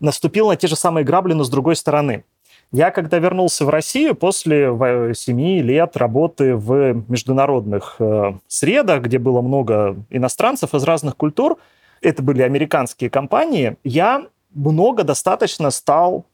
наступил 0.00 0.48
на 0.48 0.56
те 0.56 0.66
же 0.66 0.76
самые 0.76 1.04
грабли, 1.04 1.34
но 1.34 1.44
с 1.44 1.50
другой 1.50 1.76
стороны. 1.76 2.24
Я, 2.72 2.92
когда 2.92 3.18
вернулся 3.18 3.64
в 3.64 3.68
Россию 3.68 4.14
после 4.14 4.72
семи 5.14 5.60
лет 5.60 5.96
работы 5.96 6.54
в 6.54 7.04
международных 7.08 7.96
э, 7.98 8.34
средах, 8.46 9.02
где 9.02 9.18
было 9.18 9.40
много 9.40 9.96
иностранцев 10.08 10.72
из 10.74 10.84
разных 10.84 11.16
культур, 11.16 11.58
это 12.00 12.22
были 12.22 12.42
американские 12.42 13.10
компании, 13.10 13.76
я 13.82 14.26
много 14.54 15.02
достаточно 15.02 15.70
стал 15.70 16.26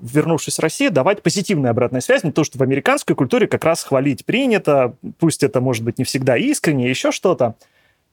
вернувшись 0.00 0.58
в 0.58 0.60
Россию, 0.60 0.90
давать 0.90 1.22
позитивную 1.22 1.70
обратную 1.70 2.02
связь, 2.02 2.24
не 2.24 2.32
то, 2.32 2.44
что 2.44 2.58
в 2.58 2.62
американской 2.62 3.16
культуре 3.16 3.46
как 3.46 3.64
раз 3.64 3.82
хвалить 3.82 4.24
принято, 4.24 4.94
пусть 5.18 5.42
это 5.42 5.60
может 5.60 5.84
быть 5.84 5.98
не 5.98 6.04
всегда 6.04 6.36
искренне, 6.36 6.88
еще 6.88 7.12
что-то. 7.12 7.54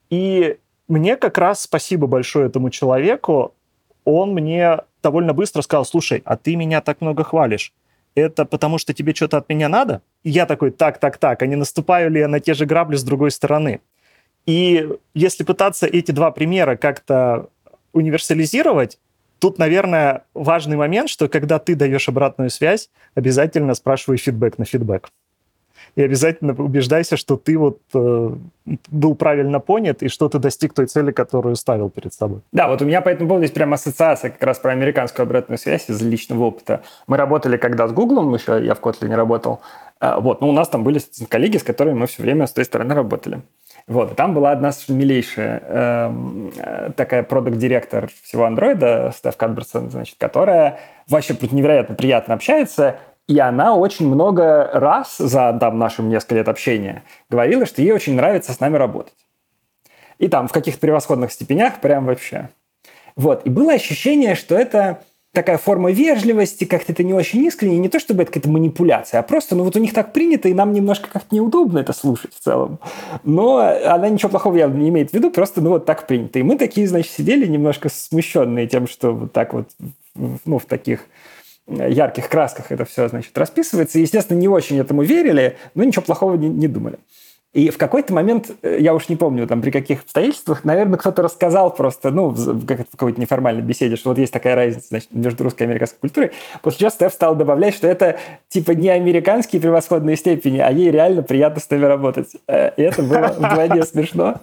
И 0.09 0.57
мне 0.88 1.15
как 1.15 1.38
раз 1.38 1.61
спасибо 1.61 2.07
большое 2.07 2.47
этому 2.47 2.69
человеку, 2.69 3.53
он 4.03 4.34
мне 4.34 4.79
довольно 5.03 5.34
быстро 5.34 5.61
сказал, 5.61 5.86
слушай, 5.86 6.21
а 6.25 6.38
ты 6.38 6.55
меня 6.55 6.82
так 6.82 7.01
много 7.01 7.23
хвалишь, 7.23 7.73
это 8.15 8.45
потому 8.45 8.77
что 8.77 8.93
тебе 8.93 9.13
что-то 9.13 9.38
от 9.38 9.49
меня 9.49 9.69
надо? 9.69 10.01
И 10.23 10.29
я 10.29 10.45
такой, 10.45 10.71
так, 10.71 10.99
так, 10.99 11.17
так, 11.17 11.41
а 11.41 11.47
не 11.47 11.55
наступаю 11.55 12.11
ли 12.11 12.19
я 12.19 12.27
на 12.27 12.39
те 12.39 12.53
же 12.53 12.65
грабли 12.65 12.97
с 12.97 13.03
другой 13.03 13.32
стороны? 13.32 13.79
И 14.45 14.89
если 15.13 15.43
пытаться 15.43 15.88
эти 15.88 16.11
два 16.11 16.32
примера 16.32 16.75
как-то 16.75 17.49
универсализировать, 17.93 18.99
Тут, 19.41 19.57
наверное, 19.57 20.25
важный 20.35 20.77
момент, 20.77 21.09
что 21.09 21.27
когда 21.27 21.57
ты 21.57 21.73
даешь 21.73 22.07
обратную 22.07 22.51
связь, 22.51 22.91
обязательно 23.15 23.73
спрашивай 23.73 24.17
фидбэк 24.17 24.59
на 24.59 24.65
фидбэк. 24.65 25.09
И 25.95 26.03
обязательно 26.03 26.53
убеждайся, 26.53 27.17
что 27.17 27.37
ты 27.37 27.57
вот 27.57 27.79
э, 27.95 28.35
был 28.91 29.15
правильно 29.15 29.59
понят 29.59 30.03
и 30.03 30.09
что 30.09 30.29
ты 30.29 30.37
достиг 30.37 30.73
той 30.73 30.85
цели, 30.85 31.11
которую 31.11 31.55
ставил 31.55 31.89
перед 31.89 32.13
собой. 32.13 32.41
Да, 32.51 32.67
вот 32.67 32.83
у 32.83 32.85
меня 32.85 33.01
по 33.01 33.09
этому 33.09 33.29
поводу 33.29 33.41
есть 33.41 33.55
прям 33.55 33.73
ассоциация 33.73 34.29
как 34.29 34.43
раз 34.43 34.59
про 34.59 34.73
американскую 34.73 35.23
обратную 35.23 35.57
связь 35.57 35.89
из 35.89 35.99
личного 36.03 36.43
опыта. 36.43 36.83
Мы 37.07 37.17
работали 37.17 37.57
когда 37.57 37.87
с 37.87 37.93
Гуглом, 37.93 38.31
еще 38.35 38.63
я 38.63 38.75
в 38.75 38.79
Kotlin 38.79 39.09
не 39.09 39.15
работал. 39.15 39.61
А, 39.99 40.19
вот, 40.19 40.39
ну 40.41 40.49
у 40.49 40.53
нас 40.53 40.69
там 40.69 40.83
были 40.83 41.01
коллеги, 41.27 41.57
с 41.57 41.63
которыми 41.63 41.95
мы 41.95 42.05
все 42.05 42.21
время 42.21 42.45
с 42.45 42.53
той 42.53 42.63
стороны 42.63 42.93
работали. 42.93 43.41
Вот, 43.88 44.15
там 44.15 44.34
была 44.34 44.51
одна 44.51 44.71
милейшая 44.88 45.63
эм, 45.65 46.51
э, 46.55 46.91
такая 46.95 47.23
продукт-директор 47.23 48.09
всего 48.23 48.45
андроида, 48.45 49.11
Стеф 49.15 49.36
Кадберсон, 49.38 49.89
значит, 49.89 50.15
которая 50.17 50.79
вообще 51.07 51.36
невероятно 51.51 51.95
приятно 51.95 52.36
общается, 52.36 52.97
и 53.27 53.39
она 53.39 53.75
очень 53.75 54.07
много 54.07 54.69
раз 54.73 55.17
за 55.17 55.57
там, 55.59 55.79
нашим 55.79 56.09
несколько 56.09 56.36
лет 56.36 56.49
общения 56.49 57.03
говорила, 57.29 57.65
что 57.65 57.82
ей 57.82 57.91
очень 57.91 58.15
нравится 58.15 58.53
с 58.53 58.59
нами 58.59 58.77
работать. 58.77 59.15
И 60.17 60.27
там 60.27 60.47
в 60.47 60.51
каких-то 60.51 60.79
превосходных 60.79 61.32
степенях 61.32 61.79
прям 61.79 62.05
вообще. 62.05 62.49
Вот. 63.15 63.45
И 63.45 63.49
было 63.49 63.73
ощущение, 63.73 64.36
что 64.36 64.55
это 64.55 65.01
такая 65.32 65.57
форма 65.57 65.91
вежливости, 65.91 66.65
как-то 66.65 66.91
это 66.91 67.03
не 67.03 67.13
очень 67.13 67.43
искренне, 67.45 67.77
не 67.77 67.89
то 67.89 67.99
чтобы 67.99 68.23
это 68.23 68.32
какая-то 68.32 68.49
манипуляция, 68.49 69.19
а 69.19 69.23
просто, 69.23 69.55
ну 69.55 69.63
вот 69.63 69.75
у 69.75 69.79
них 69.79 69.93
так 69.93 70.11
принято, 70.13 70.49
и 70.49 70.53
нам 70.53 70.73
немножко 70.73 71.09
как-то 71.09 71.34
неудобно 71.34 71.79
это 71.79 71.93
слушать 71.93 72.34
в 72.34 72.39
целом. 72.43 72.79
Но 73.23 73.57
она 73.57 74.09
ничего 74.09 74.29
плохого 74.29 74.57
явно 74.57 74.77
не 74.77 74.89
имеет 74.89 75.11
в 75.11 75.13
виду, 75.13 75.32
просто, 75.32 75.61
ну 75.61 75.69
вот 75.69 75.86
так 75.86 76.05
принято. 76.05 76.39
И 76.39 76.43
мы 76.43 76.57
такие, 76.57 76.88
значит, 76.88 77.11
сидели 77.11 77.47
немножко 77.47 77.89
смущенные 77.89 78.67
тем, 78.67 78.88
что 78.88 79.11
вот 79.11 79.32
так 79.32 79.53
вот, 79.53 79.69
ну, 80.15 80.59
в 80.59 80.65
таких 80.65 81.05
ярких 81.67 82.27
красках 82.27 82.71
это 82.71 82.84
все, 82.84 83.07
значит, 83.07 83.38
расписывается. 83.38 83.99
И, 83.99 84.01
естественно, 84.01 84.38
не 84.38 84.49
очень 84.49 84.79
этому 84.79 85.03
верили, 85.03 85.57
но 85.75 85.84
ничего 85.84 86.01
плохого 86.01 86.36
не, 86.36 86.49
не 86.49 86.67
думали. 86.67 86.97
И 87.53 87.69
в 87.69 87.77
какой-то 87.77 88.13
момент, 88.13 88.51
э, 88.61 88.77
я 88.79 88.93
уж 88.93 89.09
не 89.09 89.17
помню, 89.17 89.45
там, 89.45 89.61
при 89.61 89.71
каких 89.71 90.03
обстоятельствах, 90.03 90.63
наверное, 90.63 90.97
кто-то 90.97 91.21
рассказал 91.21 91.73
просто, 91.73 92.09
ну, 92.09 92.29
в, 92.29 92.65
какой-то 92.65 93.19
неформальной 93.19 93.61
беседе, 93.61 93.97
что 93.97 94.09
вот 94.09 94.17
есть 94.17 94.31
такая 94.31 94.55
разница 94.55 94.87
значит, 94.87 95.09
между 95.11 95.43
русской 95.43 95.63
и 95.63 95.65
американской 95.65 95.99
культурой. 95.99 96.31
После 96.61 96.79
чего 96.79 96.89
Стеф 96.91 97.11
стал 97.11 97.35
добавлять, 97.35 97.75
что 97.75 97.87
это 97.87 98.17
типа 98.47 98.71
не 98.71 98.87
американские 98.87 99.61
превосходные 99.61 100.15
степени, 100.15 100.59
а 100.59 100.71
ей 100.71 100.91
реально 100.91 101.23
приятно 101.23 101.59
с 101.59 101.69
нами 101.69 101.83
работать. 101.83 102.37
Э, 102.47 102.71
и 102.77 102.83
это 102.83 103.03
было 103.03 103.27
вдвойне 103.37 103.83
смешно. 103.83 104.35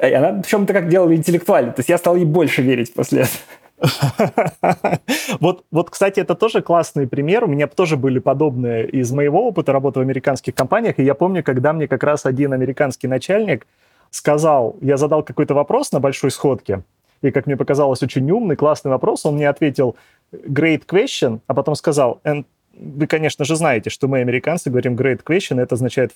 И 0.00 0.12
она 0.12 0.40
причем-то 0.40 0.72
как 0.72 0.88
делала 0.88 1.14
интеллектуально. 1.16 1.72
То 1.72 1.80
есть 1.80 1.88
я 1.88 1.98
стал 1.98 2.14
ей 2.14 2.24
больше 2.24 2.62
верить 2.62 2.94
после 2.94 3.22
этого. 3.22 3.34
вот, 5.40 5.64
вот, 5.70 5.90
кстати, 5.90 6.20
это 6.20 6.34
тоже 6.34 6.62
классный 6.62 7.06
пример. 7.06 7.44
У 7.44 7.46
меня 7.46 7.66
тоже 7.66 7.96
были 7.96 8.18
подобные 8.18 8.88
из 8.88 9.12
моего 9.12 9.46
опыта 9.46 9.72
работы 9.72 10.00
в 10.00 10.02
американских 10.02 10.54
компаниях. 10.54 10.98
И 10.98 11.04
я 11.04 11.14
помню, 11.14 11.42
когда 11.44 11.72
мне 11.72 11.86
как 11.86 12.02
раз 12.02 12.26
один 12.26 12.52
американский 12.52 13.08
начальник 13.08 13.66
сказал, 14.10 14.76
я 14.80 14.96
задал 14.96 15.22
какой-то 15.22 15.54
вопрос 15.54 15.92
на 15.92 16.00
большой 16.00 16.30
сходке, 16.30 16.82
и, 17.22 17.30
как 17.30 17.46
мне 17.46 17.56
показалось, 17.56 18.02
очень 18.02 18.30
умный, 18.30 18.56
классный 18.56 18.90
вопрос. 18.90 19.26
Он 19.26 19.34
мне 19.34 19.48
ответил 19.48 19.96
great 20.32 20.86
question, 20.86 21.40
а 21.46 21.54
потом 21.54 21.74
сказал, 21.74 22.20
And 22.24 22.44
вы, 22.78 23.06
конечно 23.06 23.44
же, 23.44 23.56
знаете, 23.56 23.90
что 23.90 24.06
мы, 24.06 24.20
американцы, 24.20 24.70
говорим 24.70 24.94
great 24.94 25.22
question, 25.24 25.60
это 25.60 25.74
означает. 25.74 26.12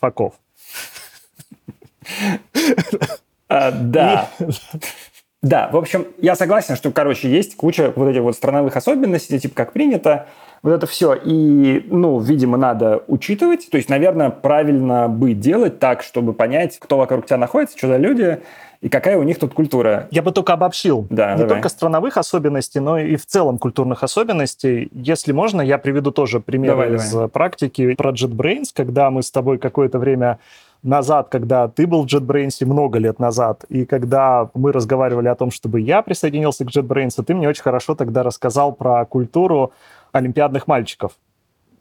А, 3.49 3.71
да. 3.71 4.31
Да, 5.43 5.69
в 5.73 5.77
общем, 5.77 6.07
я 6.19 6.37
согласен, 6.37 6.77
что, 6.77 6.93
короче, 6.93 7.29
есть 7.29 7.57
куча 7.57 7.93
вот 7.97 8.09
этих 8.09 8.23
вот 8.23 8.37
страновых 8.37 8.77
особенностей, 8.77 9.41
типа 9.41 9.55
как 9.57 9.73
принято, 9.73 10.27
вот 10.63 10.71
это 10.71 10.87
все. 10.87 11.15
И, 11.15 11.85
ну, 11.91 12.21
видимо, 12.21 12.57
надо 12.57 13.03
учитывать. 13.09 13.69
То 13.69 13.77
есть, 13.77 13.89
наверное, 13.89 14.31
правильно 14.31 15.09
бы 15.09 15.33
делать 15.35 15.81
так, 15.81 16.05
чтобы 16.05 16.33
понять, 16.33 16.79
кто 16.79 16.97
вокруг 16.97 17.27
тебя 17.27 17.39
находится, 17.39 17.77
что 17.77 17.89
за 17.89 17.97
люди, 17.97 18.41
и 18.83 18.89
какая 18.89 19.19
у 19.19 19.25
них 19.25 19.41
тут 19.41 19.53
культура. 19.53 20.07
Я 20.13 20.23
бы 20.23 20.31
только 20.31 20.53
обобщил. 20.53 21.07
Да, 21.11 21.33
Не 21.33 21.39
давай. 21.39 21.49
только 21.57 21.69
страновых 21.69 22.17
особенностей, 22.17 22.79
но 22.79 22.99
и 22.99 23.17
в 23.17 23.27
целом 23.27 23.59
культурных 23.59 24.05
особенностей. 24.05 24.89
Если 24.93 25.33
можно, 25.33 25.61
я 25.61 25.79
приведу 25.79 26.13
тоже 26.13 26.39
пример 26.39 26.73
давай, 26.73 26.95
из 26.95 27.11
давай. 27.11 27.29
практики 27.29 27.95
про 27.95 28.11
JetBrains, 28.13 28.67
когда 28.73 29.11
мы 29.11 29.25
с 29.25 29.31
тобой 29.33 29.59
какое-то 29.59 29.99
время 29.99 30.39
назад, 30.83 31.29
когда 31.29 31.69
ты 31.69 31.87
был 31.87 32.03
в 32.03 32.07
JetBrains, 32.07 32.65
много 32.65 32.99
лет 32.99 33.19
назад, 33.19 33.65
и 33.69 33.85
когда 33.85 34.51
мы 34.55 34.73
разговаривали 34.73 35.29
о 35.29 35.35
том, 35.35 35.51
чтобы 35.51 35.81
я 35.81 36.03
присоединился 36.03 36.65
к 36.65 36.69
JetBrains, 36.69 37.23
ты 37.23 37.35
мне 37.35 37.49
очень 37.49 37.63
хорошо 37.63 37.95
тогда 37.95 38.23
рассказал 38.23 38.73
про 38.73 39.05
культуру 39.05 39.73
олимпиадных 40.13 40.67
мальчиков, 40.67 41.13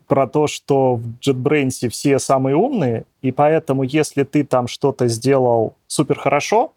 про 0.07 0.27
то, 0.27 0.47
что 0.47 0.95
в 0.95 1.03
JetBrains 1.19 1.89
все 1.89 2.19
самые 2.19 2.55
умные, 2.55 3.05
и 3.21 3.31
поэтому 3.31 3.83
если 3.83 4.23
ты 4.23 4.43
там 4.43 4.67
что-то 4.67 5.07
сделал 5.07 5.75
супер 5.87 6.19
хорошо, 6.19 6.73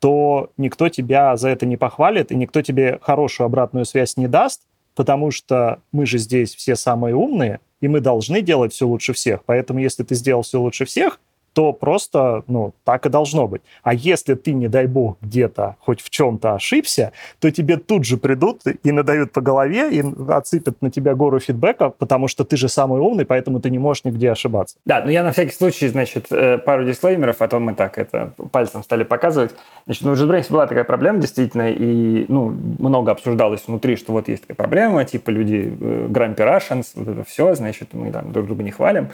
то 0.00 0.50
никто 0.56 0.88
тебя 0.88 1.36
за 1.36 1.48
это 1.48 1.66
не 1.66 1.76
похвалит, 1.76 2.30
и 2.30 2.36
никто 2.36 2.62
тебе 2.62 2.98
хорошую 3.02 3.46
обратную 3.46 3.84
связь 3.84 4.16
не 4.16 4.28
даст, 4.28 4.62
потому 4.94 5.30
что 5.30 5.80
мы 5.92 6.06
же 6.06 6.18
здесь 6.18 6.54
все 6.54 6.76
самые 6.76 7.14
умные, 7.14 7.60
и 7.80 7.88
мы 7.88 8.00
должны 8.00 8.42
делать 8.42 8.72
все 8.72 8.86
лучше 8.86 9.12
всех. 9.12 9.44
Поэтому 9.44 9.80
если 9.80 10.02
ты 10.02 10.14
сделал 10.14 10.42
все 10.42 10.60
лучше 10.60 10.84
всех, 10.84 11.20
то 11.58 11.72
просто, 11.72 12.44
ну, 12.46 12.72
так 12.84 13.04
и 13.06 13.08
должно 13.08 13.48
быть. 13.48 13.62
А 13.82 13.92
если 13.92 14.34
ты, 14.34 14.52
не 14.52 14.68
дай 14.68 14.86
бог, 14.86 15.16
где-то 15.20 15.74
хоть 15.80 16.00
в 16.00 16.08
чем-то 16.08 16.54
ошибся, 16.54 17.10
то 17.40 17.50
тебе 17.50 17.78
тут 17.78 18.04
же 18.04 18.16
придут 18.16 18.60
и 18.84 18.92
надают 18.92 19.32
по 19.32 19.40
голове, 19.40 19.90
и 19.90 20.04
отсыпят 20.28 20.80
на 20.82 20.92
тебя 20.92 21.16
гору 21.16 21.40
фидбэка, 21.40 21.90
потому 21.90 22.28
что 22.28 22.44
ты 22.44 22.56
же 22.56 22.68
самый 22.68 23.00
умный, 23.00 23.24
поэтому 23.24 23.58
ты 23.58 23.70
не 23.70 23.80
можешь 23.80 24.04
нигде 24.04 24.30
ошибаться. 24.30 24.76
Да, 24.84 25.02
но 25.04 25.10
я 25.10 25.24
на 25.24 25.32
всякий 25.32 25.50
случай, 25.50 25.88
значит, 25.88 26.26
э, 26.30 26.58
пару 26.58 26.84
дисклеймеров, 26.84 27.42
а 27.42 27.48
то 27.48 27.58
мы 27.58 27.74
так 27.74 27.98
это 27.98 28.34
пальцем 28.52 28.84
стали 28.84 29.02
показывать. 29.02 29.52
Значит, 29.86 30.04
ну, 30.04 30.14
в 30.14 30.16
JetBrains 30.16 30.52
была 30.52 30.68
такая 30.68 30.84
проблема, 30.84 31.18
действительно, 31.18 31.72
и, 31.72 32.24
ну, 32.28 32.54
много 32.78 33.10
обсуждалось 33.10 33.66
внутри, 33.66 33.96
что 33.96 34.12
вот 34.12 34.28
есть 34.28 34.42
такая 34.42 34.56
проблема, 34.56 35.04
типа 35.04 35.30
люди 35.30 35.76
э, 35.80 36.06
Grumpy 36.08 36.84
вот 36.94 37.08
это 37.08 37.24
все, 37.24 37.56
значит, 37.56 37.94
мы 37.94 38.12
там 38.12 38.32
друг 38.32 38.46
друга 38.46 38.62
не 38.62 38.70
хвалим 38.70 39.08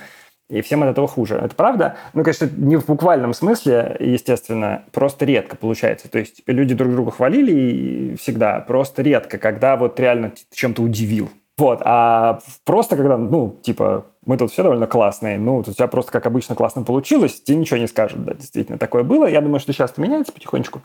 и 0.48 0.60
всем 0.60 0.82
от 0.82 0.90
этого 0.90 1.08
хуже. 1.08 1.36
Это 1.36 1.54
правда? 1.54 1.96
Ну, 2.12 2.22
конечно, 2.22 2.48
не 2.56 2.76
в 2.76 2.86
буквальном 2.86 3.32
смысле, 3.32 3.96
естественно, 3.98 4.84
просто 4.92 5.24
редко 5.24 5.56
получается. 5.56 6.10
То 6.10 6.18
есть 6.18 6.42
люди 6.46 6.74
друг 6.74 6.92
друга 6.92 7.10
хвалили 7.10 7.52
и 7.52 8.16
всегда, 8.16 8.60
просто 8.60 9.02
редко, 9.02 9.38
когда 9.38 9.76
вот 9.76 9.98
реально 9.98 10.32
чем-то 10.52 10.82
удивил. 10.82 11.30
Вот, 11.56 11.80
а 11.84 12.40
просто 12.64 12.96
когда, 12.96 13.16
ну, 13.16 13.56
типа, 13.62 14.06
мы 14.26 14.36
тут 14.36 14.50
все 14.50 14.64
довольно 14.64 14.88
классные, 14.88 15.38
ну, 15.38 15.58
у 15.58 15.62
тебя 15.62 15.86
просто, 15.86 16.10
как 16.10 16.26
обычно, 16.26 16.56
классно 16.56 16.82
получилось, 16.82 17.40
тебе 17.40 17.58
ничего 17.58 17.78
не 17.78 17.86
скажут, 17.86 18.24
да, 18.24 18.34
действительно, 18.34 18.76
такое 18.76 19.04
было. 19.04 19.26
Я 19.26 19.40
думаю, 19.40 19.60
что 19.60 19.72
сейчас 19.72 19.92
это 19.92 20.00
меняется 20.00 20.32
потихонечку. 20.32 20.82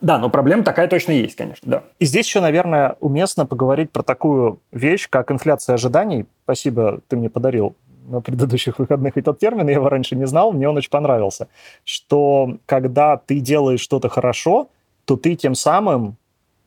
Да, 0.00 0.18
но 0.18 0.30
проблема 0.30 0.62
такая 0.62 0.86
точно 0.86 1.10
есть, 1.10 1.34
конечно, 1.34 1.68
да. 1.68 1.82
И 1.98 2.04
здесь 2.04 2.26
еще, 2.26 2.40
наверное, 2.40 2.94
уместно 3.00 3.44
поговорить 3.44 3.90
про 3.90 4.04
такую 4.04 4.60
вещь, 4.70 5.08
как 5.10 5.32
инфляция 5.32 5.74
ожиданий. 5.74 6.26
Спасибо, 6.44 7.00
ты 7.08 7.16
мне 7.16 7.28
подарил 7.28 7.74
на 8.08 8.20
предыдущих 8.20 8.78
выходных 8.78 9.16
этот 9.16 9.38
термин, 9.38 9.68
я 9.68 9.74
его 9.74 9.88
раньше 9.88 10.16
не 10.16 10.26
знал, 10.26 10.52
мне 10.52 10.68
он 10.68 10.76
очень 10.76 10.90
понравился, 10.90 11.48
что 11.84 12.56
когда 12.66 13.16
ты 13.16 13.40
делаешь 13.40 13.80
что-то 13.80 14.08
хорошо, 14.08 14.68
то 15.04 15.16
ты 15.16 15.36
тем 15.36 15.54
самым 15.54 16.16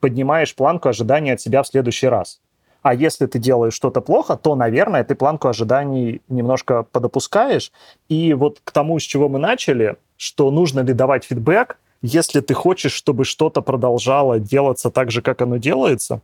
поднимаешь 0.00 0.54
планку 0.54 0.88
ожидания 0.88 1.34
от 1.34 1.40
себя 1.40 1.62
в 1.62 1.66
следующий 1.66 2.08
раз. 2.08 2.40
А 2.82 2.94
если 2.94 3.26
ты 3.26 3.38
делаешь 3.38 3.74
что-то 3.74 4.00
плохо, 4.00 4.36
то, 4.36 4.56
наверное, 4.56 5.04
ты 5.04 5.14
планку 5.14 5.48
ожиданий 5.48 6.20
немножко 6.28 6.82
подопускаешь. 6.82 7.70
И 8.08 8.34
вот 8.34 8.60
к 8.64 8.72
тому, 8.72 8.98
с 8.98 9.02
чего 9.04 9.28
мы 9.28 9.38
начали, 9.38 9.96
что 10.16 10.50
нужно 10.50 10.80
ли 10.80 10.92
давать 10.92 11.24
фидбэк, 11.24 11.78
если 12.02 12.40
ты 12.40 12.54
хочешь, 12.54 12.92
чтобы 12.92 13.24
что-то 13.24 13.62
продолжало 13.62 14.40
делаться 14.40 14.90
так 14.90 15.12
же, 15.12 15.22
как 15.22 15.40
оно 15.42 15.58
делается, 15.58 16.20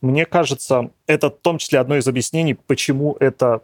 мне 0.00 0.24
кажется, 0.24 0.90
это 1.08 1.30
в 1.30 1.38
том 1.42 1.58
числе 1.58 1.80
одно 1.80 1.96
из 1.96 2.06
объяснений, 2.06 2.54
почему 2.54 3.16
это 3.18 3.62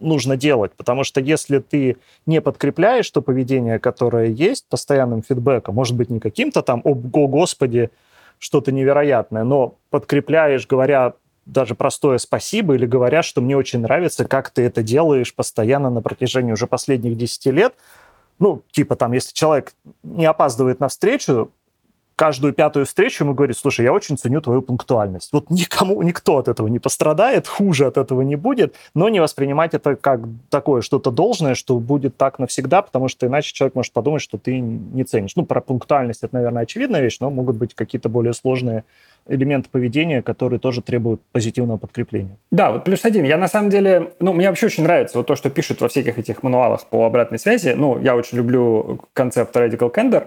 нужно 0.00 0.36
делать, 0.36 0.72
потому 0.76 1.04
что 1.04 1.20
если 1.20 1.58
ты 1.58 1.96
не 2.26 2.40
подкрепляешь 2.40 3.10
то 3.10 3.22
поведение, 3.22 3.78
которое 3.78 4.28
есть, 4.28 4.66
постоянным 4.68 5.22
фидбэком, 5.22 5.74
может 5.74 5.96
быть, 5.96 6.10
не 6.10 6.20
каким-то 6.20 6.62
там, 6.62 6.80
о, 6.84 6.94
господи, 6.94 7.90
что-то 8.38 8.72
невероятное, 8.72 9.44
но 9.44 9.76
подкрепляешь, 9.90 10.66
говоря 10.66 11.14
даже 11.46 11.74
простое 11.74 12.18
спасибо 12.18 12.74
или 12.74 12.86
говоря, 12.86 13.22
что 13.22 13.40
мне 13.40 13.56
очень 13.56 13.80
нравится, 13.80 14.24
как 14.24 14.50
ты 14.50 14.62
это 14.62 14.82
делаешь 14.82 15.34
постоянно 15.34 15.90
на 15.90 16.00
протяжении 16.00 16.52
уже 16.52 16.66
последних 16.66 17.16
10 17.16 17.46
лет, 17.46 17.74
ну, 18.38 18.62
типа 18.72 18.96
там, 18.96 19.12
если 19.12 19.32
человек 19.32 19.72
не 20.02 20.26
опаздывает 20.26 20.80
на 20.80 20.88
встречу, 20.88 21.50
каждую 22.16 22.52
пятую 22.52 22.86
встречу 22.86 23.24
ему 23.24 23.34
говорит, 23.34 23.56
слушай, 23.56 23.84
я 23.84 23.92
очень 23.92 24.16
ценю 24.16 24.40
твою 24.40 24.62
пунктуальность. 24.62 25.30
Вот 25.32 25.50
никому, 25.50 26.02
никто 26.02 26.38
от 26.38 26.48
этого 26.48 26.68
не 26.68 26.78
пострадает, 26.78 27.46
хуже 27.46 27.86
от 27.86 27.96
этого 27.96 28.22
не 28.22 28.36
будет, 28.36 28.74
но 28.94 29.08
не 29.08 29.20
воспринимать 29.20 29.74
это 29.74 29.96
как 29.96 30.20
такое 30.50 30.82
что-то 30.82 31.10
должное, 31.10 31.54
что 31.54 31.78
будет 31.78 32.16
так 32.16 32.38
навсегда, 32.38 32.82
потому 32.82 33.08
что 33.08 33.26
иначе 33.26 33.52
человек 33.52 33.74
может 33.74 33.92
подумать, 33.92 34.22
что 34.22 34.38
ты 34.38 34.58
не 34.60 35.04
ценишь. 35.04 35.36
Ну, 35.36 35.44
про 35.44 35.60
пунктуальность 35.60 36.22
это, 36.22 36.34
наверное, 36.34 36.62
очевидная 36.62 37.00
вещь, 37.00 37.18
но 37.20 37.30
могут 37.30 37.56
быть 37.56 37.74
какие-то 37.74 38.08
более 38.08 38.32
сложные 38.32 38.84
элементы 39.26 39.68
поведения, 39.70 40.22
которые 40.22 40.60
тоже 40.60 40.82
требуют 40.82 41.20
позитивного 41.32 41.78
подкрепления. 41.78 42.36
Да, 42.50 42.72
вот 42.72 42.84
плюс 42.84 43.04
один. 43.04 43.24
Я 43.24 43.38
на 43.38 43.48
самом 43.48 43.70
деле, 43.70 44.12
ну, 44.20 44.32
мне 44.32 44.48
вообще 44.48 44.66
очень 44.66 44.82
нравится 44.82 45.18
вот 45.18 45.26
то, 45.26 45.34
что 45.34 45.50
пишут 45.50 45.80
во 45.80 45.88
всяких 45.88 46.18
этих 46.18 46.42
мануалах 46.42 46.84
по 46.86 47.06
обратной 47.06 47.38
связи. 47.38 47.74
Ну, 47.76 47.98
я 48.00 48.16
очень 48.16 48.38
люблю 48.38 49.00
концепт 49.14 49.56
Radical 49.56 49.92
Candor, 49.92 50.26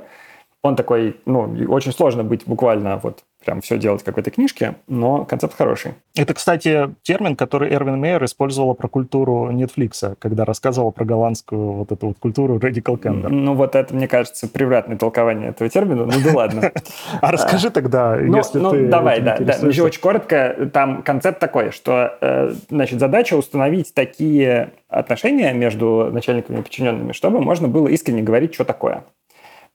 он 0.67 0.75
такой, 0.75 1.17
ну, 1.25 1.55
очень 1.69 1.91
сложно 1.91 2.23
быть 2.23 2.43
буквально 2.45 2.99
вот 3.01 3.23
прям 3.47 3.61
все 3.61 3.77
делать 3.77 4.03
как 4.03 4.15
в 4.15 4.19
этой 4.19 4.31
книжке, 4.31 4.75
но 4.87 5.23
концепт 5.23 5.55
хороший. 5.55 5.93
Это, 6.15 6.33
кстати, 6.33 6.93
термин, 7.01 7.35
который 7.35 7.73
Эрвин 7.73 7.97
Мейер 7.99 8.23
использовал 8.25 8.75
про 8.75 8.89
культуру 8.89 9.49
Netflix, 9.51 10.17
когда 10.19 10.43
рассказывал 10.43 10.91
про 10.91 11.05
голландскую 11.05 11.71
вот 11.73 11.91
эту 11.91 12.07
вот 12.07 12.17
культуру 12.19 12.57
Radical 12.57 12.99
Candor. 12.99 13.29
Ну, 13.29 13.53
вот 13.53 13.75
это, 13.75 13.95
мне 13.95 14.07
кажется, 14.07 14.49
превратное 14.49 14.97
толкование 14.97 15.49
этого 15.49 15.69
термина, 15.69 16.05
ну 16.05 16.11
да 16.23 16.31
ладно. 16.33 16.71
А 17.21 17.31
расскажи 17.31 17.69
тогда, 17.69 18.17
ну, 18.17 18.37
если 18.37 18.59
ну, 18.59 18.71
ты 18.71 18.87
давай, 18.87 19.21
да, 19.21 19.37
да. 19.39 19.55
Очень 19.65 20.01
коротко, 20.01 20.69
там 20.73 21.01
концепт 21.03 21.39
такой, 21.39 21.71
что, 21.71 22.17
э, 22.19 22.53
значит, 22.69 22.99
задача 22.99 23.35
установить 23.35 23.93
такие 23.93 24.71
отношения 24.89 25.53
между 25.53 26.09
начальниками 26.11 26.59
и 26.59 26.61
подчиненными, 26.63 27.13
чтобы 27.13 27.39
можно 27.39 27.67
было 27.67 27.87
искренне 27.87 28.23
говорить, 28.23 28.53
что 28.53 28.65
такое 28.65 29.03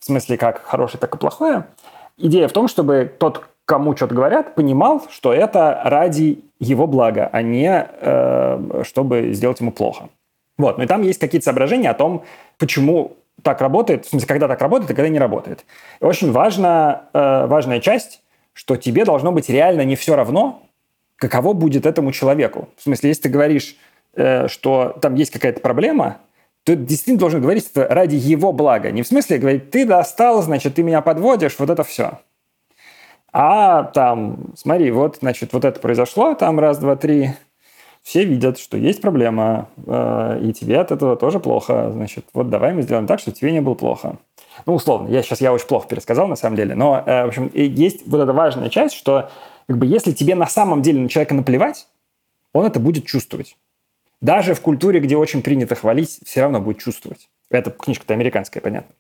в 0.02 0.04
смысле 0.04 0.36
как 0.36 0.64
хорошее, 0.64 0.98
так 1.00 1.14
и 1.14 1.18
плохое. 1.18 1.66
Идея 2.18 2.48
в 2.48 2.52
том, 2.52 2.66
чтобы 2.66 3.10
тот, 3.18 3.44
кому 3.64 3.96
что-то 3.96 4.16
говорят, 4.16 4.56
понимал, 4.56 5.02
что 5.08 5.32
это 5.32 5.80
ради 5.84 6.40
его 6.58 6.88
блага, 6.88 7.30
а 7.32 7.40
не 7.40 7.86
э, 7.88 8.82
чтобы 8.84 9.32
сделать 9.32 9.60
ему 9.60 9.70
плохо. 9.70 10.08
Вот. 10.58 10.76
Ну 10.76 10.84
и 10.84 10.86
там 10.88 11.02
есть 11.02 11.20
какие-то 11.20 11.44
соображения 11.44 11.88
о 11.88 11.94
том, 11.94 12.24
почему 12.58 13.16
так 13.42 13.60
работает, 13.60 14.04
в 14.04 14.08
смысле, 14.08 14.26
когда 14.26 14.48
так 14.48 14.60
работает 14.60 14.90
и 14.90 14.94
когда 14.94 15.08
не 15.08 15.20
работает. 15.20 15.64
И 16.00 16.04
очень 16.04 16.32
важна, 16.32 17.04
э, 17.12 17.46
важная 17.46 17.78
часть, 17.78 18.22
что 18.54 18.76
тебе 18.76 19.04
должно 19.04 19.30
быть 19.30 19.48
реально 19.48 19.84
не 19.84 19.94
все 19.94 20.16
равно, 20.16 20.62
каково 21.14 21.52
будет 21.52 21.86
этому 21.86 22.10
человеку. 22.10 22.68
В 22.76 22.82
смысле, 22.82 23.10
если 23.10 23.22
ты 23.22 23.28
говоришь, 23.28 23.76
э, 24.14 24.48
что 24.48 24.96
там 25.00 25.14
есть 25.14 25.30
какая-то 25.30 25.60
проблема, 25.60 26.18
ты 26.64 26.76
действительно 26.76 27.18
должен 27.18 27.40
говорить 27.40 27.68
это 27.74 27.92
ради 27.92 28.16
его 28.16 28.52
блага. 28.52 28.90
Не 28.90 29.02
в 29.02 29.06
смысле 29.06 29.38
говорить, 29.38 29.70
ты 29.70 29.84
достал, 29.84 30.42
значит, 30.42 30.74
ты 30.74 30.82
меня 30.82 31.00
подводишь, 31.00 31.56
вот 31.58 31.70
это 31.70 31.82
все. 31.84 32.20
А 33.32 33.84
там, 33.84 34.52
смотри, 34.56 34.90
вот, 34.90 35.18
значит, 35.20 35.52
вот 35.52 35.64
это 35.64 35.80
произошло, 35.80 36.34
там 36.34 36.60
раз, 36.60 36.78
два, 36.78 36.96
три. 36.96 37.30
Все 38.02 38.24
видят, 38.24 38.58
что 38.58 38.76
есть 38.76 39.00
проблема, 39.00 39.68
э, 39.86 40.40
и 40.42 40.52
тебе 40.52 40.80
от 40.80 40.90
этого 40.90 41.16
тоже 41.16 41.38
плохо. 41.38 41.90
Значит, 41.92 42.26
вот 42.34 42.50
давай 42.50 42.74
мы 42.74 42.82
сделаем 42.82 43.06
так, 43.06 43.20
чтобы 43.20 43.36
тебе 43.36 43.52
не 43.52 43.60
было 43.60 43.74
плохо. 43.74 44.18
Ну, 44.66 44.74
условно, 44.74 45.08
я 45.08 45.22
сейчас 45.22 45.40
я 45.40 45.52
очень 45.52 45.68
плохо 45.68 45.88
пересказал 45.88 46.26
на 46.26 46.34
самом 46.34 46.56
деле, 46.56 46.74
но, 46.74 47.02
э, 47.06 47.24
в 47.24 47.28
общем, 47.28 47.50
есть 47.54 48.06
вот 48.06 48.20
эта 48.20 48.32
важная 48.32 48.70
часть, 48.70 48.96
что 48.96 49.30
как 49.68 49.78
бы, 49.78 49.86
если 49.86 50.12
тебе 50.12 50.34
на 50.34 50.48
самом 50.48 50.82
деле 50.82 51.00
на 51.00 51.08
человека 51.08 51.34
наплевать, 51.34 51.86
он 52.52 52.66
это 52.66 52.80
будет 52.80 53.06
чувствовать. 53.06 53.56
Даже 54.22 54.54
в 54.54 54.60
культуре, 54.60 55.00
где 55.00 55.16
очень 55.16 55.42
принято 55.42 55.74
хвалить, 55.74 56.20
все 56.24 56.40
равно 56.40 56.60
будет 56.60 56.78
чувствовать. 56.78 57.28
Это 57.50 57.72
книжка-то 57.72 58.14
американская, 58.14 58.62
понятно. 58.62 58.94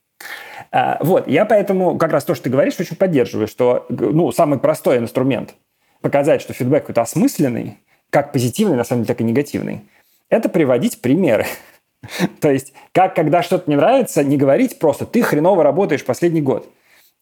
А, 0.72 0.98
вот, 1.00 1.28
я 1.28 1.44
поэтому 1.44 1.96
как 1.96 2.12
раз 2.12 2.24
то, 2.24 2.34
что 2.34 2.44
ты 2.44 2.50
говоришь, 2.50 2.74
очень 2.78 2.96
поддерживаю, 2.96 3.46
что 3.46 3.86
ну, 3.88 4.32
самый 4.32 4.58
простой 4.58 4.98
инструмент 4.98 5.54
показать, 6.00 6.42
что 6.42 6.52
фидбэк 6.52 6.82
какой-то 6.82 7.02
осмысленный, 7.02 7.78
как 8.10 8.32
позитивный, 8.32 8.76
на 8.76 8.84
самом 8.84 9.04
деле, 9.04 9.14
так 9.14 9.20
и 9.20 9.24
негативный, 9.24 9.82
это 10.28 10.48
приводить 10.48 11.00
примеры. 11.00 11.46
То 12.40 12.50
есть, 12.50 12.72
как 12.90 13.14
когда 13.14 13.42
что-то 13.44 13.70
не 13.70 13.76
нравится, 13.76 14.24
не 14.24 14.36
говорить 14.36 14.80
просто 14.80 15.06
«ты 15.06 15.22
хреново 15.22 15.62
работаешь 15.62 16.04
последний 16.04 16.42
год». 16.42 16.68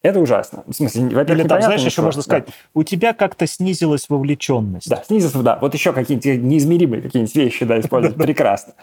Это 0.03 0.19
ужасно. 0.19 0.63
В 0.65 0.73
смысле, 0.73 1.03
во-первых, 1.03 1.29
Или 1.29 1.47
там, 1.47 1.61
знаешь, 1.61 1.81
еще 1.81 2.01
можно 2.01 2.23
сказать, 2.23 2.47
да. 2.47 2.53
у 2.73 2.83
тебя 2.83 3.13
как-то 3.13 3.45
снизилась 3.45 4.09
вовлеченность. 4.09 4.89
Да, 4.89 5.03
снизилась, 5.05 5.33
да. 5.35 5.59
Вот 5.61 5.73
еще 5.75 5.93
какие-нибудь 5.93 6.43
неизмеримые 6.43 7.01
какие-нибудь 7.03 7.35
вещи, 7.35 7.65
да, 7.65 7.79
использовать. 7.79 8.17
Прекрасно. 8.17 8.73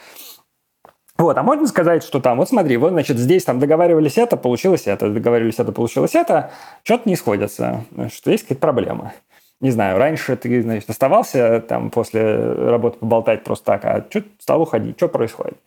Вот, 1.17 1.37
а 1.37 1.43
можно 1.43 1.67
сказать, 1.67 2.05
что 2.05 2.21
там, 2.21 2.39
вот 2.39 2.49
смотри, 2.49 2.77
вот, 2.77 2.91
значит, 2.91 3.19
здесь 3.19 3.43
там 3.43 3.59
договаривались 3.59 4.17
это, 4.17 4.37
получилось 4.37 4.87
это, 4.87 5.11
договаривались 5.11 5.59
это, 5.59 5.73
получилось 5.73 6.15
это, 6.15 6.53
что-то 6.85 7.09
не 7.09 7.17
сходится, 7.17 7.85
что 8.15 8.31
есть 8.31 8.45
какая-то 8.45 8.61
проблема. 8.61 9.13
Не 9.61 9.73
знаю, 9.73 9.99
раньше 9.99 10.37
ты, 10.37 10.63
значит, 10.63 10.89
оставался 10.89 11.61
там 11.61 11.91
после 11.91 12.53
работы 12.53 12.99
поболтать 12.99 13.43
просто 13.43 13.65
так, 13.65 13.85
а 13.85 14.07
что 14.09 14.23
стал 14.39 14.63
уходить, 14.63 14.97
что 14.97 15.09
происходит? 15.09 15.59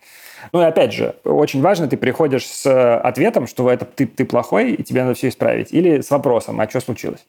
Ну 0.52 0.62
и 0.62 0.66
опять 0.66 0.94
же, 0.94 1.16
очень 1.24 1.62
важно, 1.62 1.88
ты 1.88 1.98
приходишь 1.98 2.46
с 2.46 2.66
э, 2.66 2.96
ответом, 2.96 3.48
что 3.48 3.70
это 3.70 3.86
ты, 3.86 4.06
ты 4.06 4.26
плохой, 4.26 4.74
и 4.74 4.84
тебе 4.84 5.04
надо 5.04 5.16
все 5.16 5.30
исправить. 5.30 5.72
Или 5.72 6.02
с 6.02 6.10
вопросом, 6.10 6.60
а 6.60 6.70
что 6.70 6.80
случилось? 6.80 7.26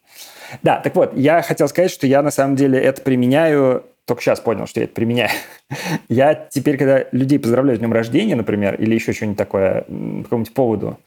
Да, 0.63 0.81
так 0.81 0.95
вот, 0.95 1.17
я 1.17 1.43
хотел 1.43 1.69
сказать, 1.69 1.91
что 1.91 2.07
я 2.07 2.23
на 2.23 2.31
самом 2.31 2.57
деле 2.57 2.79
это 2.79 3.03
применяю 3.03 3.85
только 4.05 4.23
сейчас 4.23 4.41
понял, 4.41 4.67
что 4.67 4.81
я 4.81 4.85
это 4.85 4.95
применяю. 4.95 5.31
я 6.09 6.35
теперь, 6.35 6.77
когда 6.77 7.05
людей 7.13 7.39
поздравляю 7.39 7.77
с 7.77 7.79
днем 7.79 7.93
рождения, 7.93 8.35
например, 8.35 8.75
или 8.75 8.95
еще 8.95 9.13
что-нибудь 9.13 9.39
такое, 9.39 9.83
по 9.83 10.23
какому-нибудь 10.25 10.55
поводу, 10.55 10.99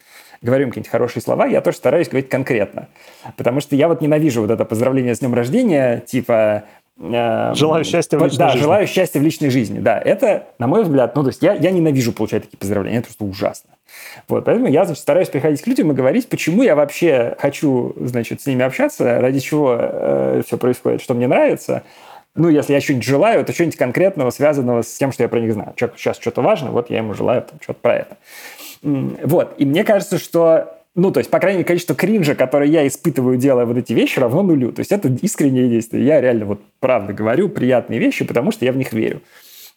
говорю 0.41 0.63
им 0.63 0.69
какие-нибудь 0.69 0.91
хорошие 0.91 1.21
слова, 1.21 1.45
я 1.45 1.61
тоже 1.61 1.77
стараюсь 1.77 2.07
говорить 2.07 2.29
конкретно. 2.29 2.87
Потому 3.35 3.59
что 3.59 3.75
я 3.75 3.87
вот 3.87 4.01
ненавижу 4.01 4.41
вот 4.41 4.51
это 4.51 4.63
поздравление 4.63 5.15
с 5.15 5.19
днем 5.19 5.33
рождения, 5.33 5.99
типа 5.99 6.63
желаю 6.97 7.83
счастья 7.83 8.17
в 8.17 8.23
личной 8.23 8.37
да, 8.37 8.49
жизни. 8.49 8.63
желаю 8.63 8.87
счастья 8.87 9.19
в 9.19 9.23
личной 9.23 9.49
жизни. 9.49 9.79
Да, 9.79 9.99
это, 9.99 10.47
на 10.59 10.67
мой 10.67 10.83
взгляд, 10.83 11.15
ну, 11.15 11.23
то 11.23 11.29
есть 11.29 11.41
я, 11.41 11.53
я 11.53 11.71
ненавижу 11.71 12.13
получать 12.13 12.43
такие 12.43 12.57
поздравления, 12.57 12.99
это 12.99 13.07
просто 13.07 13.25
ужасно. 13.25 13.71
Вот, 14.27 14.45
поэтому 14.45 14.67
я, 14.67 14.85
значит, 14.85 15.01
стараюсь 15.01 15.29
приходить 15.29 15.61
к 15.61 15.67
людям 15.67 15.91
и 15.91 15.95
говорить, 15.95 16.29
почему 16.29 16.63
я 16.63 16.75
вообще 16.75 17.35
хочу, 17.37 17.93
значит, 17.99 18.41
с 18.41 18.45
ними 18.45 18.63
общаться, 18.63 19.19
ради 19.19 19.39
чего 19.39 19.77
э, 19.77 20.41
все 20.45 20.57
происходит, 20.57 21.01
что 21.01 21.13
мне 21.13 21.27
нравится. 21.27 21.83
Ну, 22.33 22.49
если 22.49 22.73
я 22.73 22.81
что-нибудь 22.81 23.05
желаю, 23.05 23.45
то 23.45 23.53
что-нибудь 23.53 23.77
конкретного, 23.77 24.29
связанного 24.29 24.81
с 24.81 24.93
тем, 24.93 25.11
что 25.11 25.23
я 25.23 25.29
про 25.29 25.39
них 25.39 25.53
знаю. 25.53 25.73
Что, 25.75 25.91
сейчас 25.95 26.17
что-то 26.17 26.41
важно, 26.41 26.71
вот 26.71 26.89
я 26.89 26.97
ему 26.97 27.13
желаю 27.13 27.43
там, 27.43 27.59
что-то 27.61 27.79
про 27.81 27.95
это. 27.95 28.17
Вот, 28.81 29.55
и 29.57 29.65
мне 29.65 29.83
кажется, 29.83 30.17
что 30.17 30.77
ну, 30.95 31.11
то 31.11 31.19
есть, 31.19 31.29
по 31.29 31.39
крайней 31.39 31.57
мере, 31.57 31.67
количество 31.67 31.95
кринжа, 31.95 32.35
которое 32.35 32.69
я 32.69 32.87
испытываю, 32.87 33.37
делая 33.37 33.65
вот 33.65 33.77
эти 33.77 33.91
вещи, 33.91 34.19
равно 34.19 34.43
нулю. 34.43 34.71
То 34.71 34.79
есть, 34.79 34.93
это 34.93 35.09
искреннее 35.09 35.67
действие. 35.67 36.05
Я 36.05 36.21
реально 36.21 36.45
вот 36.45 36.61
правда 36.79 37.11
говорю 37.13 37.49
приятные 37.49 37.99
вещи, 37.99 38.23
потому 38.25 38.51
что 38.51 38.63
я 38.63 38.71
в 38.71 38.77
них 38.77 38.93
верю. 38.93 39.21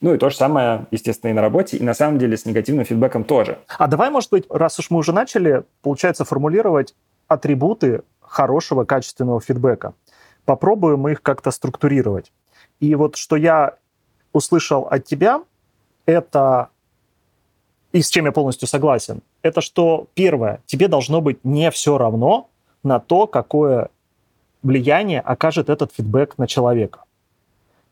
Ну 0.00 0.14
и 0.14 0.18
то 0.18 0.30
же 0.30 0.36
самое, 0.36 0.86
естественно, 0.92 1.30
и 1.30 1.34
на 1.34 1.42
работе, 1.42 1.76
и 1.76 1.82
на 1.82 1.92
самом 1.92 2.18
деле 2.18 2.36
с 2.36 2.46
негативным 2.46 2.84
фидбэком 2.84 3.24
тоже. 3.24 3.58
А 3.78 3.88
давай, 3.88 4.10
может 4.10 4.30
быть, 4.30 4.44
раз 4.48 4.78
уж 4.78 4.90
мы 4.90 4.98
уже 4.98 5.12
начали, 5.12 5.64
получается, 5.82 6.24
формулировать 6.24 6.94
атрибуты 7.26 8.02
хорошего, 8.20 8.84
качественного 8.84 9.40
фидбэка. 9.40 9.94
Попробуем 10.44 11.08
их 11.08 11.20
как-то 11.20 11.50
структурировать. 11.50 12.32
И 12.78 12.94
вот 12.94 13.16
что 13.16 13.34
я 13.34 13.74
услышал 14.32 14.82
от 14.82 15.04
тебя, 15.04 15.42
это 16.06 16.68
и 17.92 18.02
с 18.02 18.08
чем 18.08 18.26
я 18.26 18.32
полностью 18.32 18.68
согласен, 18.68 19.22
это 19.43 19.61
что, 19.61 20.07
первое, 20.14 20.61
тебе 20.66 20.89
должно 20.89 21.20
быть 21.20 21.45
не 21.45 21.70
все 21.70 21.99
равно 21.99 22.49
на 22.82 22.99
то, 22.99 23.26
какое 23.26 23.89
влияние 24.62 25.20
окажет 25.20 25.68
этот 25.68 25.93
фидбэк 25.93 26.39
на 26.39 26.47
человека. 26.47 27.01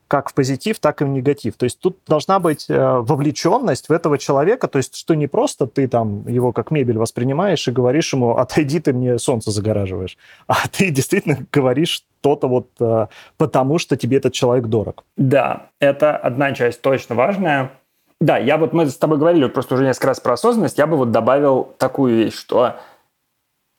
Как 0.09 0.31
в 0.31 0.35
позитив, 0.35 0.79
так 0.79 1.03
и 1.03 1.05
в 1.05 1.09
негатив. 1.09 1.57
То 1.57 1.65
есть 1.65 1.81
тут 1.81 1.99
должна 2.07 2.39
быть 2.39 2.67
э, 2.69 2.79
вовлеченность 2.79 3.89
в 3.89 3.93
этого 3.93 4.19
человека, 4.19 4.69
то 4.69 4.79
есть 4.79 4.95
что 4.95 5.15
не 5.15 5.27
просто 5.27 5.67
ты 5.67 5.89
там 5.89 6.29
его 6.29 6.53
как 6.53 6.71
мебель 6.71 6.97
воспринимаешь 6.97 7.67
и 7.67 7.73
говоришь 7.73 8.13
ему, 8.13 8.37
отойди, 8.37 8.79
ты 8.79 8.93
мне 8.93 9.19
солнце 9.19 9.51
загораживаешь, 9.51 10.17
а 10.47 10.69
ты 10.69 10.91
действительно 10.91 11.39
говоришь 11.51 12.05
что-то 12.21 12.47
вот 12.47 12.69
э, 12.79 13.09
потому, 13.37 13.79
что 13.79 13.97
тебе 13.97 14.19
этот 14.19 14.33
человек 14.33 14.67
дорог. 14.67 15.05
Да, 15.17 15.71
это 15.81 16.17
одна 16.17 16.53
часть 16.53 16.83
точно 16.83 17.17
важная. 17.17 17.73
Да, 18.21 18.39
я 18.39 18.57
вот, 18.57 18.73
мы 18.73 18.87
с 18.87 18.97
тобой 18.97 19.19
говорили 19.19 19.47
просто 19.47 19.75
уже 19.75 19.85
несколько 19.85 20.09
раз 20.09 20.21
про 20.21 20.35
осознанность, 20.35 20.79
я 20.79 20.87
бы 20.87 20.97
вот 20.97 21.11
добавил 21.11 21.75
такую 21.79 22.17
вещь, 22.17 22.35
что 22.35 22.77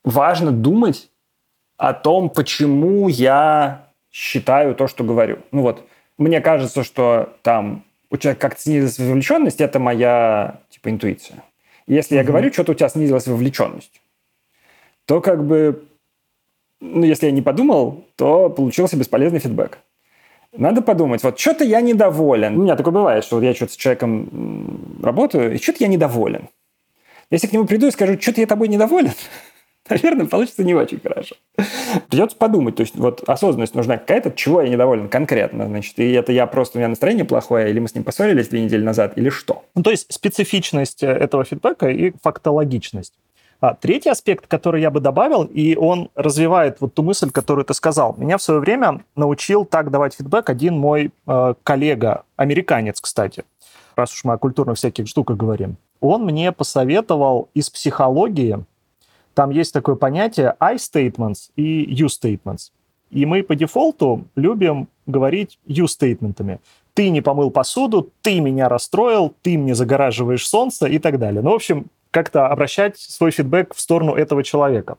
важно 0.04 0.52
думать 0.52 1.10
о 1.78 1.94
том, 1.94 2.30
почему 2.30 3.08
я 3.08 3.88
считаю 4.12 4.76
то, 4.76 4.88
что 4.88 5.04
говорю. 5.04 5.40
Ну 5.52 5.64
вот, 5.64 5.84
мне 6.18 6.40
кажется, 6.40 6.84
что 6.84 7.34
там 7.42 7.84
у 8.10 8.18
человека 8.18 8.42
как-то 8.42 8.62
снизилась 8.62 9.00
вовлеченность, 9.00 9.62
это 9.62 9.80
моя 9.80 10.62
типа 10.70 10.90
интуиция. 10.90 11.44
Если 11.88 12.16
mm-hmm. 12.16 12.22
я 12.22 12.24
говорю, 12.24 12.54
что-то 12.54 12.72
у 12.74 12.76
тебя 12.76 12.90
снизилась 12.90 13.28
вовлеченность, 13.28 14.02
то 15.06 15.22
как 15.22 15.46
бы, 15.46 15.88
ну, 16.80 17.04
если 17.04 17.28
я 17.28 17.32
не 17.32 17.42
подумал, 17.42 18.06
то 18.16 18.50
получился 18.50 18.98
бесполезный 18.98 19.40
фидбэк. 19.40 19.80
Надо 20.54 20.82
подумать, 20.82 21.24
вот 21.24 21.40
что-то 21.40 21.64
я 21.64 21.82
недоволен. 21.82 22.58
У 22.58 22.64
меня 22.64 22.76
такое 22.76 22.94
бывает, 22.94 23.24
что 23.24 23.36
вот 23.36 23.44
я 23.44 23.54
что-то 23.54 23.74
с 23.74 23.76
человеком 23.76 25.00
работаю, 25.02 25.54
и 25.54 25.58
что-то 25.58 25.78
я 25.82 25.88
недоволен. 25.88 26.50
Если 27.30 27.48
к 27.48 27.54
нему 27.54 27.66
приду 27.66 27.88
и 27.88 27.92
скажу, 27.92 28.20
что-то 28.20 28.42
я 28.42 28.48
тобой 28.48 28.70
недоволен, 28.70 29.12
наверное, 29.90 30.26
получится 30.26 30.64
не 30.64 30.74
очень 30.74 31.00
хорошо. 31.00 31.36
Придется 32.10 32.38
подумать. 32.38 32.76
То 32.76 32.82
есть 32.82 32.96
вот 32.96 33.24
осознанность 33.28 33.76
нужна 33.76 33.98
какая-то, 33.98 34.32
чего 34.32 34.62
я 34.62 34.70
недоволен 34.70 35.10
конкретно. 35.10 35.68
Значит, 35.68 36.00
и 36.00 36.12
это 36.12 36.32
я 36.32 36.48
просто, 36.48 36.78
у 36.78 36.80
меня 36.80 36.88
настроение 36.88 37.26
плохое, 37.26 37.70
или 37.70 37.80
мы 37.80 37.88
с 37.88 37.96
ним 37.96 38.04
поссорились 38.04 38.48
две 38.48 38.62
недели 38.62 38.84
назад, 38.84 39.18
или 39.18 39.30
что? 39.30 39.66
Ну, 39.76 39.84
то 39.84 39.92
есть 39.92 40.12
специфичность 40.12 41.04
э, 41.04 41.08
этого 41.08 41.44
фидбэка 41.44 41.90
и 41.90 42.14
фактологичность. 42.22 43.14
А, 43.60 43.74
третий 43.74 44.10
аспект, 44.10 44.48
который 44.48 44.82
я 44.82 44.92
бы 44.92 45.00
добавил, 45.00 45.44
и 45.44 45.76
он 45.76 46.10
развивает 46.16 46.80
вот 46.80 46.94
ту 46.94 47.04
мысль, 47.04 47.32
которую 47.32 47.66
ты 47.66 47.74
сказал. 47.74 48.16
Меня 48.18 48.38
в 48.38 48.42
свое 48.42 48.60
время 48.60 49.04
научил 49.16 49.66
так 49.66 49.90
давать 49.90 50.14
фидбэк 50.14 50.50
один 50.50 50.78
мой 50.78 51.12
э, 51.26 51.54
коллега, 51.64 52.24
американец, 52.36 53.02
кстати, 53.02 53.46
раз 53.96 54.14
уж 54.14 54.24
мы 54.24 54.34
о 54.34 54.38
культурных 54.38 54.78
всяких 54.78 55.08
штуках 55.08 55.38
говорим. 55.38 55.78
Он 56.02 56.24
мне 56.24 56.52
посоветовал 56.52 57.50
из 57.56 57.72
психологии 57.72 58.64
там 59.38 59.52
есть 59.52 59.72
такое 59.72 59.94
понятие 59.94 60.56
I 60.60 60.78
statements 60.78 61.52
и 61.56 61.86
you 61.94 62.08
statements. 62.08 62.72
И 63.12 63.24
мы 63.28 63.44
по 63.44 63.56
дефолту 63.56 64.26
любим 64.36 64.88
говорить 65.06 65.60
you 65.68 65.86
стейтментами. 65.86 66.60
Ты 66.96 67.10
не 67.12 67.22
помыл 67.22 67.52
посуду, 67.52 68.10
ты 68.24 68.40
меня 68.40 68.68
расстроил, 68.68 69.36
ты 69.44 69.60
мне 69.60 69.76
загораживаешь 69.76 70.48
солнце 70.48 70.88
и 70.88 70.98
так 70.98 71.20
далее. 71.20 71.44
Ну, 71.44 71.52
в 71.52 71.54
общем, 71.54 71.86
как-то 72.18 72.48
обращать 72.48 72.98
свой 72.98 73.30
фидбэк 73.30 73.76
в 73.76 73.80
сторону 73.80 74.16
этого 74.16 74.44
человека. 74.44 74.98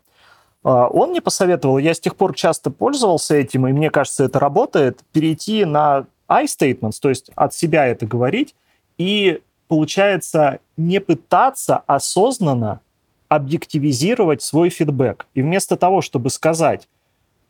А, 0.63 0.87
он 0.87 1.11
мне 1.11 1.21
посоветовал, 1.21 1.79
я 1.79 1.93
с 1.93 1.99
тех 1.99 2.15
пор 2.15 2.33
часто 2.33 2.71
пользовался 2.71 3.35
этим, 3.35 3.67
и 3.67 3.73
мне 3.73 3.91
кажется, 3.91 4.23
это 4.23 4.39
работает, 4.39 5.01
перейти 5.13 5.65
на 5.65 6.07
I 6.29 6.45
statements, 6.45 6.99
то 7.03 7.09
есть 7.09 7.33
от 7.35 7.55
себя 7.55 7.87
это 7.87 8.07
говорить, 8.07 8.55
и 8.99 9.43
получается 9.67 10.61
не 10.77 11.01
пытаться 11.01 11.83
осознанно 11.89 12.83
объективизировать 13.27 14.41
свой 14.41 14.71
фидбэк. 14.71 15.27
И 15.35 15.43
вместо 15.43 15.77
того, 15.77 16.03
чтобы 16.03 16.31
сказать, 16.31 16.89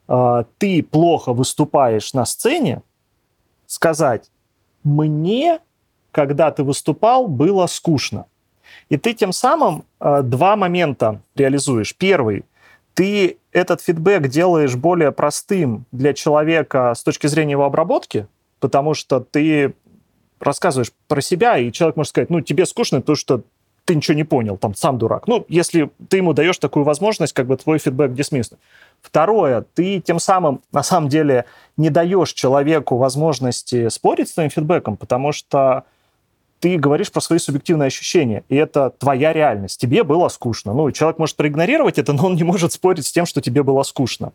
«А, 0.07 0.47
ты 0.57 0.83
плохо 0.83 1.35
выступаешь 1.35 2.15
на 2.15 2.25
сцене, 2.25 2.81
сказать, 3.67 4.31
мне, 4.83 5.61
когда 6.11 6.51
ты 6.53 6.65
выступал, 6.65 7.29
было 7.29 7.67
скучно. 7.67 8.25
И 8.89 8.97
ты 8.97 9.15
тем 9.15 9.33
самым 9.33 9.85
а, 10.01 10.23
два 10.23 10.57
момента 10.57 11.21
реализуешь. 11.37 11.95
Первый, 11.97 12.45
ты 12.95 13.39
этот 13.53 13.81
фидбэк 13.81 14.29
делаешь 14.29 14.75
более 14.75 15.13
простым 15.13 15.85
для 15.93 16.15
человека 16.15 16.95
с 16.97 17.03
точки 17.03 17.27
зрения 17.27 17.53
его 17.53 17.65
обработки, 17.65 18.27
потому 18.61 18.95
что 18.95 19.21
ты 19.21 19.75
рассказываешь 20.41 20.93
про 21.07 21.21
себя, 21.21 21.59
и 21.59 21.73
человек 21.73 21.97
может 21.97 22.11
сказать, 22.11 22.31
ну, 22.31 22.41
тебе 22.41 22.67
скучно, 22.67 23.03
то, 23.03 23.15
что 23.15 23.43
ты 23.85 23.95
ничего 23.95 24.15
не 24.15 24.25
понял, 24.25 24.59
там, 24.59 24.75
сам 24.75 24.99
дурак. 24.99 25.27
Ну, 25.27 25.47
если 25.49 25.91
ты 26.11 26.19
ему 26.19 26.35
даешь 26.35 26.59
такую 26.59 26.85
возможность, 26.85 27.33
как 27.33 27.47
бы 27.47 27.57
твой 27.57 27.79
фидбэк 27.79 28.13
дисмисс. 28.13 28.51
Второе, 29.01 29.65
ты 29.75 30.01
тем 30.01 30.19
самым, 30.19 30.61
на 30.73 30.83
самом 30.83 31.09
деле, 31.09 31.47
не 31.77 31.89
даешь 31.89 32.33
человеку 32.33 32.97
возможности 32.97 33.89
спорить 33.89 34.29
с 34.29 34.35
твоим 34.35 34.51
фидбэком, 34.51 34.97
потому 34.97 35.33
что 35.33 35.85
ты 36.61 36.77
говоришь 36.77 37.11
про 37.13 37.21
свои 37.21 37.39
субъективные 37.39 37.87
ощущения, 37.87 38.45
и 38.49 38.57
это 38.57 38.91
твоя 38.91 39.33
реальность. 39.33 39.81
Тебе 39.81 40.03
было 40.03 40.29
скучно. 40.29 40.73
Ну, 40.73 40.91
человек 40.91 41.19
может 41.19 41.37
проигнорировать 41.37 41.99
это, 41.99 42.13
но 42.13 42.27
он 42.27 42.35
не 42.35 42.45
может 42.45 42.73
спорить 42.73 43.07
с 43.07 43.13
тем, 43.13 43.27
что 43.27 43.41
тебе 43.41 43.63
было 43.63 43.83
скучно. 43.83 44.33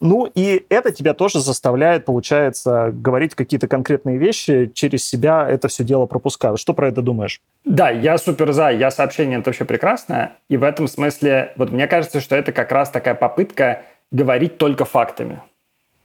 Ну, 0.00 0.30
и 0.32 0.64
это 0.68 0.92
тебя 0.92 1.14
тоже 1.14 1.40
заставляет, 1.40 2.04
получается, 2.04 2.90
говорить 2.92 3.34
какие-то 3.34 3.66
конкретные 3.68 4.16
вещи, 4.16 4.70
через 4.72 5.04
себя 5.04 5.48
это 5.48 5.68
все 5.68 5.84
дело 5.84 6.06
пропуская. 6.06 6.56
Что 6.56 6.72
про 6.72 6.88
это 6.88 7.02
думаешь? 7.02 7.40
Да, 7.64 7.90
я 7.90 8.16
супер 8.18 8.52
за, 8.52 8.70
я 8.70 8.90
сообщение 8.90 9.40
это 9.40 9.50
вообще 9.50 9.64
прекрасное, 9.64 10.32
и 10.48 10.56
в 10.56 10.62
этом 10.62 10.88
смысле, 10.88 11.52
вот 11.56 11.70
мне 11.70 11.86
кажется, 11.86 12.20
что 12.20 12.36
это 12.36 12.52
как 12.52 12.70
раз 12.72 12.90
такая 12.90 13.14
попытка 13.14 13.82
говорить 14.10 14.58
только 14.58 14.84
фактами. 14.84 15.42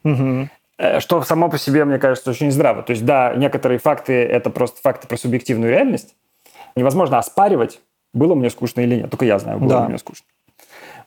Угу. 0.04 0.50
Э, 0.78 1.00
что 1.00 1.22
само 1.24 1.50
по 1.50 1.58
себе, 1.58 1.86
мне 1.86 2.00
кажется, 2.00 2.30
очень 2.32 2.52
здраво. 2.52 2.84
То 2.84 2.92
есть, 2.92 3.06
да, 3.06 3.34
некоторые 3.36 3.80
факты– 3.80 4.14
это 4.24 4.50
просто 4.50 4.82
факты 4.82 5.08
про 5.08 5.18
субъективную 5.18 5.72
реальность. 5.72 6.16
Невозможно 6.76 7.20
оспаривать, 7.20 7.80
было 8.14 8.36
мне 8.36 8.50
скучно 8.50 8.82
или 8.82 8.96
нет. 8.96 9.10
Только 9.10 9.26
я 9.26 9.40
знаю, 9.40 9.60
было 9.60 9.70
да. 9.70 9.88
мне 9.88 9.98
скучно. 9.98 10.26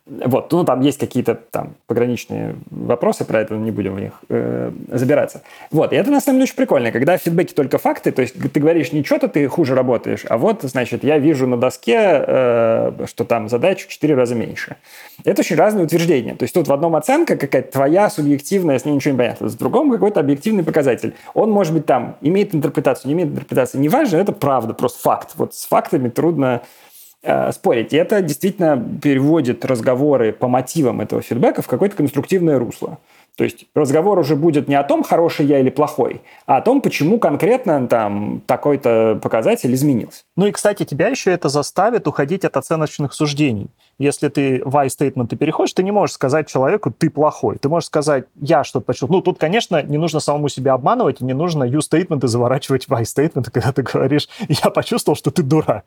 Вот, 0.07 0.53
ну, 0.53 0.65
там 0.65 0.83
есть 0.83 1.01
какие-то 1.01 1.35
там 1.35 1.75
пограничные 1.89 2.55
вопросы, 2.71 3.25
про 3.25 3.41
это 3.41 3.55
не 3.55 3.73
будем 3.73 3.97
в 3.97 4.01
них 4.01 4.13
э, 4.29 4.71
забираться. 4.93 5.43
Вот, 5.73 5.93
и 5.93 5.97
это 5.97 6.13
на 6.13 6.21
самом 6.21 6.39
деле 6.39 6.45
очень 6.45 6.55
прикольно, 6.55 6.93
когда 6.93 7.19
в 7.19 7.23
фидбэке 7.23 7.55
только 7.55 7.79
факты, 7.79 8.13
то 8.13 8.23
есть 8.23 8.37
ты 8.53 8.61
говоришь 8.61 8.93
не 8.93 9.03
что-то, 9.03 9.27
ты 9.27 9.49
хуже 9.49 9.75
работаешь, 9.75 10.25
а 10.29 10.39
вот, 10.39 10.63
значит, 10.63 11.03
я 11.03 11.19
вижу 11.19 11.49
на 11.49 11.57
доске, 11.57 11.97
э, 11.99 13.07
что 13.07 13.25
там 13.25 13.49
задачу 13.49 13.89
в 13.89 13.91
4 13.91 14.15
раза 14.15 14.37
меньше. 14.37 14.77
Это 15.25 15.41
очень 15.41 15.57
разные 15.57 15.87
утверждения. 15.87 16.37
То 16.37 16.45
есть 16.45 16.55
тут 16.55 16.69
в 16.69 16.73
одном 16.73 16.95
оценка 16.95 17.37
какая-то 17.37 17.73
твоя 17.73 18.09
субъективная, 18.09 18.79
с 18.79 18.85
ней 18.85 18.93
ничего 18.93 19.13
не 19.13 19.19
понятно, 19.19 19.49
в 19.49 19.59
другом 19.59 19.91
какой-то 19.91 20.21
объективный 20.21 20.63
показатель. 20.63 21.15
Он, 21.35 21.51
может 21.51 21.73
быть, 21.73 21.85
там 21.85 22.17
имеет 22.21 22.55
интерпретацию, 22.55 23.09
не 23.09 23.15
имеет 23.15 23.31
интерпретации, 23.31 23.79
неважно, 23.79 24.19
это 24.19 24.31
правда, 24.31 24.73
просто 24.73 25.01
факт. 25.01 25.33
Вот 25.35 25.53
с 25.55 25.67
фактами 25.67 26.11
трудно 26.11 26.63
спорить. 27.53 27.93
И 27.93 27.97
это 27.97 28.23
действительно 28.23 28.83
переводит 29.03 29.64
разговоры 29.64 30.33
по 30.33 30.49
мотивам 30.49 31.01
этого 31.01 31.23
фидбэка 31.23 31.62
в 31.62 31.67
какое-то 31.67 31.97
конструктивное 31.97 32.59
русло. 32.59 32.99
То 33.37 33.45
есть 33.45 33.67
разговор 33.75 34.19
уже 34.19 34.35
будет 34.35 34.67
не 34.67 34.75
о 34.75 34.83
том, 34.83 35.03
хороший 35.03 35.45
я 35.45 35.59
или 35.61 35.69
плохой, 35.69 36.23
а 36.47 36.57
о 36.57 36.62
том, 36.62 36.81
почему 36.81 37.19
конкретно 37.19 37.87
там 37.87 38.41
такой-то 38.47 39.19
показатель 39.23 39.75
изменился. 39.75 40.23
Ну 40.37 40.47
и, 40.47 40.53
кстати, 40.53 40.85
тебя 40.85 41.09
еще 41.09 41.33
это 41.33 41.51
заставит 41.51 42.09
уходить 42.09 42.45
от 42.47 42.57
оценочных 42.57 43.12
суждений. 43.12 43.69
Если 43.99 44.28
ты 44.28 44.62
в 44.64 44.76
I-statement 44.76 45.28
ты 45.28 45.36
переходишь, 45.36 45.72
ты 45.72 45.82
не 45.82 45.90
можешь 45.90 46.14
сказать 46.14 46.49
человеку 46.49 46.90
«ты 46.90 47.09
плохой». 47.09 47.57
Ты 47.57 47.68
можешь 47.68 47.86
сказать 47.86 48.24
«я 48.40 48.62
что-то 48.62 48.84
почувствовал». 48.84 49.16
Ну, 49.16 49.22
тут, 49.22 49.38
конечно, 49.38 49.82
не 49.82 49.97
нужно 49.97 50.20
самому 50.20 50.49
себя 50.49 50.74
обманывать, 50.74 51.20
и 51.20 51.24
не 51.24 51.32
нужно 51.32 51.64
и 51.64 52.26
заворачивать 52.26 52.88
в 52.88 52.94
I-statement, 52.94 53.51
когда 53.51 53.72
ты 53.72 53.82
говоришь 53.82 54.28
«я 54.49 54.70
почувствовал, 54.70 55.16
что 55.16 55.30
ты 55.30 55.42
дурак». 55.42 55.86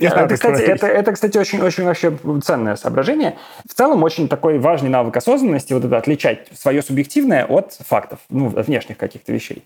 Это, 0.00 1.12
кстати, 1.12 1.38
очень-очень 1.38 1.84
вообще 1.84 2.16
ценное 2.42 2.76
соображение. 2.76 3.36
В 3.68 3.74
целом, 3.74 4.02
очень 4.02 4.28
такой 4.28 4.58
важный 4.58 4.90
навык 4.90 5.16
осознанности, 5.16 5.72
вот 5.72 5.84
это 5.84 5.96
отличать 5.98 6.48
свое 6.54 6.82
субъективное 6.82 7.44
от 7.44 7.72
фактов, 7.72 8.20
ну, 8.30 8.48
внешних 8.48 8.96
каких-то 8.96 9.32
вещей. 9.32 9.64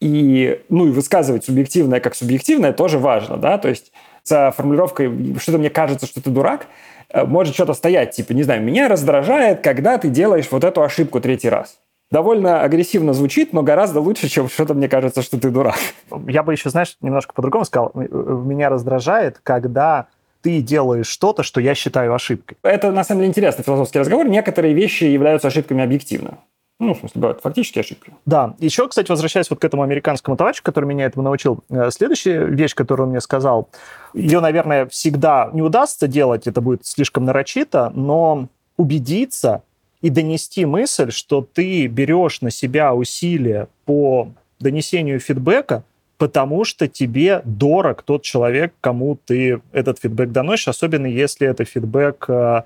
И, 0.00 0.62
ну, 0.68 0.86
и 0.86 0.90
высказывать 0.90 1.44
субъективное 1.44 2.00
как 2.00 2.14
субъективное 2.14 2.72
тоже 2.72 2.98
важно, 2.98 3.36
да, 3.36 3.58
то 3.58 3.68
есть 3.68 3.92
за 4.24 4.50
формулировкой 4.50 5.36
«что-то 5.38 5.58
мне 5.58 5.70
кажется, 5.70 6.06
что 6.06 6.22
ты 6.22 6.30
дурак» 6.30 6.66
э, 7.08 7.24
может 7.24 7.54
что-то 7.54 7.74
стоять, 7.74 8.12
типа, 8.12 8.32
не 8.32 8.42
знаю, 8.42 8.62
меня 8.62 8.88
раздражает, 8.88 9.60
когда 9.60 9.98
ты 9.98 10.08
делаешь 10.08 10.48
вот 10.50 10.64
эту 10.64 10.82
ошибку 10.82 11.20
третий 11.20 11.48
раз. 11.48 11.78
Довольно 12.10 12.62
агрессивно 12.62 13.12
звучит, 13.12 13.52
но 13.52 13.62
гораздо 13.62 14.00
лучше, 14.00 14.28
чем 14.28 14.48
что-то 14.48 14.74
мне 14.74 14.88
кажется, 14.88 15.22
что 15.22 15.38
ты 15.38 15.50
дурак. 15.50 15.78
Я 16.26 16.42
бы 16.42 16.52
еще, 16.52 16.68
знаешь, 16.68 16.96
немножко 17.00 17.32
по-другому 17.32 17.64
сказал. 17.64 17.92
Меня 17.94 18.68
раздражает, 18.68 19.38
когда 19.44 20.08
ты 20.42 20.60
делаешь 20.60 21.06
что-то, 21.06 21.44
что 21.44 21.60
я 21.60 21.74
считаю 21.76 22.12
ошибкой. 22.12 22.56
Это, 22.62 22.90
на 22.90 23.04
самом 23.04 23.20
деле, 23.20 23.30
интересный 23.30 23.62
философский 23.62 24.00
разговор. 24.00 24.26
Некоторые 24.28 24.74
вещи 24.74 25.04
являются 25.04 25.48
ошибками 25.48 25.84
объективно. 25.84 26.38
Ну, 26.80 26.94
в 26.94 26.98
смысле, 26.98 27.20
бывают 27.20 27.40
фактические 27.42 27.80
ошибки. 27.80 28.10
Да. 28.24 28.54
Еще, 28.58 28.88
кстати, 28.88 29.10
возвращаясь 29.10 29.50
вот 29.50 29.60
к 29.60 29.64
этому 29.64 29.82
американскому 29.82 30.38
товарищу, 30.38 30.62
который 30.62 30.86
меня 30.86 31.04
этому 31.04 31.22
научил, 31.22 31.62
э, 31.68 31.90
следующая 31.90 32.46
вещь, 32.46 32.74
которую 32.74 33.06
он 33.06 33.10
мне 33.10 33.20
сказал, 33.20 33.68
ее, 34.14 34.40
наверное, 34.40 34.86
всегда 34.86 35.50
не 35.52 35.60
удастся 35.60 36.08
делать, 36.08 36.46
это 36.46 36.62
будет 36.62 36.86
слишком 36.86 37.26
нарочито, 37.26 37.92
но 37.94 38.48
убедиться 38.78 39.62
и 40.00 40.08
донести 40.08 40.64
мысль, 40.64 41.10
что 41.10 41.42
ты 41.42 41.86
берешь 41.86 42.40
на 42.40 42.50
себя 42.50 42.94
усилия 42.94 43.68
по 43.84 44.30
донесению 44.58 45.20
фидбэка, 45.20 45.84
потому 46.16 46.64
что 46.64 46.88
тебе 46.88 47.42
дорог 47.44 48.02
тот 48.02 48.22
человек, 48.22 48.72
кому 48.80 49.18
ты 49.22 49.60
этот 49.72 49.98
фидбэк 49.98 50.32
доносишь, 50.32 50.68
особенно 50.68 51.06
если 51.06 51.46
это 51.46 51.66
фидбэк 51.66 52.24
э, 52.28 52.62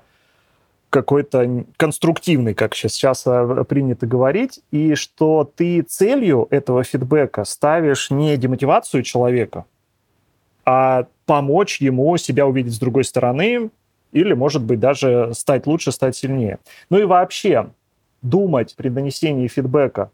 какой-то 0.95 1.65
конструктивный, 1.75 2.53
как 2.53 2.73
сейчас 2.73 3.27
э, 3.27 3.65
принято 3.67 4.07
говорить, 4.07 4.61
и 4.71 4.95
что 4.95 5.43
ты 5.43 5.81
целью 5.81 6.47
этого 6.51 6.85
фидбэка 6.85 7.43
ставишь 7.43 8.11
не 8.11 8.37
демотивацию 8.37 9.03
человека, 9.03 9.65
а 10.63 11.07
помочь 11.25 11.81
ему 11.81 12.15
себя 12.15 12.47
увидеть 12.47 12.75
с 12.75 12.79
другой 12.79 13.03
стороны 13.03 13.71
или, 14.13 14.33
может 14.33 14.63
быть, 14.63 14.79
даже 14.79 15.31
стать 15.33 15.67
лучше, 15.67 15.91
стать 15.91 16.15
сильнее. 16.15 16.59
Ну 16.89 16.97
и 16.97 17.03
вообще 17.03 17.71
думать 18.21 18.73
при 18.77 18.87
донесении 18.87 19.49
фидбэка 19.49 20.11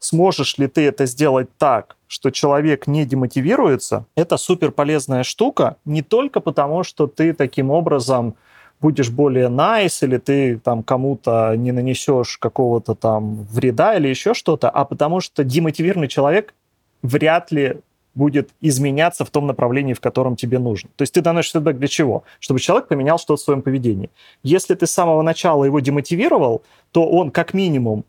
сможешь 0.00 0.58
ли 0.58 0.66
ты 0.66 0.86
это 0.86 1.06
сделать 1.06 1.48
так, 1.56 1.96
что 2.08 2.32
человек 2.32 2.88
не 2.88 3.04
демотивируется, 3.04 4.06
это 4.16 4.38
супер 4.38 4.72
полезная 4.72 5.22
штука, 5.22 5.76
не 5.84 6.02
только 6.02 6.40
потому, 6.40 6.82
что 6.82 7.06
ты 7.06 7.32
таким 7.32 7.70
образом 7.70 8.34
будешь 8.80 9.10
более 9.10 9.48
nice, 9.48 10.04
или 10.04 10.18
ты 10.18 10.58
там 10.58 10.82
кому-то 10.82 11.54
не 11.56 11.72
нанесешь 11.72 12.38
какого-то 12.38 12.94
там 12.94 13.44
вреда 13.50 13.96
или 13.96 14.08
еще 14.08 14.34
что-то, 14.34 14.70
а 14.70 14.84
потому 14.84 15.20
что 15.20 15.44
демотивированный 15.44 16.08
человек 16.08 16.54
вряд 17.02 17.52
ли 17.52 17.76
будет 18.14 18.50
изменяться 18.62 19.24
в 19.24 19.30
том 19.30 19.46
направлении, 19.46 19.92
в 19.92 20.00
котором 20.00 20.36
тебе 20.36 20.58
нужно. 20.58 20.88
То 20.96 21.02
есть 21.02 21.12
ты 21.12 21.20
доносишь 21.20 21.52
фидбэк 21.52 21.76
для 21.76 21.88
чего? 21.88 22.24
Чтобы 22.40 22.60
человек 22.60 22.88
поменял 22.88 23.18
что-то 23.18 23.40
в 23.40 23.44
своем 23.44 23.62
поведении. 23.62 24.10
Если 24.42 24.74
ты 24.74 24.86
с 24.86 24.90
самого 24.90 25.22
начала 25.22 25.64
его 25.64 25.80
демотивировал, 25.80 26.62
то 26.92 27.06
он 27.06 27.30
как 27.30 27.52
минимум 27.52 28.04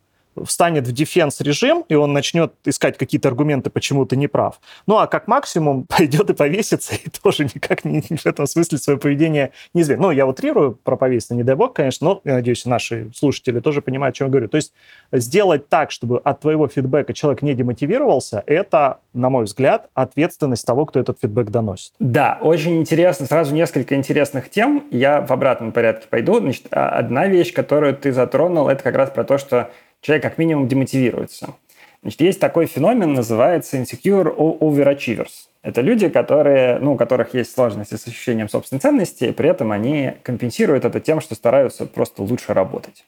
встанет 0.45 0.87
в 0.87 0.91
дефенс 0.91 1.41
режим, 1.41 1.85
и 1.89 1.95
он 1.95 2.13
начнет 2.13 2.53
искать 2.65 2.97
какие-то 2.97 3.29
аргументы, 3.29 3.69
почему 3.69 4.05
ты 4.05 4.15
не 4.15 4.27
прав. 4.27 4.59
Ну, 4.85 4.97
а 4.97 5.07
как 5.07 5.27
максимум 5.27 5.83
пойдет 5.87 6.29
и 6.29 6.33
повесится, 6.33 6.95
и 6.95 7.09
тоже 7.09 7.45
никак 7.45 7.85
не, 7.85 8.01
в 8.01 8.25
этом 8.25 8.47
смысле 8.47 8.77
свое 8.77 8.99
поведение 8.99 9.51
не 9.73 9.81
изменит. 9.81 10.01
Ну, 10.01 10.11
я 10.11 10.27
утрирую 10.27 10.73
про 10.83 10.97
повеситься, 10.97 11.35
не 11.35 11.43
дай 11.43 11.55
бог, 11.55 11.73
конечно, 11.73 12.07
но, 12.07 12.21
я 12.23 12.33
надеюсь, 12.35 12.65
наши 12.65 13.11
слушатели 13.15 13.59
тоже 13.59 13.81
понимают, 13.81 14.15
о 14.15 14.17
чем 14.17 14.27
я 14.27 14.31
говорю. 14.31 14.47
То 14.49 14.57
есть 14.57 14.73
сделать 15.11 15.69
так, 15.69 15.91
чтобы 15.91 16.19
от 16.19 16.39
твоего 16.41 16.67
фидбэка 16.67 17.13
человек 17.13 17.41
не 17.41 17.53
демотивировался, 17.53 18.43
это, 18.45 18.99
на 19.13 19.29
мой 19.29 19.45
взгляд, 19.45 19.89
ответственность 19.93 20.65
того, 20.65 20.85
кто 20.85 20.99
этот 20.99 21.19
фидбэк 21.21 21.49
доносит. 21.49 21.93
Да, 21.99 22.37
очень 22.41 22.77
интересно. 22.77 23.25
Сразу 23.25 23.53
несколько 23.53 23.95
интересных 23.95 24.49
тем. 24.49 24.83
Я 24.91 25.21
в 25.21 25.31
обратном 25.31 25.71
порядке 25.71 26.07
пойду. 26.09 26.39
Значит, 26.39 26.67
а, 26.71 26.89
одна 26.89 27.27
вещь, 27.27 27.53
которую 27.53 27.95
ты 27.95 28.11
затронул, 28.11 28.67
это 28.69 28.83
как 28.83 28.95
раз 28.95 29.09
про 29.09 29.23
то, 29.23 29.37
что 29.37 29.69
человек 30.01 30.23
как 30.23 30.37
минимум 30.37 30.67
демотивируется. 30.67 31.55
Значит, 32.01 32.21
есть 32.21 32.39
такой 32.39 32.67
феномен, 32.67 33.13
называется 33.13 33.77
insecure 33.77 34.35
overachievers. 34.35 35.47
Это 35.63 35.81
люди, 35.81 36.07
которые, 36.09 36.79
ну, 36.79 36.93
у 36.93 36.97
которых 36.97 37.33
есть 37.33 37.53
сложности 37.53 37.95
с 37.95 38.07
ощущением 38.07 38.47
собственной 38.47 38.79
ценности, 38.79 39.31
при 39.31 39.49
этом 39.49 39.71
они 39.71 40.13
компенсируют 40.23 40.85
это 40.85 40.99
тем, 40.99 41.19
что 41.19 41.35
стараются 41.35 41.85
просто 41.85 42.21
лучше 42.23 42.53
работать. 42.53 43.05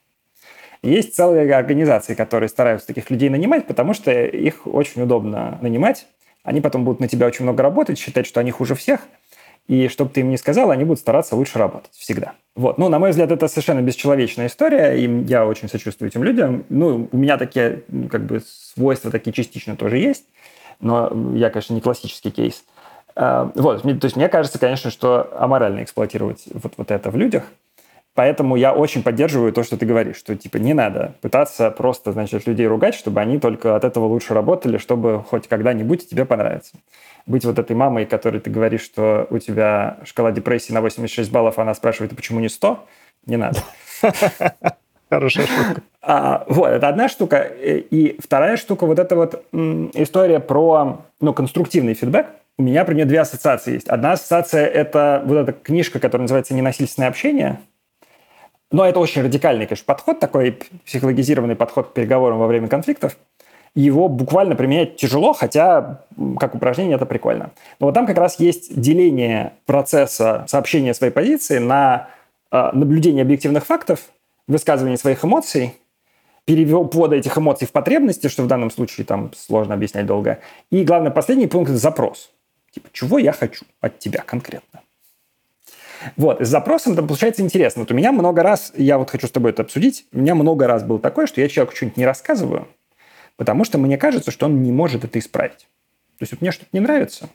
есть 0.82 1.16
целые 1.16 1.54
организации, 1.54 2.16
которые 2.16 2.50
стараются 2.50 2.88
таких 2.88 3.10
людей 3.10 3.30
нанимать, 3.30 3.68
потому 3.68 3.94
что 3.94 4.12
их 4.12 4.66
очень 4.68 5.02
удобно 5.02 5.60
нанимать. 5.62 6.08
Они 6.44 6.62
потом 6.62 6.84
будут 6.84 7.00
на 7.00 7.08
тебя 7.08 7.28
очень 7.28 7.44
много 7.44 7.64
работать, 7.64 8.00
считать, 8.00 8.26
что 8.26 8.40
они 8.40 8.52
хуже 8.52 8.76
всех– 8.76 9.02
и 9.70 9.88
чтобы 9.88 10.10
ты 10.10 10.22
им 10.22 10.32
не 10.32 10.38
сказал, 10.38 10.72
они 10.72 10.84
будут 10.84 11.00
стараться 11.00 11.36
лучше 11.36 11.60
работать 11.60 11.92
всегда. 11.94 12.34
Вот. 12.56 12.80
Ну, 12.80 12.90
на 12.90 12.98
мой 12.98 13.12
взгляд, 13.12 13.32
это 13.32 13.48
совершенно 13.48 13.82
бесчеловечная 13.82 14.48
история, 14.48 14.96
и 15.00 15.08
я 15.26 15.46
очень 15.46 15.70
сочувствую 15.70 16.10
этим 16.10 16.24
людям. 16.24 16.66
Ну, 16.70 17.08
у 17.12 17.18
меня 17.18 17.38
такие, 17.38 17.84
как 18.10 18.26
бы, 18.26 18.42
свойства 18.74 19.12
такие 19.12 19.32
частично 19.32 19.76
тоже 19.76 20.00
есть, 20.00 20.26
но 20.82 21.12
я, 21.36 21.52
конечно, 21.52 21.76
не 21.76 21.82
классический 21.82 22.32
кейс. 22.32 22.64
А, 23.16 23.52
вот, 23.54 23.84
то 23.84 24.06
есть 24.06 24.16
мне 24.16 24.28
кажется, 24.28 24.58
конечно, 24.58 24.90
что 24.90 25.30
аморально 25.38 25.84
эксплуатировать 25.84 26.46
вот, 26.52 26.74
вот 26.76 26.90
это 26.90 27.12
в 27.12 27.16
людях– 27.16 27.44
Поэтому 28.20 28.58
я 28.58 28.74
очень 28.74 29.02
поддерживаю 29.02 29.54
то, 29.54 29.64
что 29.64 29.78
ты 29.78 29.86
говоришь, 29.86 30.18
что 30.18 30.36
типа 30.36 30.58
не 30.58 30.74
надо 30.74 31.14
пытаться 31.22 31.72
просто, 31.72 32.12
значит, 32.12 32.46
людей 32.48 32.68
ругать, 32.68 32.94
чтобы 32.94 33.22
они 33.22 33.40
только 33.40 33.78
от 33.78 33.86
этого 33.86 34.08
лучше 34.08 34.34
работали, 34.34 34.78
чтобы 34.78 35.24
хоть 35.24 35.48
когда-нибудь 35.48 36.10
тебе 36.10 36.26
понравится. 36.26 36.74
Быть 37.26 37.46
вот 37.46 37.58
этой 37.58 37.78
мамой, 37.78 38.06
которой 38.06 38.42
ты 38.42 38.50
говоришь, 38.50 38.82
что 38.82 39.26
у 39.30 39.40
тебя 39.40 40.00
шкала 40.04 40.34
депрессии 40.34 40.74
на 40.74 40.82
86 40.82 41.32
баллов, 41.32 41.60
а 41.60 41.62
она 41.62 41.74
спрашивает, 41.74 42.12
а 42.12 42.16
почему 42.18 42.42
не 42.42 42.50
100? 42.50 42.86
Не 43.26 43.38
надо. 43.38 43.60
Хорошая 45.10 45.46
штука. 45.46 45.82
А, 46.02 46.44
вот, 46.50 46.68
это 46.68 46.90
одна 46.90 47.08
штука. 47.08 47.38
И 47.40 48.20
вторая 48.22 48.58
штука, 48.58 48.86
вот 48.86 49.00
эта 49.00 49.16
вот 49.16 49.46
м, 49.54 49.92
история 49.94 50.42
про 50.42 51.06
ну, 51.22 51.34
конструктивный 51.34 51.94
фидбэк. 51.94 52.26
У 52.58 52.64
меня 52.64 52.84
про 52.84 52.94
нее 52.94 53.06
две 53.06 53.22
ассоциации 53.22 53.76
есть. 53.76 53.88
Одна 53.88 54.12
ассоциация– 54.12 54.66
это 54.68 55.24
вот 55.26 55.38
эта 55.38 55.54
книжка, 55.54 56.02
которая 56.02 56.24
называется 56.24 56.54
«Ненасильственное 56.54 57.08
общение», 57.08 57.60
но 58.72 58.86
это 58.86 59.00
очень 59.00 59.24
радикальный, 59.24 59.66
конечно, 59.66 59.86
подход, 59.86 60.20
такой 60.20 60.60
психологизированный 60.86 61.56
подход 61.56 61.90
к 61.90 61.94
переговорам 61.94 62.40
во 62.40 62.48
время 62.48 62.68
конфликтов. 62.68 63.18
Его 63.76 64.10
буквально 64.10 64.56
применять 64.56 64.96
тяжело, 64.96 65.34
хотя 65.34 66.06
как 66.40 66.56
упражнение 66.56 66.96
это 66.96 67.06
прикольно. 67.06 67.52
Но 67.80 67.88
вот 67.88 67.94
там 67.94 68.06
как 68.06 68.18
раз 68.18 68.40
есть 68.40 68.80
деление 68.80 69.54
процесса 69.66 70.46
сообщения 70.48 70.94
своей 70.94 71.14
позиции 71.14 71.60
на 71.60 72.10
э, 72.52 72.70
наблюдение 72.74 73.22
объективных 73.22 73.66
фактов, 73.66 74.02
высказывание 74.48 74.98
своих 74.98 75.24
эмоций, 75.24 75.76
перевода 76.46 77.16
этих 77.16 77.38
эмоций 77.38 77.68
в 77.68 77.72
потребности, 77.72 78.28
что 78.28 78.42
в 78.42 78.48
данном 78.48 78.72
случае 78.72 79.06
там 79.06 79.32
сложно 79.36 79.76
объяснять 79.76 80.08
долго. 80.08 80.40
И, 80.72 80.84
главное, 80.84 81.12
последний 81.12 81.48
пункт– 81.48 81.72
запрос. 81.74 82.32
Типа, 82.72 82.90
чего 82.92 83.20
я 83.20 83.32
хочу 83.32 83.66
от 83.82 84.00
тебя 84.00 84.24
конкретно? 84.26 84.82
Вот, 86.18 86.42
с 86.42 86.48
запросом 86.48 86.96
там 86.96 87.08
получается 87.08 87.42
интересно. 87.42 87.82
Вот 87.82 87.92
у 87.92 87.96
меня 87.96 88.12
много 88.12 88.44
раз, 88.44 88.74
я 88.76 88.98
вот 88.98 89.10
хочу 89.10 89.28
с 89.28 89.32
тобой 89.32 89.52
это 89.52 89.64
обсудить, 89.64 90.06
у 90.12 90.20
меня 90.20 90.36
много 90.36 90.68
раз 90.68 90.84
было 90.84 91.00
такое, 91.00 91.28
что 91.28 91.42
я 91.42 91.50
человеку 91.50 91.76
что-нибудь 91.76 91.98
не 91.98 92.06
рассказываю, 92.06 92.68
потому 93.36 93.64
что 93.66 93.78
мне 93.78 93.98
кажется, 93.98 94.32
что 94.32 94.46
он 94.46 94.64
не 94.64 94.72
может 94.72 95.04
это 95.04 95.20
исправить. 95.20 95.68
То 96.18 96.24
есть 96.24 96.34
вот 96.34 96.42
мне 96.42 96.52
что-то 96.52 96.70
не 96.74 96.80
нравится, 96.80 97.30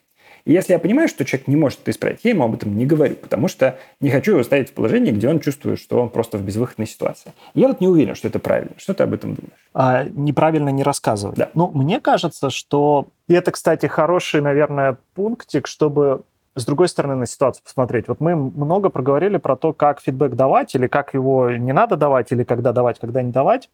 и 0.44 0.52
если 0.52 0.74
я 0.74 0.78
понимаю, 0.78 1.08
что 1.08 1.24
человек 1.24 1.48
не 1.48 1.56
может 1.56 1.80
это 1.80 1.90
исправить, 1.90 2.20
я 2.22 2.30
ему 2.30 2.44
об 2.44 2.54
этом 2.54 2.76
не 2.76 2.84
говорю, 2.84 3.16
потому 3.16 3.48
что 3.48 3.78
не 4.00 4.10
хочу 4.10 4.32
его 4.32 4.42
ставить 4.42 4.70
в 4.70 4.72
положение, 4.74 5.12
где 5.12 5.28
он 5.28 5.40
чувствует, 5.40 5.78
что 5.80 6.00
он 6.00 6.10
просто 6.10 6.36
в 6.36 6.42
безвыходной 6.42 6.86
ситуации. 6.86 7.32
Я 7.54 7.68
вот 7.68 7.80
не 7.80 7.88
уверен, 7.88 8.14
что 8.14 8.28
это 8.28 8.38
правильно. 8.38 8.72
Что 8.76 8.92
ты 8.92 9.04
об 9.04 9.14
этом 9.14 9.34
думаешь? 9.34 9.70
А, 9.72 10.04
неправильно 10.04 10.68
не 10.68 10.82
рассказывать. 10.82 11.38
Да. 11.38 11.50
Ну, 11.54 11.70
мне 11.72 11.98
кажется, 11.98 12.50
что... 12.50 13.08
И 13.26 13.32
это, 13.32 13.52
кстати, 13.52 13.86
хороший, 13.86 14.42
наверное, 14.42 14.98
пунктик, 15.14 15.66
чтобы 15.66 16.24
с 16.54 16.64
другой 16.64 16.88
стороны 16.88 17.16
на 17.16 17.26
ситуацию 17.26 17.64
посмотреть. 17.64 18.08
Вот 18.08 18.20
мы 18.20 18.36
много 18.36 18.88
проговорили 18.88 19.38
про 19.38 19.56
то, 19.56 19.72
как 19.72 20.00
фидбэк 20.00 20.34
давать, 20.34 20.74
или 20.74 20.86
как 20.86 21.14
его 21.14 21.50
не 21.50 21.72
надо 21.72 21.96
давать, 21.96 22.30
или 22.32 22.44
когда 22.44 22.72
давать, 22.72 22.98
когда 22.98 23.22
не 23.22 23.32
давать. 23.32 23.70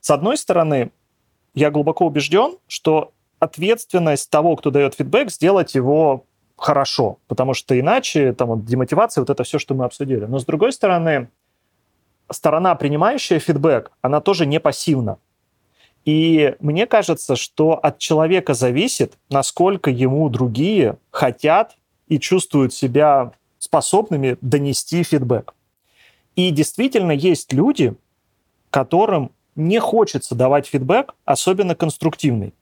С 0.00 0.10
одной 0.10 0.36
стороны, 0.36 0.90
я 1.54 1.70
глубоко 1.70 2.06
убежден, 2.06 2.56
что 2.66 3.12
ответственность 3.38 4.30
того, 4.30 4.56
кто 4.56 4.70
дает 4.70 4.94
фидбэк, 4.94 5.30
сделать 5.30 5.74
его 5.74 6.24
хорошо, 6.56 7.18
потому 7.26 7.54
что 7.54 7.78
иначе 7.78 8.32
там 8.32 8.48
вот, 8.48 8.64
демотивация, 8.64 9.22
вот 9.22 9.30
это 9.30 9.44
все, 9.44 9.58
что 9.58 9.74
мы 9.74 9.84
обсудили. 9.84 10.26
Но 10.26 10.38
с 10.38 10.44
другой 10.44 10.72
стороны, 10.72 11.28
сторона, 12.30 12.74
принимающая 12.74 13.38
фидбэк, 13.38 13.90
она 14.02 14.20
тоже 14.20 14.46
не 14.46 14.60
пассивна. 14.60 15.18
И 16.04 16.54
мне 16.60 16.86
кажется, 16.86 17.36
что 17.36 17.72
от 17.74 17.98
человека 17.98 18.54
зависит, 18.54 19.14
насколько 19.28 19.90
ему 19.90 20.28
другие 20.28 20.96
хотят 21.10 21.76
и 22.10 22.18
чувствуют 22.18 22.74
себя 22.74 23.32
способными 23.58 24.36
донести 24.42 25.02
фидбэк. 25.02 25.54
И 26.36 26.50
действительно 26.50 27.12
есть 27.12 27.52
люди, 27.54 27.94
которым 28.70 29.30
не 29.56 29.78
хочется 29.78 30.34
давать 30.34 30.66
фидбэк, 30.66 31.14
особенно 31.24 31.74
конструктивный. 31.74 32.52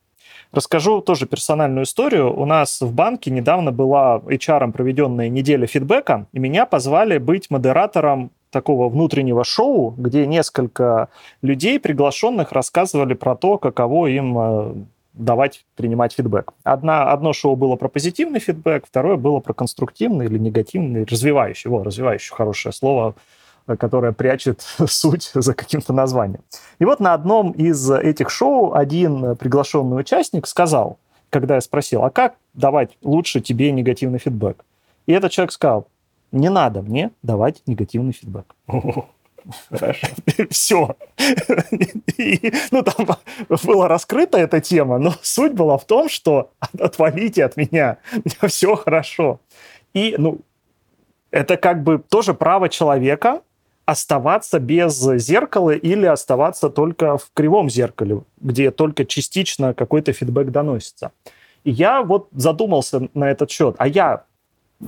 Расскажу 0.53 1.01
тоже 1.01 1.27
персональную 1.27 1.85
историю. 1.85 2.39
У 2.39 2.45
нас 2.45 2.81
в 2.81 2.93
банке 2.93 3.31
недавно 3.31 3.73
была 3.73 4.19
HR 4.19 4.71
проведенная 4.73 5.29
неделя 5.29 5.67
фидбэка, 5.67 6.27
и 6.33 6.39
меня 6.39 6.65
позвали 6.67 7.19
быть 7.19 7.51
модератором 7.51 8.31
такого 8.51 8.89
внутреннего 8.89 9.45
шоу, 9.45 9.95
где 9.97 10.27
несколько 10.27 11.09
людей, 11.43 11.79
приглашенных, 11.79 12.53
рассказывали 12.53 13.15
про 13.15 13.37
то, 13.37 13.59
каково 13.59 14.07
им 14.07 14.39
э, 14.39 14.75
давать, 15.19 15.65
принимать 15.77 16.15
фидбэк. 16.15 16.53
Одна, 16.65 17.11
одно 17.13 17.33
шоу 17.33 17.57
было 17.57 17.77
про 17.77 17.89
позитивный 17.89 18.41
фидбэк, 18.41 18.87
второе 18.87 19.17
было 19.17 19.41
про 19.41 19.53
конструктивный 19.53 20.27
или 20.27 20.39
негативный, 20.39 21.05
развивающий. 21.05 21.71
Во, 21.71 21.83
развивающий, 21.83 22.35
хорошее 22.35 22.73
слово, 22.73 23.15
э, 23.67 23.77
которое 23.77 24.13
прячет 24.13 24.61
суть 24.87 25.31
за 25.35 25.55
каким-то 25.55 25.93
названием. 25.93 26.41
И 26.79 26.85
вот 26.85 27.01
на 27.01 27.15
одном 27.15 27.53
из 27.53 27.91
этих 27.91 28.31
шоу 28.31 28.75
один 28.75 29.37
приглашенный 29.37 30.01
участник 30.01 30.47
сказал, 30.47 30.99
когда 31.31 31.57
я 31.57 31.61
спросил, 31.61 32.05
а 32.05 32.11
как 32.11 32.37
давать 32.55 32.97
лучше 33.03 33.41
тебе 33.41 33.71
негативный 33.73 34.19
фидбэк? 34.19 34.65
И 35.07 35.13
этот 35.13 35.33
человек 35.33 35.53
сказал, 35.53 35.89
не 36.33 36.49
надо 36.49 36.83
мне 36.83 37.11
давать 37.23 37.63
негативный 37.67 38.13
фидбэк. 38.13 38.55
Хорошо. 39.71 40.07
Все. 40.51 40.97
И, 42.17 42.53
ну, 42.71 42.83
там 42.83 43.07
была 43.65 43.89
раскрыта 43.89 44.39
эта 44.39 44.61
тема, 44.61 44.99
но 44.99 45.15
суть 45.23 45.53
была 45.53 45.79
в 45.79 45.85
том, 45.87 46.09
что 46.09 46.51
отвалите 46.79 47.45
от 47.45 47.57
меня, 47.57 47.99
все 48.47 48.77
хорошо. 48.77 49.41
И, 49.95 50.15
ну, 50.19 50.41
это 51.31 51.57
как 51.57 51.83
бы 51.83 51.99
тоже 51.99 52.35
право 52.35 52.69
человека 52.69 53.43
оставаться 53.85 54.59
без 54.59 54.99
зеркала 55.01 55.71
или 55.71 56.05
оставаться 56.05 56.69
только 56.69 57.17
в 57.17 57.31
кривом 57.33 57.71
зеркале, 57.71 58.23
где 58.39 58.71
только 58.71 59.07
частично 59.07 59.73
какой-то 59.73 60.13
фидбэк 60.13 60.51
доносится. 60.51 61.13
И 61.65 61.71
я 61.71 62.03
вот 62.03 62.29
задумался 62.33 63.09
на 63.15 63.31
этот 63.31 63.51
счет. 63.51 63.77
А 63.79 63.89
я 63.89 64.25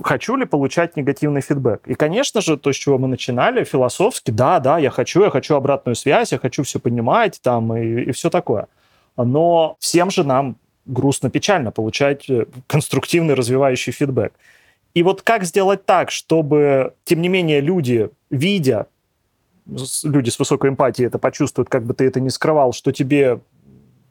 хочу 0.03 0.35
ли 0.35 0.45
получать 0.45 0.95
негативный 0.95 1.41
фидбэк. 1.41 1.87
И, 1.87 1.95
конечно 1.95 2.41
же, 2.41 2.57
то, 2.57 2.71
с 2.71 2.75
чего 2.75 2.97
мы 2.97 3.07
начинали, 3.07 3.63
философски, 3.63 4.31
да, 4.31 4.59
да, 4.59 4.77
я 4.77 4.89
хочу, 4.89 5.23
я 5.23 5.29
хочу 5.29 5.55
обратную 5.55 5.95
связь, 5.95 6.31
я 6.31 6.39
хочу 6.39 6.63
все 6.63 6.79
понимать 6.79 7.39
там 7.41 7.75
и, 7.75 8.03
и 8.03 8.11
все 8.11 8.29
такое. 8.29 8.67
Но 9.17 9.75
всем 9.79 10.09
же 10.09 10.23
нам 10.23 10.55
грустно-печально 10.85 11.71
получать 11.71 12.29
э, 12.29 12.45
конструктивный 12.67 13.33
развивающий 13.33 13.91
фидбэк. 13.91 14.33
И 14.93 15.03
вот 15.03 15.21
как 15.21 15.43
сделать 15.43 15.85
так, 15.85 16.11
чтобы, 16.11 16.93
тем 17.03 17.21
не 17.21 17.29
менее, 17.29 17.61
люди, 17.61 18.09
видя, 18.29 18.87
люди 20.03 20.29
с 20.29 20.39
высокой 20.39 20.69
эмпатией 20.69 21.07
это 21.07 21.19
почувствуют, 21.19 21.69
как 21.69 21.85
бы 21.85 21.93
ты 21.93 22.05
это 22.05 22.19
ни 22.19 22.29
скрывал, 22.29 22.73
что 22.73 22.91
тебе 22.91 23.39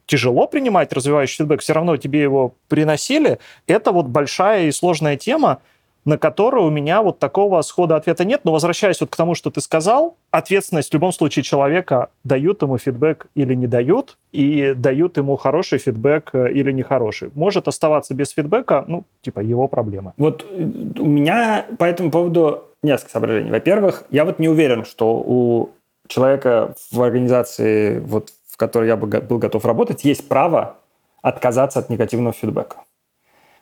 тяжело 0.05 0.47
принимать 0.47 0.91
развивающий 0.93 1.37
фидбэк, 1.37 1.61
все 1.61 1.73
равно 1.73 1.97
тебе 1.97 2.21
его 2.21 2.55
приносили, 2.67 3.39
это 3.67 3.91
вот 3.91 4.07
большая 4.07 4.67
и 4.67 4.71
сложная 4.71 5.17
тема, 5.17 5.61
на 6.05 6.17
которую 6.17 6.65
у 6.65 6.69
меня 6.69 7.01
вот 7.01 7.19
такого 7.19 7.61
схода 7.61 7.95
ответа 7.95 8.25
нет. 8.25 8.41
Но 8.43 8.51
возвращаясь 8.51 8.99
вот 9.01 9.11
к 9.11 9.15
тому, 9.15 9.35
что 9.35 9.51
ты 9.51 9.61
сказал, 9.61 10.17
ответственность 10.31 10.89
в 10.89 10.93
любом 10.93 11.11
случае 11.11 11.43
человека 11.43 12.09
дают 12.23 12.61
ему 12.61 12.77
фидбэк 12.77 13.27
или 13.35 13.53
не 13.53 13.67
дают, 13.67 14.17
и 14.31 14.73
дают 14.75 15.17
ему 15.17 15.35
хороший 15.35 15.79
фидбэк 15.79 16.29
э, 16.33 16.51
или 16.53 16.71
нехороший. 16.71 17.31
Может 17.35 17.67
оставаться 17.67 18.13
без 18.13 18.29
фидбэка, 18.29 18.85
ну, 18.87 19.03
типа, 19.21 19.41
его 19.41 19.67
проблема. 19.67 20.13
Вот 20.17 20.45
э, 20.49 20.63
у 20.99 21.05
меня 21.05 21.65
по 21.77 21.85
этому 21.85 22.11
поводу 22.11 22.63
несколько 22.81 23.11
соображений. 23.11 23.51
Во-первых, 23.51 24.03
я 24.09 24.25
вот 24.25 24.39
не 24.39 24.49
уверен, 24.49 24.85
что 24.85 25.17
у 25.17 25.69
человека 26.07 26.73
в 26.91 27.01
организации, 27.01 27.99
вот, 27.99 28.29
в 28.47 28.57
которой 28.57 28.87
я 28.87 28.97
был 28.97 29.37
готов 29.37 29.65
работать, 29.65 30.03
есть 30.03 30.27
право 30.27 30.77
отказаться 31.21 31.79
от 31.79 31.89
негативного 31.89 32.33
фидбэка. 32.33 32.77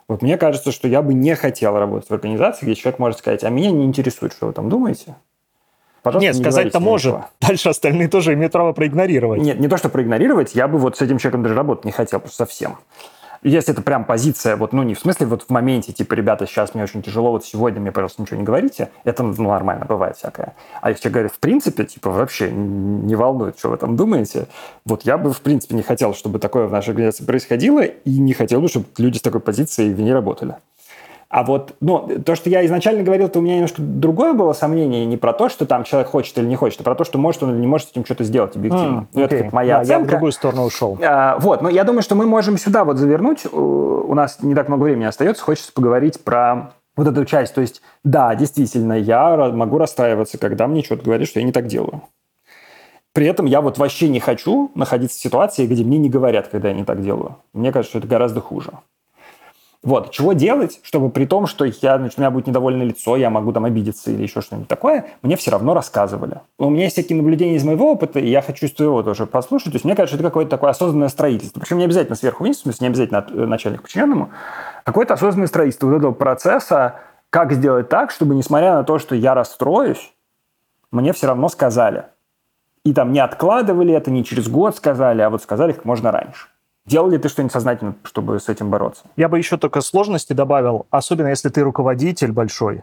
Вот 0.09 0.23
мне 0.23 0.37
кажется, 0.37 0.71
что 0.71 0.87
я 0.87 1.03
бы 1.03 1.13
не 1.13 1.35
хотел 1.35 1.77
работать 1.77 2.09
в 2.09 2.13
организации, 2.13 2.65
где 2.65 2.73
человек 2.73 2.99
может 2.99 3.19
сказать, 3.19 3.43
а 3.43 3.49
меня 3.49 3.69
не 3.69 3.85
интересует, 3.85 4.33
что 4.33 4.47
вы 4.47 4.53
там 4.53 4.67
думаете. 4.67 5.15
Пожалуйста, 6.01 6.27
Нет, 6.27 6.35
не 6.35 6.41
сказать-то 6.41 6.79
может. 6.79 7.13
Ничего. 7.13 7.27
Дальше 7.39 7.69
остальные 7.69 8.07
тоже 8.07 8.33
имеют 8.33 8.51
право 8.51 8.73
проигнорировать. 8.73 9.39
Нет, 9.39 9.59
не 9.59 9.67
то, 9.67 9.77
что 9.77 9.89
проигнорировать, 9.89 10.55
я 10.55 10.67
бы 10.67 10.79
вот 10.79 10.97
с 10.97 11.01
этим 11.01 11.19
человеком 11.19 11.43
даже 11.43 11.53
работать 11.53 11.85
не 11.85 11.91
хотел, 11.91 12.19
просто 12.19 12.37
совсем 12.37 12.77
если 13.43 13.73
это 13.73 13.81
прям 13.81 14.05
позиция, 14.05 14.55
вот, 14.55 14.73
ну, 14.73 14.83
не 14.83 14.93
в 14.93 14.99
смысле 14.99 15.27
вот 15.27 15.43
в 15.43 15.49
моменте, 15.49 15.93
типа, 15.93 16.13
ребята, 16.13 16.45
сейчас 16.45 16.73
мне 16.73 16.83
очень 16.83 17.01
тяжело, 17.01 17.31
вот 17.31 17.45
сегодня 17.45 17.79
мне, 17.79 17.91
пожалуйста, 17.91 18.21
ничего 18.21 18.37
не 18.37 18.43
говорите, 18.43 18.89
это 19.03 19.23
ну, 19.23 19.49
нормально, 19.49 19.85
бывает 19.85 20.17
всякое. 20.17 20.55
А 20.81 20.89
если 20.89 21.09
говорят, 21.09 21.31
в 21.31 21.39
принципе, 21.39 21.85
типа, 21.85 22.09
вообще 22.09 22.51
не 22.51 23.15
волнует, 23.15 23.57
что 23.57 23.69
вы 23.69 23.77
там 23.77 23.95
думаете, 23.95 24.47
вот 24.85 25.03
я 25.03 25.17
бы, 25.17 25.33
в 25.33 25.41
принципе, 25.41 25.75
не 25.75 25.83
хотел, 25.83 26.13
чтобы 26.13 26.39
такое 26.39 26.67
в 26.67 26.71
нашей 26.71 26.89
организации 26.89 27.25
происходило, 27.25 27.81
и 27.81 28.19
не 28.19 28.33
хотел 28.33 28.61
бы, 28.61 28.67
чтобы 28.67 28.85
люди 28.97 29.17
с 29.17 29.21
такой 29.21 29.41
позицией 29.41 29.93
в 29.93 29.99
ней 29.99 30.13
работали. 30.13 30.55
А 31.29 31.43
вот, 31.43 31.75
ну, 31.79 32.09
то, 32.25 32.33
что 32.33 32.49
я 32.49 32.65
изначально 32.65 33.03
говорил, 33.03 33.29
то 33.29 33.37
у 33.37 33.41
меня 33.43 33.55
немножко 33.55 33.83
другое 33.83 34.33
было 34.33 34.53
сомнение, 34.53 35.05
не 35.05 35.15
про 35.15 35.31
то, 35.31 35.47
что 35.47 35.67
там 35.67 35.83
человек 35.83 36.09
хочет 36.09 36.35
или 36.39 36.47
не 36.47 36.55
хочет, 36.55 36.81
а 36.81 36.83
про 36.83 36.95
то, 36.95 37.03
что 37.03 37.19
может 37.19 37.43
он 37.43 37.51
или 37.51 37.59
не 37.59 37.67
может 37.67 37.89
с 37.89 37.91
этим 37.91 38.03
что-то 38.03 38.23
сделать 38.23 38.55
объективно. 38.55 39.01
Mm, 39.01 39.07
ну, 39.13 39.21
okay. 39.21 39.45
это 39.45 39.55
моя 39.55 39.75
да, 39.75 39.81
оценка. 39.81 39.99
Я 39.99 40.05
в 40.05 40.09
другую 40.09 40.31
сторону 40.31 40.63
ушел. 40.63 40.97
А, 41.03 41.37
вот, 41.37 41.61
но 41.61 41.69
я 41.69 41.83
думаю, 41.83 42.01
что 42.01 42.15
мы 42.15 42.25
можем 42.25 42.57
сюда 42.57 42.83
вот 42.83 42.97
завернуть. 42.97 43.45
У 43.53 44.13
нас 44.15 44.41
не 44.41 44.55
так 44.55 44.69
много 44.69 44.83
времени 44.83 45.05
остается, 45.05 45.43
хочется 45.43 45.71
поговорить 45.71 46.19
про 46.23 46.71
вот 46.97 47.07
эту 47.07 47.23
часть. 47.25 47.53
То 47.53 47.61
есть, 47.61 47.83
да, 48.03 48.33
действительно, 48.33 48.93
я 48.93 49.35
могу 49.51 49.77
расстраиваться, 49.77 50.39
когда 50.39 50.65
мне 50.65 50.81
что-то 50.81 51.05
говорят, 51.05 51.27
что 51.27 51.39
я 51.39 51.45
не 51.45 51.51
так 51.51 51.67
делаю. 51.67 52.01
При 53.13 53.27
этом 53.27 53.45
я 53.45 53.61
вот 53.61 53.77
вообще 53.77 54.07
не 54.07 54.19
хочу 54.19 54.71
находиться 54.73 55.19
в 55.19 55.21
ситуации, 55.21 55.67
где 55.67 55.83
мне 55.83 55.99
не 55.99 56.09
говорят, 56.09 56.47
когда 56.47 56.69
я 56.69 56.73
не 56.73 56.85
так 56.85 57.03
делаю. 57.03 57.37
Мне 57.53 57.71
кажется, 57.71 57.91
что 57.91 57.99
это 57.99 58.07
гораздо 58.07 58.41
хуже. 58.41 58.71
Вот. 59.81 60.11
Чего 60.11 60.33
делать, 60.33 60.81
чтобы 60.83 61.09
при 61.09 61.25
том, 61.25 61.47
что 61.47 61.63
я, 61.63 61.97
значит, 61.97 62.17
у 62.17 62.21
меня 62.21 62.31
будет 62.31 62.47
недовольное 62.47 62.85
лицо, 62.85 63.15
я 63.15 63.29
могу 63.29 63.53
там 63.53 63.63
обидеться 63.63 64.11
или 64.11 64.23
еще 64.23 64.41
что-нибудь 64.41 64.67
такое, 64.67 65.11
мне 65.21 65.37
все 65.37 65.51
равно 65.51 65.73
рассказывали. 65.73 66.41
У 66.57 66.69
меня 66.69 66.83
есть 66.83 66.95
всякие 66.95 67.17
наблюдения 67.17 67.55
из 67.55 67.63
моего 67.63 67.93
опыта, 67.93 68.19
и 68.19 68.29
я 68.29 68.41
хочу 68.41 68.67
с 68.67 68.73
твоего 68.73 69.03
тоже 69.03 69.25
послушать. 69.25 69.71
То 69.71 69.75
есть 69.77 69.85
мне 69.85 69.95
кажется, 69.95 70.15
это 70.15 70.23
какое-то 70.23 70.51
такое 70.51 70.71
осознанное 70.71 71.07
строительство. 71.07 71.61
Причем 71.61 71.77
не 71.77 71.85
обязательно 71.85 72.17
сверху 72.17 72.43
вниз, 72.43 72.57
в 72.57 72.61
смысле, 72.63 72.87
не 72.87 72.87
обязательно 72.89 73.19
от, 73.19 73.31
э, 73.31 73.45
начальник 73.45 73.81
подчиненному. 73.81 74.31
Какое-то 74.83 75.13
осознанное 75.13 75.47
строительство 75.47 75.87
вот 75.87 75.95
этого 75.95 76.11
процесса, 76.11 76.95
как 77.29 77.53
сделать 77.53 77.87
так, 77.87 78.11
чтобы, 78.11 78.35
несмотря 78.35 78.73
на 78.73 78.83
то, 78.83 78.99
что 78.99 79.15
я 79.15 79.33
расстроюсь, 79.33 80.13
мне 80.91 81.13
все 81.13 81.27
равно 81.27 81.47
сказали. 81.47 82.05
И 82.83 82.93
там 82.93 83.13
не 83.13 83.19
откладывали 83.19 83.93
это, 83.93 84.11
не 84.11 84.25
через 84.25 84.49
год 84.49 84.75
сказали, 84.75 85.21
а 85.21 85.29
вот 85.29 85.41
сказали 85.41 85.71
как 85.71 85.85
можно 85.85 86.11
раньше. 86.11 86.47
Делал 86.89 87.09
ли 87.09 87.19
ты 87.19 87.29
что-нибудь 87.29 87.53
сознательно, 87.53 87.95
чтобы 88.03 88.39
с 88.39 88.49
этим 88.49 88.71
бороться? 88.71 89.03
Я 89.15 89.29
бы 89.29 89.37
еще 89.37 89.57
только 89.57 89.81
сложности 89.81 90.33
добавил, 90.33 90.87
особенно 90.89 91.27
если 91.27 91.49
ты 91.49 91.61
руководитель 91.61 92.31
большой. 92.31 92.81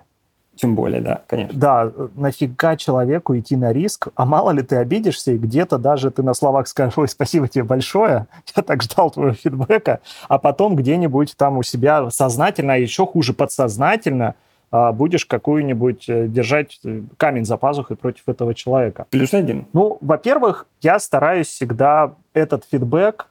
Тем 0.55 0.77
более, 0.77 1.01
да, 1.01 1.23
конечно. 1.27 1.59
Да, 1.59 1.93
нафига 2.15 2.77
человеку 2.77 3.37
идти 3.37 3.57
на 3.57 3.73
риск? 3.73 4.09
А 4.15 4.25
мало 4.25 4.53
ли 4.53 4.63
ты 4.63 4.77
обидишься, 4.77 5.33
и 5.33 5.39
где-то 5.39 5.77
даже 5.77 6.13
ты 6.13 6.23
на 6.23 6.35
словах 6.35 6.69
скажешь, 6.69 6.97
ой, 6.97 7.09
спасибо 7.09 7.49
тебе 7.49 7.65
большое, 7.65 8.29
я 8.57 8.63
так 8.63 8.83
ждал 8.83 9.11
твоего 9.11 9.35
фидбэка, 9.35 10.01
а 10.29 10.39
потом 10.39 10.77
где-нибудь 10.77 11.37
там 11.37 11.59
у 11.59 11.65
себя 11.65 12.09
сознательно, 12.11 12.75
а 12.75 12.77
еще 12.77 13.07
хуже, 13.07 13.35
подсознательно 13.35 14.37
а, 14.71 14.93
будешь 14.93 15.27
какую-нибудь 15.27 16.09
э, 16.09 16.27
держать 16.29 16.81
э, 16.85 17.03
камень 17.17 17.45
за 17.45 17.57
пазухой 17.57 17.97
против 17.97 18.29
этого 18.29 18.55
человека. 18.55 19.07
Плюс 19.11 19.35
один. 19.35 19.67
Ну, 19.73 19.99
во-первых, 20.01 20.67
я 20.81 20.99
стараюсь 20.99 21.49
всегда 21.49 22.15
этот 22.35 22.65
фидбэк 22.71 23.27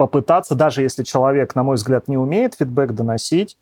попытаться, 0.00 0.54
даже 0.54 0.80
если 0.80 1.02
человек, 1.02 1.54
на 1.54 1.62
мой 1.62 1.76
взгляд, 1.76 2.08
не 2.08 2.16
умеет 2.16 2.54
фидбэк 2.54 2.92
доносить, 2.92 3.58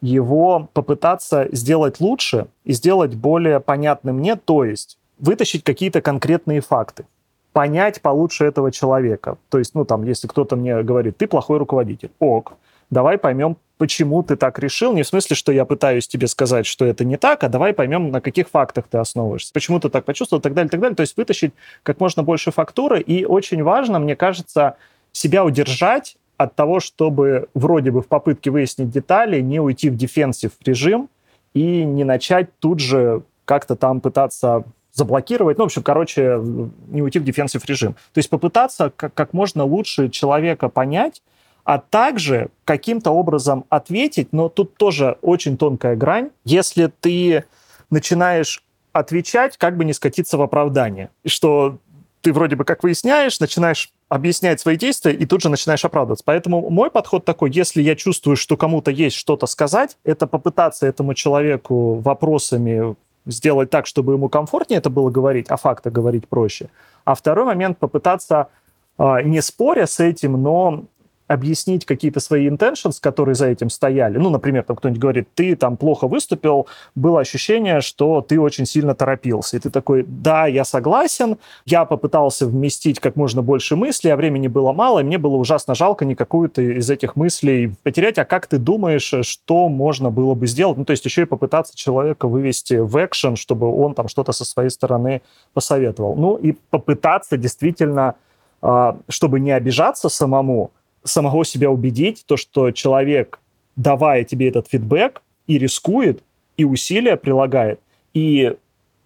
его 0.00 0.68
попытаться 0.72 1.46
сделать 1.52 2.00
лучше 2.00 2.48
и 2.64 2.72
сделать 2.72 3.14
более 3.14 3.60
понятным 3.60 4.16
мне, 4.16 4.34
то 4.34 4.64
есть 4.64 4.98
вытащить 5.20 5.62
какие-то 5.62 6.00
конкретные 6.00 6.62
факты, 6.62 7.06
понять 7.52 8.02
получше 8.02 8.44
этого 8.44 8.72
человека. 8.72 9.38
То 9.50 9.58
есть, 9.60 9.76
ну, 9.76 9.84
там, 9.84 10.02
если 10.02 10.26
кто-то 10.26 10.56
мне 10.56 10.82
говорит, 10.82 11.16
ты 11.16 11.28
плохой 11.28 11.58
руководитель, 11.58 12.10
ок, 12.18 12.54
давай 12.90 13.16
поймем, 13.16 13.56
почему 13.76 14.24
ты 14.24 14.34
так 14.34 14.58
решил, 14.58 14.92
не 14.92 15.04
в 15.04 15.06
смысле, 15.06 15.36
что 15.36 15.52
я 15.52 15.64
пытаюсь 15.64 16.08
тебе 16.08 16.26
сказать, 16.26 16.66
что 16.66 16.86
это 16.86 17.04
не 17.04 17.18
так, 17.18 17.44
а 17.44 17.48
давай 17.48 17.72
поймем, 17.72 18.10
на 18.10 18.20
каких 18.20 18.48
фактах 18.48 18.86
ты 18.90 18.98
основываешься, 18.98 19.52
почему 19.52 19.78
ты 19.78 19.90
так 19.90 20.04
почувствовал, 20.04 20.40
и 20.40 20.42
так 20.42 20.54
далее, 20.54 20.66
и 20.66 20.70
так 20.72 20.80
далее. 20.80 20.96
То 20.96 21.02
есть 21.02 21.16
вытащить 21.16 21.52
как 21.84 22.00
можно 22.00 22.24
больше 22.24 22.50
фактуры, 22.50 23.00
и 23.00 23.24
очень 23.24 23.62
важно, 23.62 24.00
мне 24.00 24.16
кажется, 24.16 24.74
себя 25.18 25.44
удержать 25.44 26.16
от 26.36 26.54
того, 26.54 26.80
чтобы 26.80 27.48
вроде 27.54 27.90
бы 27.90 28.02
в 28.02 28.06
попытке 28.06 28.50
выяснить 28.50 28.90
детали 28.90 29.40
не 29.40 29.60
уйти 29.60 29.90
в 29.90 29.96
дефенсив 29.96 30.52
режим 30.64 31.08
и 31.54 31.84
не 31.84 32.04
начать 32.04 32.56
тут 32.60 32.78
же 32.78 33.22
как-то 33.44 33.74
там 33.74 34.00
пытаться 34.00 34.64
заблокировать, 34.92 35.58
ну, 35.58 35.64
в 35.64 35.66
общем, 35.66 35.82
короче, 35.82 36.40
не 36.88 37.02
уйти 37.02 37.18
в 37.18 37.24
дефенсив 37.24 37.64
режим. 37.66 37.94
То 38.12 38.18
есть 38.18 38.30
попытаться 38.30 38.92
как, 38.94 39.14
как 39.14 39.32
можно 39.32 39.64
лучше 39.64 40.08
человека 40.08 40.68
понять, 40.68 41.22
а 41.64 41.78
также 41.78 42.48
каким-то 42.64 43.10
образом 43.10 43.64
ответить, 43.68 44.32
но 44.32 44.48
тут 44.48 44.76
тоже 44.76 45.18
очень 45.22 45.56
тонкая 45.56 45.96
грань. 45.96 46.30
Если 46.44 46.90
ты 47.00 47.44
начинаешь 47.90 48.62
отвечать, 48.92 49.56
как 49.56 49.76
бы 49.76 49.84
не 49.84 49.92
скатиться 49.92 50.38
в 50.38 50.42
оправдание, 50.42 51.10
что 51.26 51.78
ты 52.20 52.32
вроде 52.32 52.56
бы 52.56 52.64
как 52.64 52.82
выясняешь, 52.82 53.40
начинаешь 53.40 53.90
объяснять 54.08 54.60
свои 54.60 54.76
действия 54.76 55.12
и 55.12 55.26
тут 55.26 55.42
же 55.42 55.48
начинаешь 55.48 55.84
оправдываться. 55.84 56.24
Поэтому 56.24 56.68
мой 56.70 56.90
подход 56.90 57.24
такой, 57.24 57.50
если 57.50 57.82
я 57.82 57.94
чувствую, 57.94 58.36
что 58.36 58.56
кому-то 58.56 58.90
есть 58.90 59.16
что-то 59.16 59.46
сказать, 59.46 59.96
это 60.04 60.26
попытаться 60.26 60.86
этому 60.86 61.14
человеку 61.14 61.94
вопросами 61.94 62.96
сделать 63.26 63.70
так, 63.70 63.86
чтобы 63.86 64.14
ему 64.14 64.28
комфортнее 64.28 64.78
это 64.78 64.90
было 64.90 65.10
говорить, 65.10 65.46
а 65.50 65.56
факты 65.56 65.90
говорить 65.90 66.26
проще. 66.28 66.70
А 67.04 67.14
второй 67.14 67.44
момент 67.44 67.78
попытаться 67.78 68.48
а, 68.96 69.22
не 69.22 69.42
споря 69.42 69.86
с 69.86 70.00
этим, 70.00 70.42
но 70.42 70.84
объяснить 71.28 71.84
какие-то 71.84 72.20
свои 72.20 72.48
intentions, 72.48 72.96
которые 73.00 73.34
за 73.34 73.46
этим 73.46 73.70
стояли. 73.70 74.18
Ну, 74.18 74.30
например, 74.30 74.64
там 74.64 74.76
кто-нибудь 74.76 75.00
говорит, 75.00 75.28
ты 75.34 75.54
там 75.54 75.76
плохо 75.76 76.08
выступил, 76.08 76.66
было 76.94 77.20
ощущение, 77.20 77.82
что 77.82 78.22
ты 78.22 78.40
очень 78.40 78.66
сильно 78.66 78.94
торопился. 78.94 79.58
И 79.58 79.60
ты 79.60 79.70
такой, 79.70 80.04
да, 80.08 80.46
я 80.46 80.64
согласен, 80.64 81.36
я 81.66 81.84
попытался 81.84 82.46
вместить 82.46 82.98
как 82.98 83.14
можно 83.14 83.42
больше 83.42 83.76
мыслей, 83.76 84.10
а 84.10 84.16
времени 84.16 84.48
было 84.48 84.72
мало, 84.72 85.00
и 85.00 85.04
мне 85.04 85.18
было 85.18 85.36
ужасно 85.36 85.74
жалко 85.74 86.06
никакую-то 86.06 86.62
из 86.62 86.88
этих 86.90 87.14
мыслей 87.14 87.74
потерять. 87.82 88.18
А 88.18 88.24
как 88.24 88.46
ты 88.46 88.58
думаешь, 88.58 89.12
что 89.22 89.68
можно 89.68 90.10
было 90.10 90.34
бы 90.34 90.46
сделать? 90.46 90.78
Ну, 90.78 90.86
то 90.86 90.92
есть 90.92 91.04
еще 91.04 91.22
и 91.22 91.26
попытаться 91.26 91.76
человека 91.76 92.26
вывести 92.26 92.74
в 92.74 93.04
экшен, 93.04 93.36
чтобы 93.36 93.70
он 93.70 93.94
там 93.94 94.08
что-то 94.08 94.32
со 94.32 94.46
своей 94.46 94.70
стороны 94.70 95.20
посоветовал. 95.52 96.16
Ну, 96.16 96.36
и 96.36 96.52
попытаться 96.70 97.36
действительно, 97.36 98.14
а, 98.62 98.96
чтобы 99.08 99.40
не 99.40 99.52
обижаться 99.52 100.08
самому, 100.08 100.70
самого 101.08 101.44
себя 101.44 101.70
убедить, 101.70 102.24
то, 102.26 102.36
что 102.36 102.70
человек, 102.70 103.40
давая 103.76 104.24
тебе 104.24 104.48
этот 104.48 104.68
фидбэк, 104.68 105.22
и 105.46 105.58
рискует, 105.58 106.22
и 106.56 106.64
усилия 106.64 107.16
прилагает, 107.16 107.80
и, 108.14 108.56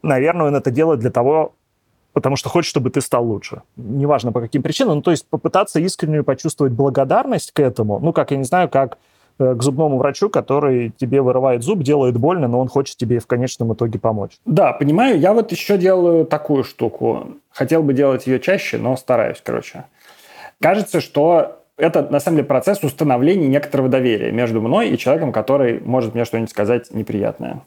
наверное, 0.02 0.48
он 0.48 0.56
это 0.56 0.70
делает 0.70 1.00
для 1.00 1.10
того, 1.10 1.54
потому 2.12 2.36
что 2.36 2.48
хочет, 2.48 2.68
чтобы 2.68 2.90
ты 2.90 3.00
стал 3.00 3.26
лучше. 3.26 3.62
Неважно 3.76 4.32
по 4.32 4.40
каким 4.40 4.62
причинам. 4.62 4.96
Ну, 4.96 5.02
то 5.02 5.10
есть 5.10 5.26
попытаться 5.26 5.80
искренне 5.80 6.22
почувствовать 6.22 6.72
благодарность 6.72 7.52
к 7.52 7.60
этому. 7.60 7.98
Ну, 8.00 8.12
как, 8.12 8.30
я 8.30 8.36
не 8.36 8.44
знаю, 8.44 8.68
как 8.68 8.98
э, 9.38 9.54
к 9.54 9.62
зубному 9.62 9.98
врачу, 9.98 10.28
который 10.28 10.92
тебе 10.96 11.22
вырывает 11.22 11.62
зуб, 11.62 11.82
делает 11.82 12.18
больно, 12.18 12.48
но 12.48 12.60
он 12.60 12.68
хочет 12.68 12.96
тебе 12.96 13.18
в 13.18 13.26
конечном 13.26 13.72
итоге 13.72 13.98
помочь. 13.98 14.32
Да, 14.44 14.72
понимаю. 14.72 15.18
Я 15.18 15.32
вот 15.32 15.52
еще 15.52 15.78
делаю 15.78 16.26
такую 16.26 16.64
штуку. 16.64 17.28
Хотел 17.50 17.82
бы 17.82 17.94
делать 17.94 18.26
ее 18.26 18.40
чаще, 18.40 18.78
но 18.78 18.96
стараюсь, 18.96 19.40
короче. 19.42 19.84
кажется, 20.60 21.00
что 21.00 21.61
это 21.82 22.02
на 22.02 22.20
самом 22.20 22.36
деле 22.36 22.48
процесс 22.48 22.82
установления 22.84 23.48
некоторого 23.48 23.88
доверия 23.88 24.30
между 24.30 24.60
мной 24.60 24.90
и 24.90 24.98
человеком, 24.98 25.32
который 25.32 25.80
может 25.80 26.14
мне 26.14 26.24
что-нибудь 26.24 26.50
сказать 26.50 26.92
неприятное. 26.92 27.62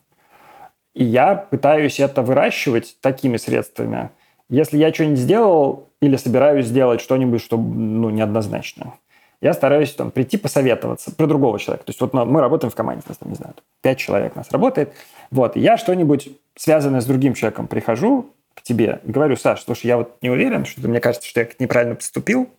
И 0.93 1.03
я 1.03 1.36
пытаюсь 1.36 1.99
это 1.99 2.22
выращивать 2.22 2.97
такими 3.01 3.36
средствами. 3.36 4.11
Если 4.47 4.78
я 4.78 4.93
что-нибудь 4.93 5.20
сделал 5.20 5.89
или 6.01 6.16
собираюсь 6.16 6.68
сделать 6.68 7.01
что-нибудь, 7.01 7.41
что 7.41 7.57
ну, 7.57 8.09
неоднозначно, 8.09 8.93
я 9.41 9.53
стараюсь 9.53 9.91
там 9.91 10.11
прийти 10.11 10.38
посоветоваться 10.38 11.13
про 11.13 11.28
другого 11.28 11.59
человека. 11.59 11.86
То 11.86 11.89
есть 11.89 11.99
вот 11.99 12.13
мы 12.13 12.39
работаем 12.39 12.72
в 12.72 12.76
команде, 12.76 13.03
нас 13.09 13.18
там, 13.18 13.30
не 13.30 13.36
знаю, 13.36 13.53
пять 13.82 13.97
человек 13.97 14.36
нас 14.38 14.49
работает. 14.51 14.93
Вот, 15.30 15.57
я 15.57 15.76
что-нибудь 15.76 16.30
связанное 16.55 17.01
с 17.01 17.05
другим 17.05 17.34
человеком 17.34 17.68
прихожу 17.68 18.28
к 18.53 18.61
тебе 18.61 19.01
и 19.03 19.11
говорю, 19.11 19.36
Саш, 19.36 19.63
слушай, 19.63 19.88
я 19.88 19.97
вот 19.97 20.16
не 20.22 20.30
уверен, 20.30 20.63
что 20.63 20.88
мне 20.88 21.01
кажется, 21.01 21.28
что 21.28 21.41
я 21.41 21.49
неправильно 21.59 21.95
поступил. 21.95 22.49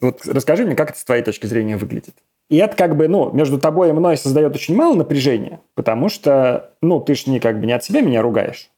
Вот 0.00 0.26
расскажи 0.26 0.64
мне, 0.64 0.74
как 0.74 0.90
это 0.90 0.98
с 0.98 1.04
твоей 1.04 1.22
точки 1.22 1.46
зрения 1.46 1.76
выглядит. 1.76 2.14
И 2.48 2.56
это 2.56 2.76
как 2.76 2.96
бы, 2.96 3.06
ну, 3.06 3.30
между 3.32 3.58
тобой 3.58 3.90
и 3.90 3.92
мной 3.92 4.16
создает 4.16 4.54
очень 4.54 4.74
мало 4.74 4.94
напряжения, 4.94 5.60
потому 5.74 6.08
что, 6.08 6.70
ну, 6.82 7.00
ты 7.00 7.14
ж 7.14 7.26
не 7.26 7.38
как 7.38 7.60
бы 7.60 7.66
не 7.66 7.72
от 7.72 7.84
себя 7.84 8.00
меня 8.00 8.22
ругаешь, 8.22 8.70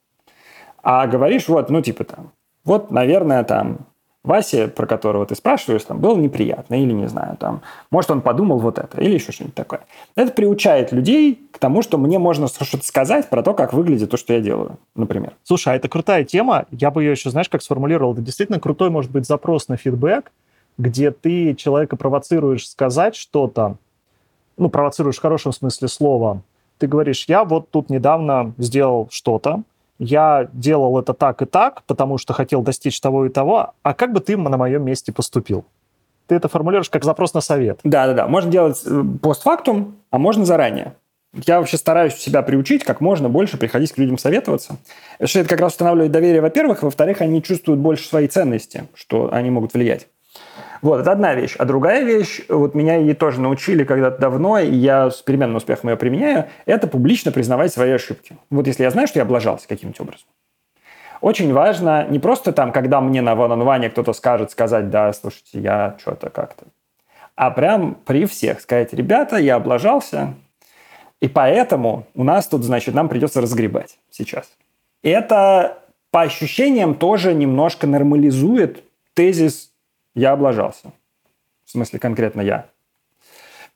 а 0.83 1.07
говоришь 1.07 1.47
вот, 1.47 1.69
ну, 1.69 1.81
типа 1.81 2.03
там, 2.03 2.31
вот, 2.65 2.91
наверное, 2.91 3.43
там, 3.43 3.87
Васе, 4.23 4.69
про 4.69 4.85
которого 4.85 5.25
ты 5.25 5.35
спрашиваешь, 5.35 5.83
там, 5.83 5.99
было 5.99 6.15
неприятно, 6.15 6.81
или 6.81 6.93
не 6.93 7.07
знаю, 7.07 7.35
там, 7.37 7.61
может, 7.89 8.11
он 8.11 8.21
подумал 8.21 8.59
вот 8.59 8.77
это, 8.77 9.01
или 9.01 9.15
еще 9.15 9.31
что-нибудь 9.31 9.55
такое. 9.55 9.81
Это 10.15 10.31
приучает 10.31 10.91
людей 10.91 11.49
к 11.51 11.57
тому, 11.57 11.81
что 11.81 11.97
мне 11.97 12.19
можно 12.19 12.47
что-то 12.47 12.85
сказать 12.85 13.29
про 13.29 13.41
то, 13.41 13.53
как 13.53 13.73
выглядит 13.73 14.11
то, 14.11 14.17
что 14.17 14.33
я 14.33 14.39
делаю, 14.39 14.77
например. 14.95 15.33
Слушай, 15.43 15.73
а 15.73 15.75
это 15.75 15.89
крутая 15.89 16.23
тема. 16.23 16.67
Я 16.71 16.91
бы 16.91 17.03
ее 17.03 17.11
еще, 17.11 17.31
знаешь, 17.31 17.49
как 17.49 17.61
сформулировал. 17.61 18.13
Это 18.13 18.21
действительно 18.21 18.59
крутой, 18.59 18.91
может 18.91 19.11
быть, 19.11 19.25
запрос 19.25 19.67
на 19.67 19.75
фидбэк, 19.75 20.31
где 20.77 21.11
ты 21.11 21.53
человека 21.55 21.95
провоцируешь 21.95 22.69
сказать 22.69 23.15
что-то, 23.15 23.77
ну, 24.57 24.69
провоцируешь 24.69 25.17
в 25.17 25.21
хорошем 25.21 25.51
смысле 25.51 25.87
слова. 25.87 26.41
Ты 26.77 26.87
говоришь, 26.87 27.25
я 27.27 27.43
вот 27.43 27.69
тут 27.69 27.89
недавно 27.89 28.53
сделал 28.57 29.07
что-то, 29.11 29.63
я 29.99 30.49
делал 30.53 30.99
это 30.99 31.13
так 31.13 31.41
и 31.41 31.45
так, 31.45 31.83
потому 31.83 32.17
что 32.17 32.33
хотел 32.33 32.61
достичь 32.61 32.99
того 32.99 33.25
и 33.25 33.29
того, 33.29 33.73
а 33.83 33.93
как 33.93 34.11
бы 34.11 34.19
ты 34.19 34.35
на 34.37 34.57
моем 34.57 34.83
месте 34.83 35.11
поступил? 35.11 35.65
Ты 36.27 36.35
это 36.35 36.47
формулируешь 36.47 36.89
как 36.89 37.03
запрос 37.03 37.33
на 37.33 37.41
совет. 37.41 37.79
Да-да-да, 37.83 38.27
можно 38.27 38.49
делать 38.51 38.81
э, 38.85 39.03
постфактум, 39.21 39.95
а 40.09 40.17
можно 40.17 40.45
заранее. 40.45 40.95
Я 41.33 41.59
вообще 41.59 41.77
стараюсь 41.77 42.13
себя 42.15 42.43
приучить 42.43 42.83
как 42.83 43.01
можно 43.01 43.27
больше 43.27 43.57
приходить 43.57 43.91
к 43.91 43.97
людям 43.97 44.17
советоваться. 44.17 44.77
Что 45.23 45.39
это 45.39 45.49
как 45.49 45.61
раз 45.61 45.73
устанавливает 45.73 46.11
доверие, 46.11 46.41
во-первых. 46.41 46.83
Во-вторых, 46.83 47.21
они 47.21 47.41
чувствуют 47.41 47.81
больше 47.81 48.07
своей 48.07 48.27
ценности, 48.27 48.83
что 48.93 49.33
они 49.33 49.49
могут 49.49 49.73
влиять. 49.73 50.07
Вот, 50.83 50.99
это 50.99 51.13
одна 51.13 51.33
вещь. 51.33 51.55
А 51.57 51.63
другая 51.63 52.03
вещь, 52.03 52.41
вот 52.49 52.75
меня 52.75 52.97
ей 52.97 53.13
тоже 53.13 53.39
научили 53.39 53.85
когда-то 53.85 54.19
давно, 54.19 54.59
и 54.59 54.75
я 54.75 55.09
с 55.09 55.21
переменным 55.21 55.55
успехом 55.55 55.89
ее 55.89 55.95
применяю, 55.95 56.49
это 56.65 56.87
публично 56.87 57.31
признавать 57.31 57.71
свои 57.71 57.91
ошибки. 57.91 58.37
Вот 58.49 58.67
если 58.67 58.83
я 58.83 58.91
знаю, 58.91 59.07
что 59.07 59.19
я 59.19 59.23
облажался 59.23 59.65
каким-нибудь 59.65 60.01
образом. 60.01 60.27
Очень 61.21 61.53
важно 61.53 62.05
не 62.09 62.19
просто 62.19 62.51
там, 62.51 62.73
когда 62.73 62.99
мне 62.99 63.21
на 63.21 63.33
ван 63.33 63.89
кто-то 63.91 64.11
скажет, 64.11 64.51
сказать, 64.51 64.89
да, 64.89 65.13
слушайте, 65.13 65.61
я 65.61 65.95
что-то 65.99 66.29
как-то, 66.29 66.65
а 67.37 67.49
прям 67.49 67.95
при 68.05 68.25
всех 68.25 68.59
сказать, 68.59 68.93
ребята, 68.93 69.37
я 69.37 69.55
облажался, 69.55 70.33
и 71.21 71.29
поэтому 71.29 72.07
у 72.13 72.25
нас 72.25 72.45
тут, 72.47 72.65
значит, 72.65 72.93
нам 72.93 73.07
придется 73.07 73.39
разгребать 73.39 73.99
сейчас. 74.11 74.51
Это 75.01 75.77
по 76.11 76.23
ощущениям 76.23 76.93
тоже 76.93 77.33
немножко 77.33 77.87
нормализует 77.87 78.83
тезис 79.13 79.72
я 80.15 80.31
облажался. 80.31 80.91
В 81.65 81.71
смысле, 81.71 81.99
конкретно 81.99 82.41
я. 82.41 82.67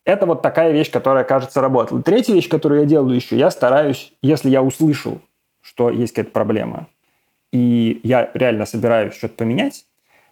Это 0.05 0.25
вот 0.25 0.41
такая 0.41 0.71
вещь, 0.71 0.89
которая, 0.89 1.23
кажется, 1.23 1.59
работала. 1.59 2.01
Третья 2.01 2.33
вещь, 2.33 2.47
которую 2.47 2.81
я 2.81 2.85
делаю 2.85 3.15
еще, 3.15 3.37
я 3.37 3.51
стараюсь, 3.51 4.13
если 4.21 4.49
я 4.49 4.63
услышал, 4.63 5.19
что 5.61 5.89
есть 5.89 6.13
какая-то 6.13 6.31
проблема, 6.31 6.87
и 7.51 7.99
я 8.03 8.31
реально 8.33 8.65
собираюсь 8.65 9.15
что-то 9.15 9.35
поменять, 9.35 9.85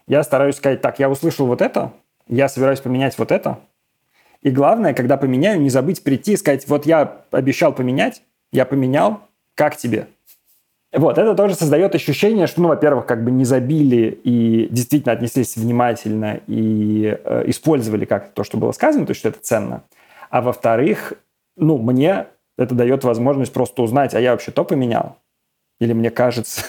я 0.08 0.24
стараюсь 0.24 0.56
сказать, 0.56 0.82
так, 0.82 1.00
я 1.00 1.10
услышал 1.10 1.46
вот 1.46 1.62
это, 1.62 1.92
я 2.28 2.48
собираюсь 2.48 2.80
поменять 2.80 3.18
вот 3.18 3.32
это, 3.32 3.60
и 4.42 4.50
главное, 4.50 4.94
когда 4.94 5.18
поменяю, 5.18 5.60
не 5.60 5.70
забыть 5.70 6.04
прийти 6.04 6.34
и 6.34 6.38
сказать, 6.38 6.68
вот 6.68 6.86
я 6.86 7.26
обещал 7.32 7.74
поменять, 7.74 8.22
я 8.52 8.66
поменял, 8.66 9.22
как 9.56 9.76
тебе? 9.76 10.08
Вот, 10.96 11.18
это 11.18 11.36
тоже 11.36 11.56
создает 11.56 11.94
ощущение, 11.94 12.48
что, 12.48 12.62
ну, 12.62 12.70
во-первых, 12.70 13.06
как 13.06 13.24
бы 13.24 13.32
не 13.32 13.44
забили 13.44 14.18
и 14.24 14.68
действительно 14.72 15.14
отнеслись 15.14 15.58
внимательно 15.58 16.40
и 16.48 17.18
э, 17.24 17.44
использовали 17.48 18.06
как 18.06 18.34
то, 18.34 18.44
что 18.44 18.58
было 18.58 18.72
сказано, 18.72 19.06
то 19.06 19.12
есть 19.12 19.20
что 19.20 19.30
это 19.30 19.40
ценно. 19.42 19.84
А 20.30 20.42
во-вторых, 20.42 21.14
ну, 21.58 21.78
мне 21.78 22.28
это 22.58 22.76
дает 22.76 23.04
возможность 23.04 23.52
просто 23.52 23.82
узнать, 23.82 24.14
а 24.14 24.20
я 24.22 24.32
вообще 24.32 24.52
то 24.52 24.64
поменял? 24.64 25.18
Или 25.80 25.94
мне 25.94 26.10
кажется? 26.10 26.62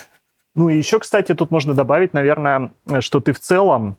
Ну 0.56 0.70
и 0.70 0.76
еще, 0.76 0.98
кстати, 0.98 1.34
тут 1.34 1.50
можно 1.50 1.74
добавить, 1.74 2.14
наверное, 2.14 2.72
что 3.00 3.20
ты 3.20 3.32
в 3.32 3.38
целом 3.38 3.98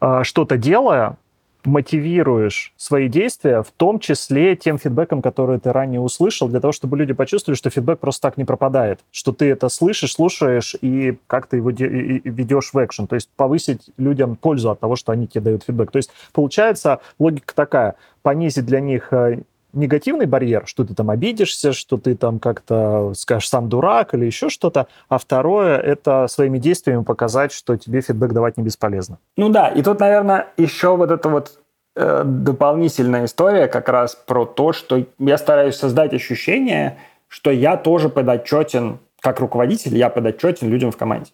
э, 0.00 0.24
что-то 0.24 0.56
делая, 0.56 1.16
мотивируешь 1.64 2.72
свои 2.76 3.08
действия, 3.08 3.62
в 3.62 3.70
том 3.76 3.98
числе 3.98 4.56
тем 4.56 4.78
фидбэком, 4.78 5.22
который 5.22 5.58
ты 5.58 5.72
ранее 5.72 6.00
услышал, 6.00 6.48
для 6.48 6.60
того, 6.60 6.72
чтобы 6.72 6.96
люди 6.96 7.12
почувствовали, 7.12 7.56
что 7.56 7.70
фидбэк 7.70 7.98
просто 7.98 8.22
так 8.22 8.36
не 8.36 8.44
пропадает, 8.44 9.00
что 9.10 9.32
ты 9.32 9.50
это 9.50 9.68
слышишь, 9.68 10.14
слушаешь 10.14 10.74
и 10.80 11.18
как-то 11.26 11.56
его 11.56 11.70
ведешь 11.70 12.70
в 12.72 12.84
экшен, 12.84 13.06
то 13.06 13.14
есть 13.14 13.28
повысить 13.36 13.90
людям 13.96 14.36
пользу 14.36 14.70
от 14.70 14.80
того, 14.80 14.96
что 14.96 15.12
они 15.12 15.26
тебе 15.26 15.42
дают 15.42 15.64
фидбэк. 15.64 15.90
То 15.90 15.98
есть 15.98 16.10
получается 16.32 17.00
логика 17.18 17.54
такая, 17.54 17.96
понизить 18.22 18.66
для 18.66 18.80
них 18.80 19.12
э, 19.12 19.42
негативный 19.72 20.26
барьер, 20.26 20.66
что 20.66 20.84
ты 20.84 20.94
там 20.94 21.10
обидишься, 21.10 21.72
что 21.72 21.96
ты 21.96 22.14
там 22.14 22.38
как-то 22.38 23.12
скажешь 23.14 23.48
сам 23.48 23.68
дурак 23.68 24.14
или 24.14 24.24
еще 24.26 24.48
что-то, 24.48 24.86
а 25.08 25.18
второе— 25.18 25.78
это 25.78 26.26
своими 26.28 26.58
действиями 26.58 27.02
показать, 27.02 27.52
что 27.52 27.76
тебе 27.76 28.00
фидбэк 28.00 28.32
давать 28.32 28.56
не 28.56 28.62
бесполезно. 28.62 29.18
Ну 29.36 29.48
да, 29.48 29.68
и 29.68 29.82
тут, 29.82 30.00
наверное, 30.00 30.48
еще 30.56 30.96
вот 30.96 31.10
эта 31.10 31.28
вот 31.28 31.58
э, 31.96 32.22
дополнительная 32.24 33.24
история 33.24 33.68
как 33.68 33.88
раз 33.88 34.14
про 34.14 34.44
то, 34.44 34.72
что 34.72 35.04
я 35.18 35.38
стараюсь 35.38 35.76
создать 35.76 36.12
ощущение, 36.12 36.98
что 37.28 37.50
я 37.50 37.76
тоже 37.76 38.08
подотчетен, 38.08 38.98
как 39.20 39.40
руководитель, 39.40 39.96
я 39.96 40.10
подотчетен 40.10 40.68
людям 40.68 40.90
в 40.90 40.96
команде. 40.96 41.30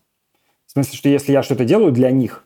В 0.66 0.72
смысле, 0.72 0.98
что 0.98 1.08
если 1.08 1.32
я 1.32 1.42
что-то 1.42 1.64
делаю 1.64 1.92
для 1.92 2.10
них, 2.10 2.44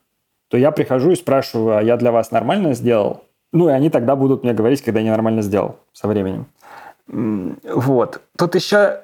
то 0.49 0.57
я 0.57 0.71
прихожу 0.71 1.13
и 1.13 1.17
спрашиваю, 1.17 1.79
а 1.79 1.83
я 1.83 1.97
для 1.97 2.13
вас 2.13 2.31
нормально 2.31 2.75
сделал? 2.75 3.25
Ну, 3.53 3.69
и 3.69 3.73
они 3.73 3.91
тогда 3.91 4.17
будут 4.17 4.45
мне 4.45 4.53
говорить, 4.53 4.83
когда 4.83 5.01
я 5.01 5.07
ненормально 5.07 5.43
сделал 5.43 5.77
со 5.93 6.07
временем. 6.07 6.47
Вот. 7.09 8.21
Тут 8.39 8.55
еще, 8.55 9.01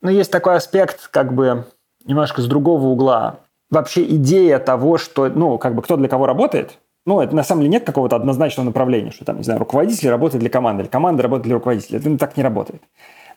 ну, 0.00 0.10
есть 0.10 0.30
такой 0.30 0.56
аспект, 0.56 1.08
как 1.08 1.34
бы, 1.34 1.64
немножко 2.06 2.40
с 2.40 2.46
другого 2.46 2.86
угла. 2.86 3.40
Вообще 3.70 4.02
идея 4.16 4.58
того, 4.58 4.98
что, 4.98 5.28
ну, 5.28 5.58
как 5.58 5.74
бы, 5.74 5.82
кто 5.82 5.96
для 5.96 6.08
кого 6.08 6.26
работает, 6.26 6.78
ну, 7.06 7.20
это 7.20 7.34
на 7.34 7.44
самом 7.44 7.62
деле 7.62 7.72
нет 7.72 7.84
какого-то 7.84 8.16
однозначного 8.16 8.66
направления, 8.66 9.10
что 9.10 9.24
там, 9.24 9.38
не 9.38 9.42
знаю, 9.42 9.58
руководитель 9.58 10.08
работает 10.10 10.40
для 10.40 10.50
команды, 10.50 10.82
или 10.82 10.90
команда 10.90 11.22
работает 11.22 11.46
для 11.46 11.54
руководителя. 11.54 11.98
Это 11.98 12.18
так 12.18 12.36
не 12.36 12.42
работает. 12.42 12.82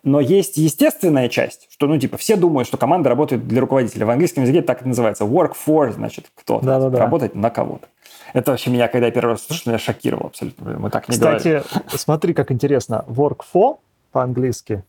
Но 0.04 0.20
есть 0.20 0.58
естественная 0.58 1.30
часть, 1.30 1.68
что, 1.70 1.88
ну, 1.88 1.98
типа, 1.98 2.18
все 2.18 2.36
думают, 2.36 2.68
что 2.68 2.78
команда 2.78 3.10
работает 3.10 3.48
для 3.48 3.62
руководителя. 3.62 4.06
В 4.06 4.10
английском 4.10 4.44
языке 4.44 4.62
так 4.62 4.80
это 4.80 4.88
называется. 4.90 5.24
Work 5.24 5.54
for, 5.66 5.94
значит, 5.94 6.26
кто-то. 6.36 6.66
Да, 6.66 6.80
да, 6.80 6.90
да. 6.90 7.00
Работать 7.00 7.36
на 7.36 7.50
кого-то. 7.50 7.88
Это 8.34 8.52
вообще 8.52 8.70
меня, 8.72 8.88
когда 8.88 9.08
я 9.08 9.12
первый 9.12 9.32
раз 9.32 9.46
слышал, 9.46 9.72
меня 9.72 9.80
шокировало 9.80 10.28
абсолютно. 10.28 10.78
Мы 10.80 10.90
так 10.90 11.08
не 11.08 11.14
Кстати, 11.14 11.48
говорили. 11.48 11.68
смотри, 11.90 12.34
как 12.34 12.52
интересно. 12.52 13.06
Work 13.08 13.42
for 13.54 13.78
по-английски, 14.12 14.84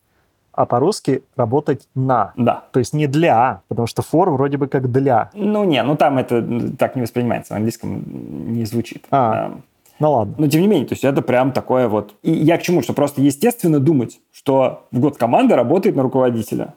а 0.52 0.66
по-русски 0.66 1.22
работать 1.36 1.86
на. 1.94 2.32
Да. 2.36 2.64
То 2.72 2.78
есть 2.78 2.94
не 2.94 3.06
для, 3.06 3.62
потому 3.68 3.86
что 3.86 4.02
for 4.02 4.30
вроде 4.30 4.56
бы 4.56 4.66
как 4.66 4.90
для. 4.90 5.30
Ну 5.34 5.64
не, 5.64 5.82
ну 5.82 5.96
там 5.96 6.18
это 6.18 6.42
так 6.78 6.96
не 6.96 7.02
воспринимается, 7.02 7.54
в 7.54 7.56
английском 7.56 8.02
не 8.52 8.64
звучит. 8.64 9.04
А, 9.10 9.58
ну 9.98 10.12
ладно. 10.12 10.34
Но 10.38 10.48
тем 10.48 10.62
не 10.62 10.66
менее, 10.66 10.86
то 10.86 10.94
есть 10.94 11.04
это 11.04 11.22
прям 11.22 11.52
такое 11.52 11.88
вот... 11.88 12.14
И 12.22 12.32
я 12.32 12.58
к 12.58 12.62
чему? 12.62 12.82
Что 12.82 12.94
просто 12.94 13.20
естественно 13.20 13.78
думать, 13.78 14.20
что 14.32 14.86
в 14.90 14.98
год 14.98 15.16
команда 15.16 15.56
работает 15.56 15.96
на 15.96 16.02
руководителя. 16.02 16.74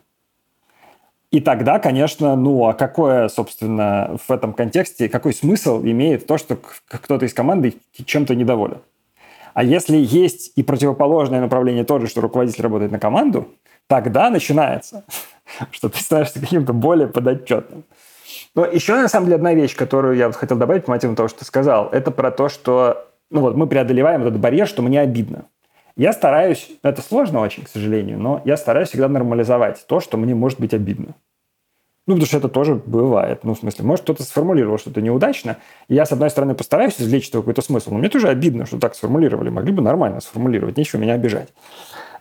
И 1.32 1.42
тогда, 1.42 1.80
конечно, 1.80 2.36
ну, 2.36 2.68
а 2.68 2.74
какое, 2.74 3.28
собственно, 3.28 4.18
в 4.28 4.32
этом 4.32 4.54
контексте, 4.54 5.10
какой 5.10 5.34
смысл 5.34 5.82
имеет 5.82 6.26
то, 6.26 6.38
что 6.38 6.58
кто-то 6.88 7.26
из 7.26 7.34
команды 7.34 7.76
чем-то 8.06 8.34
недоволен? 8.34 8.80
А 9.54 9.64
если 9.64 9.98
есть 9.98 10.54
и 10.56 10.64
противоположное 10.64 11.42
направление 11.42 11.84
тоже, 11.84 12.08
что 12.08 12.22
руководитель 12.22 12.62
работает 12.62 12.92
на 12.92 13.00
команду, 13.00 13.50
тогда 13.88 14.30
начинается, 14.30 15.04
что 15.72 15.90
ты 15.90 16.00
становишься 16.00 16.40
каким-то 16.40 16.74
более 16.74 17.08
подотчетным. 17.08 17.84
Но 18.56 18.66
еще, 18.66 18.96
на 18.96 19.10
самом 19.10 19.26
деле, 19.26 19.36
одна 19.36 19.54
вещь, 19.54 19.76
которую 19.76 20.16
я 20.16 20.32
хотел 20.32 20.58
добавить 20.58 20.86
по 20.86 20.92
мотивам 20.92 21.16
того, 21.16 21.28
что 21.28 21.40
ты 21.40 21.46
сказал, 21.46 21.90
это 21.90 22.12
про 22.12 22.32
то, 22.32 22.50
что 22.50 23.08
ну 23.30 23.42
вот, 23.42 23.56
мы 23.56 23.68
преодолеваем 23.68 24.22
этот 24.22 24.40
барьер, 24.40 24.68
что 24.68 24.82
мне 24.82 25.02
обидно. 25.02 25.46
Я 25.98 26.14
стараюсь, 26.14 26.70
это 26.84 27.02
сложно 27.02 27.40
очень, 27.42 27.64
к 27.64 27.70
сожалению, 27.70 28.20
но 28.20 28.42
я 28.46 28.56
стараюсь 28.56 28.90
всегда 28.90 29.10
нормализовать 29.10 29.84
то, 29.88 30.00
что 30.00 30.16
мне 30.18 30.36
может 30.36 30.60
быть 30.60 30.76
обидно. 30.76 31.16
Ну, 32.06 32.14
потому 32.14 32.28
что 32.28 32.38
это 32.38 32.50
тоже 32.50 32.76
бывает. 32.76 33.44
Ну, 33.44 33.56
в 33.56 33.60
смысле, 33.60 33.84
может, 33.84 34.04
кто-то 34.04 34.24
сформулировал 34.24 34.78
что-то 34.78 35.02
неудачно, 35.02 35.58
и 35.88 35.96
я, 35.96 36.06
с 36.06 36.12
одной 36.12 36.30
стороны, 36.30 36.54
постараюсь 36.54 37.02
извлечь 37.02 37.32
какой-то 37.32 37.64
смысл, 37.64 37.92
но 37.92 37.98
мне 37.98 38.10
тоже 38.10 38.30
обидно, 38.30 38.68
что 38.68 38.80
так 38.80 38.94
сформулировали. 38.94 39.50
Могли 39.50 39.74
бы 39.74 39.82
нормально 39.82 40.22
сформулировать, 40.22 40.78
нечего 40.78 41.00
меня 41.00 41.16
обижать. 41.16 41.50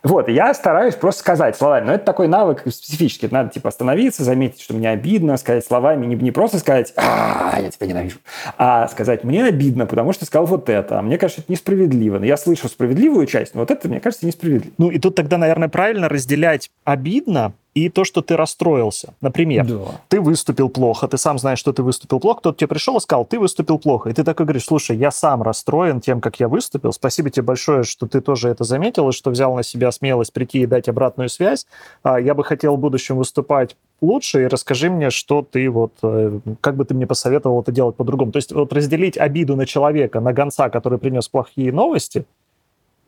Вот, 0.06 0.28
я 0.28 0.54
стараюсь 0.54 0.94
просто 0.94 1.20
сказать 1.20 1.56
словами. 1.56 1.86
Но 1.86 1.94
это 1.94 2.04
такой 2.04 2.28
навык 2.28 2.62
специфический. 2.70 3.26
надо, 3.28 3.50
типа, 3.50 3.70
остановиться, 3.70 4.22
заметить, 4.22 4.60
что 4.60 4.72
мне 4.72 4.88
обидно, 4.88 5.36
сказать 5.36 5.66
словами, 5.66 6.06
не, 6.06 6.14
не 6.14 6.30
просто 6.30 6.60
сказать 6.60 6.92
«А, 6.96 7.58
я 7.60 7.68
тебя 7.72 7.88
ненавижу», 7.88 8.18
а 8.56 8.86
сказать 8.86 9.24
«мне 9.24 9.44
обидно, 9.44 9.84
потому 9.84 10.12
что 10.12 10.24
сказал 10.24 10.46
вот 10.46 10.68
это». 10.68 11.00
А 11.00 11.02
мне 11.02 11.18
кажется, 11.18 11.40
это 11.40 11.50
несправедливо. 11.50 12.22
Я 12.22 12.36
слышу 12.36 12.68
справедливую 12.68 13.26
часть, 13.26 13.54
но 13.54 13.62
вот 13.62 13.72
это, 13.72 13.88
мне 13.88 13.98
кажется, 13.98 14.26
несправедливо. 14.26 14.72
Ну, 14.78 14.90
и 14.90 15.00
тут 15.00 15.16
тогда, 15.16 15.38
наверное, 15.38 15.68
правильно 15.68 16.08
разделять 16.08 16.70
обидно 16.84 17.54
и 17.76 17.90
то, 17.90 18.04
что 18.04 18.22
ты 18.22 18.38
расстроился. 18.38 19.12
Например, 19.20 19.66
да. 19.66 20.00
ты 20.08 20.22
выступил 20.22 20.70
плохо, 20.70 21.08
ты 21.08 21.18
сам 21.18 21.38
знаешь, 21.38 21.58
что 21.58 21.74
ты 21.74 21.82
выступил 21.82 22.20
плохо, 22.20 22.40
кто-то 22.40 22.58
тебе 22.58 22.68
пришел 22.68 22.96
и 22.96 23.00
сказал, 23.00 23.26
ты 23.26 23.38
выступил 23.38 23.78
плохо. 23.78 24.08
И 24.08 24.14
ты 24.14 24.24
такой 24.24 24.46
говоришь, 24.46 24.64
слушай, 24.64 24.96
я 24.96 25.10
сам 25.10 25.42
расстроен 25.42 26.00
тем, 26.00 26.22
как 26.22 26.40
я 26.40 26.48
выступил. 26.48 26.94
Спасибо 26.94 27.28
тебе 27.28 27.42
большое, 27.42 27.82
что 27.82 28.06
ты 28.06 28.22
тоже 28.22 28.48
это 28.48 28.64
заметил 28.64 29.10
и 29.10 29.12
что 29.12 29.30
взял 29.30 29.54
на 29.54 29.62
себя 29.62 29.92
смелость 29.92 30.32
прийти 30.32 30.60
и 30.60 30.66
дать 30.66 30.88
обратную 30.88 31.28
связь. 31.28 31.66
А, 32.02 32.18
я 32.18 32.34
бы 32.34 32.44
хотел 32.44 32.76
в 32.76 32.80
будущем 32.80 33.18
выступать 33.18 33.76
лучше, 34.00 34.44
и 34.44 34.46
расскажи 34.46 34.88
мне, 34.88 35.10
что 35.10 35.42
ты 35.42 35.68
вот, 35.68 35.92
э, 36.02 36.40
как 36.62 36.76
бы 36.76 36.86
ты 36.86 36.94
мне 36.94 37.06
посоветовал 37.06 37.60
это 37.60 37.72
делать 37.72 37.96
по-другому. 37.96 38.32
То 38.32 38.38
есть 38.38 38.52
вот 38.52 38.72
разделить 38.72 39.18
обиду 39.18 39.54
на 39.54 39.66
человека, 39.66 40.20
на 40.20 40.32
гонца, 40.32 40.70
который 40.70 40.98
принес 40.98 41.28
плохие 41.28 41.72
новости, 41.72 42.24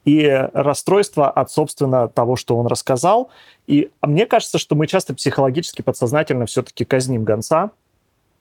и 0.09 0.49
расстройство 0.55 1.31
от, 1.31 1.51
собственно, 1.51 2.09
того, 2.09 2.37
что 2.37 2.57
он 2.57 2.67
рассказал. 2.67 3.29
И 3.67 3.91
мне 4.01 4.25
кажется, 4.25 4.57
что 4.57 4.75
мы 4.75 4.87
часто 4.87 5.15
психологически, 5.15 5.83
подсознательно 5.83 6.47
все-таки 6.47 6.87
казним 6.87 7.25
гонца, 7.25 7.73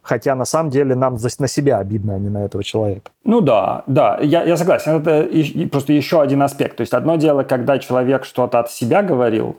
хотя 0.01 0.33
на 0.35 0.45
самом 0.45 0.69
деле 0.69 0.95
нам 0.95 1.17
на 1.17 1.47
себя 1.49 1.79
обидно, 1.79 2.15
а 2.15 2.19
не 2.19 2.29
на 2.29 2.45
этого 2.45 2.63
человека. 2.63 3.11
Ну 3.25 3.41
да, 3.41 3.83
да, 3.85 4.17
я, 4.21 4.43
я 4.43 4.55
согласен. 4.55 5.01
Это 5.01 5.23
и, 5.23 5.41
и 5.41 5.65
просто 5.65 5.91
еще 5.91 6.21
один 6.21 6.41
аспект. 6.41 6.77
То 6.77 6.81
есть 6.81 6.93
одно 6.93 7.17
дело, 7.17 7.43
когда 7.43 7.79
человек 7.79 8.23
что-то 8.23 8.59
от 8.59 8.71
себя 8.71 9.03
говорил 9.03 9.57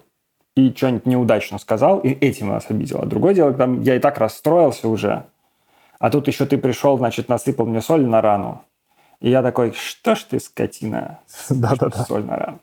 и 0.56 0.72
что-нибудь 0.74 1.04
неудачно 1.04 1.58
сказал, 1.58 1.98
и 1.98 2.08
этим 2.08 2.48
нас 2.48 2.64
обидело. 2.70 3.04
Другое 3.04 3.34
дело, 3.34 3.52
когда 3.52 3.66
я 3.82 3.96
и 3.96 3.98
так 3.98 4.16
расстроился 4.16 4.88
уже, 4.88 5.24
а 5.98 6.08
тут 6.08 6.26
еще 6.26 6.46
ты 6.46 6.56
пришел, 6.56 6.96
значит, 6.96 7.28
насыпал 7.28 7.66
мне 7.66 7.82
соль 7.82 8.06
на 8.06 8.22
рану. 8.22 8.62
И 9.20 9.30
я 9.30 9.42
такой, 9.42 9.72
что 9.72 10.14
ж 10.14 10.22
ты, 10.24 10.40
скотина, 10.40 11.20
Да-да-да. 11.50 12.04
соль 12.04 12.24
на. 12.24 12.60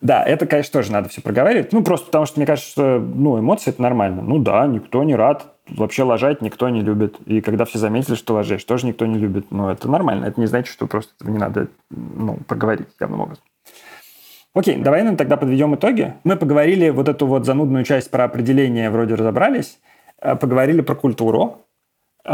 Да, 0.00 0.24
это, 0.24 0.46
конечно, 0.46 0.72
тоже 0.72 0.90
надо 0.90 1.08
все 1.08 1.22
проговаривать. 1.22 1.72
Ну, 1.72 1.84
просто 1.84 2.06
потому 2.06 2.26
что 2.26 2.40
мне 2.40 2.46
кажется, 2.46 2.70
что 2.70 2.98
ну, 2.98 3.38
эмоции– 3.38 3.70
это 3.70 3.80
нормально. 3.80 4.22
Ну 4.22 4.38
да, 4.38 4.66
никто 4.66 5.04
не 5.04 5.14
рад. 5.14 5.54
Вообще 5.68 6.02
лажать 6.02 6.42
никто 6.42 6.68
не 6.68 6.80
любит. 6.80 7.18
И 7.26 7.40
когда 7.40 7.64
все 7.64 7.78
заметили, 7.78 8.16
что 8.16 8.34
лажешь, 8.34 8.64
тоже 8.64 8.86
никто 8.86 9.06
не 9.06 9.18
любит. 9.18 9.52
Но 9.52 9.70
это 9.70 9.88
нормально. 9.88 10.24
Это 10.24 10.40
не 10.40 10.46
значит, 10.46 10.72
что 10.72 10.88
просто 10.88 11.12
этого 11.16 11.30
не 11.30 11.38
надо 11.38 11.68
ну, 11.90 12.38
проговорить 12.48 12.88
явным 12.98 13.20
образом. 13.20 13.44
Окей, 14.54 14.76
давай 14.78 15.04
нам 15.04 15.16
тогда 15.16 15.36
подведем 15.36 15.76
итоги. 15.76 16.14
Мы 16.24 16.34
поговорили 16.34 16.88
вот 16.88 17.08
эту 17.08 17.26
вот 17.26 17.46
занудную 17.46 17.84
часть 17.84 18.10
про 18.10 18.24
определение, 18.24 18.90
вроде 18.90 19.14
разобрались. 19.14 19.78
Э, 20.20 20.34
поговорили 20.34 20.80
про 20.80 20.96
культуру, 20.96 21.64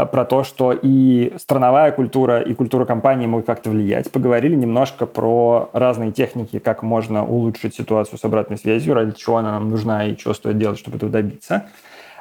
про 0.03 0.25
то, 0.25 0.43
что 0.43 0.73
и 0.73 1.33
страновая 1.37 1.93
культура, 1.93 2.41
и 2.41 2.53
культура 2.53 2.83
компании 2.83 3.27
могут 3.27 3.45
как-то 3.45 3.69
влиять. 3.69 4.11
Поговорили 4.11 4.53
немножко 4.53 5.05
про 5.05 5.69
разные 5.71 6.11
техники, 6.11 6.59
как 6.59 6.83
можно 6.83 7.25
улучшить 7.25 7.75
ситуацию 7.75 8.19
с 8.19 8.25
обратной 8.25 8.57
связью, 8.57 8.93
ради 8.93 9.15
чего 9.15 9.37
она 9.37 9.53
нам 9.53 9.69
нужна 9.69 10.05
и 10.05 10.17
чего 10.17 10.33
стоит 10.33 10.57
делать, 10.57 10.79
чтобы 10.79 10.97
этого 10.97 11.09
добиться. 11.09 11.67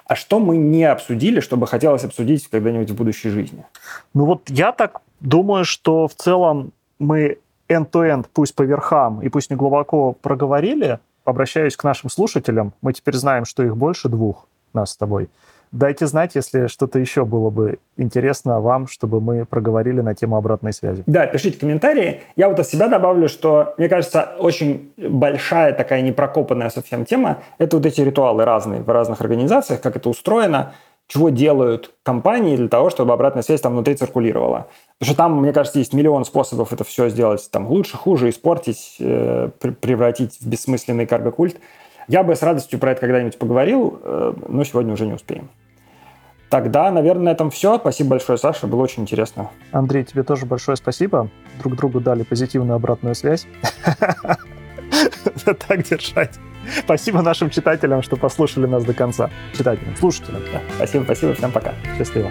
А 0.06 0.14
что 0.14 0.38
мы 0.38 0.56
не 0.56 0.84
обсудили, 0.84 1.40
чтобы 1.40 1.66
хотелось 1.66 2.04
обсудить 2.04 2.46
когда-нибудь 2.46 2.90
в 2.90 2.94
будущей 2.94 3.30
жизни? 3.30 3.64
Ну 4.12 4.26
вот 4.26 4.48
я 4.48 4.70
так 4.70 5.00
думаю, 5.18 5.64
что 5.64 6.06
в 6.06 6.14
целом 6.14 6.70
мы 7.00 7.38
end-to-end, 7.68 8.26
пусть 8.32 8.54
по 8.54 8.62
верхам 8.62 9.20
и 9.20 9.28
пусть 9.28 9.50
не 9.50 9.56
глубоко 9.56 10.12
проговорили, 10.12 11.00
обращаюсь 11.24 11.76
к 11.76 11.82
нашим 11.82 12.08
слушателям, 12.08 12.72
мы 12.82 12.92
теперь 12.92 13.14
знаем, 13.14 13.46
что 13.46 13.64
их 13.64 13.76
больше 13.76 14.08
двух, 14.08 14.46
нас 14.72 14.92
с 14.92 14.96
тобой– 14.96 15.28
Дайте 15.74 16.06
знать, 16.06 16.36
если 16.36 16.68
что-то 16.68 17.00
еще 17.00 17.24
было 17.24 17.50
бы 17.50 17.80
интересно 17.96 18.60
вам, 18.60 18.86
чтобы 18.86 19.20
мы 19.20 19.44
проговорили 19.44 20.02
на 20.02 20.14
тему 20.14 20.36
обратной 20.36 20.72
связи. 20.72 21.02
Да, 21.06 21.26
пишите 21.26 21.58
комментарии. 21.58 22.20
Я 22.36 22.48
вот 22.48 22.60
от 22.60 22.68
себя 22.68 22.86
добавлю, 22.86 23.28
что, 23.28 23.74
мне 23.76 23.88
кажется, 23.88 24.34
очень 24.38 24.92
большая 24.96 25.72
такая 25.72 26.00
непрокопанная 26.02 26.70
совсем 26.70 27.04
тема– 27.04 27.38
это 27.58 27.78
вот 27.78 27.86
эти 27.86 28.02
ритуалы 28.02 28.44
разные 28.44 28.82
в 28.82 28.88
разных 28.88 29.20
организациях, 29.20 29.80
как 29.80 29.96
это 29.96 30.08
устроено, 30.08 30.74
чего 31.08 31.30
делают 31.30 31.90
компании 32.04 32.54
для 32.54 32.68
того, 32.68 32.88
чтобы 32.88 33.12
обратная 33.12 33.42
связь 33.42 33.60
там 33.60 33.72
внутри 33.72 33.96
циркулировала. 33.96 34.68
Потому 35.00 35.12
что 35.12 35.16
там, 35.16 35.40
мне 35.40 35.52
кажется, 35.52 35.80
есть 35.80 35.92
миллион 35.92 36.24
способов 36.24 36.72
это 36.72 36.84
все 36.84 37.08
сделать 37.08 37.48
там 37.50 37.66
лучше, 37.66 37.96
хуже, 37.96 38.30
испортить, 38.30 38.94
э, 39.00 39.50
превратить 39.58 40.38
в 40.40 40.46
бессмысленный 40.46 41.06
карго-культ. 41.06 41.56
Я 42.06 42.22
бы 42.22 42.36
с 42.36 42.42
радостью 42.42 42.78
про 42.78 42.92
это 42.92 43.00
когда-нибудь 43.00 43.38
поговорил, 43.38 43.98
э, 44.04 44.34
но 44.46 44.62
сегодня 44.62 44.92
уже 44.92 45.04
не 45.04 45.14
успеем. 45.14 45.50
Тогда, 46.50 46.90
наверное, 46.90 47.24
на 47.24 47.28
этом 47.30 47.50
все. 47.50 47.78
Спасибо 47.78 48.10
большое, 48.10 48.38
Саша, 48.38 48.66
было 48.66 48.82
очень 48.82 49.02
интересно. 49.02 49.50
Андрей, 49.72 50.04
тебе 50.04 50.22
тоже 50.22 50.46
большое 50.46 50.76
спасибо. 50.76 51.28
Друг 51.60 51.76
другу 51.76 52.00
дали 52.00 52.22
позитивную 52.22 52.76
обратную 52.76 53.14
связь. 53.14 53.46
Так 55.68 55.82
держать. 55.82 56.38
Спасибо 56.78 57.20
нашим 57.22 57.50
читателям, 57.50 58.02
что 58.02 58.16
послушали 58.16 58.66
нас 58.66 58.84
до 58.84 58.94
конца. 58.94 59.30
Читателям, 59.56 59.96
слушателям. 59.96 60.42
Спасибо, 60.76 61.04
спасибо, 61.04 61.34
всем 61.34 61.52
пока. 61.52 61.74
Счастливо. 61.98 62.30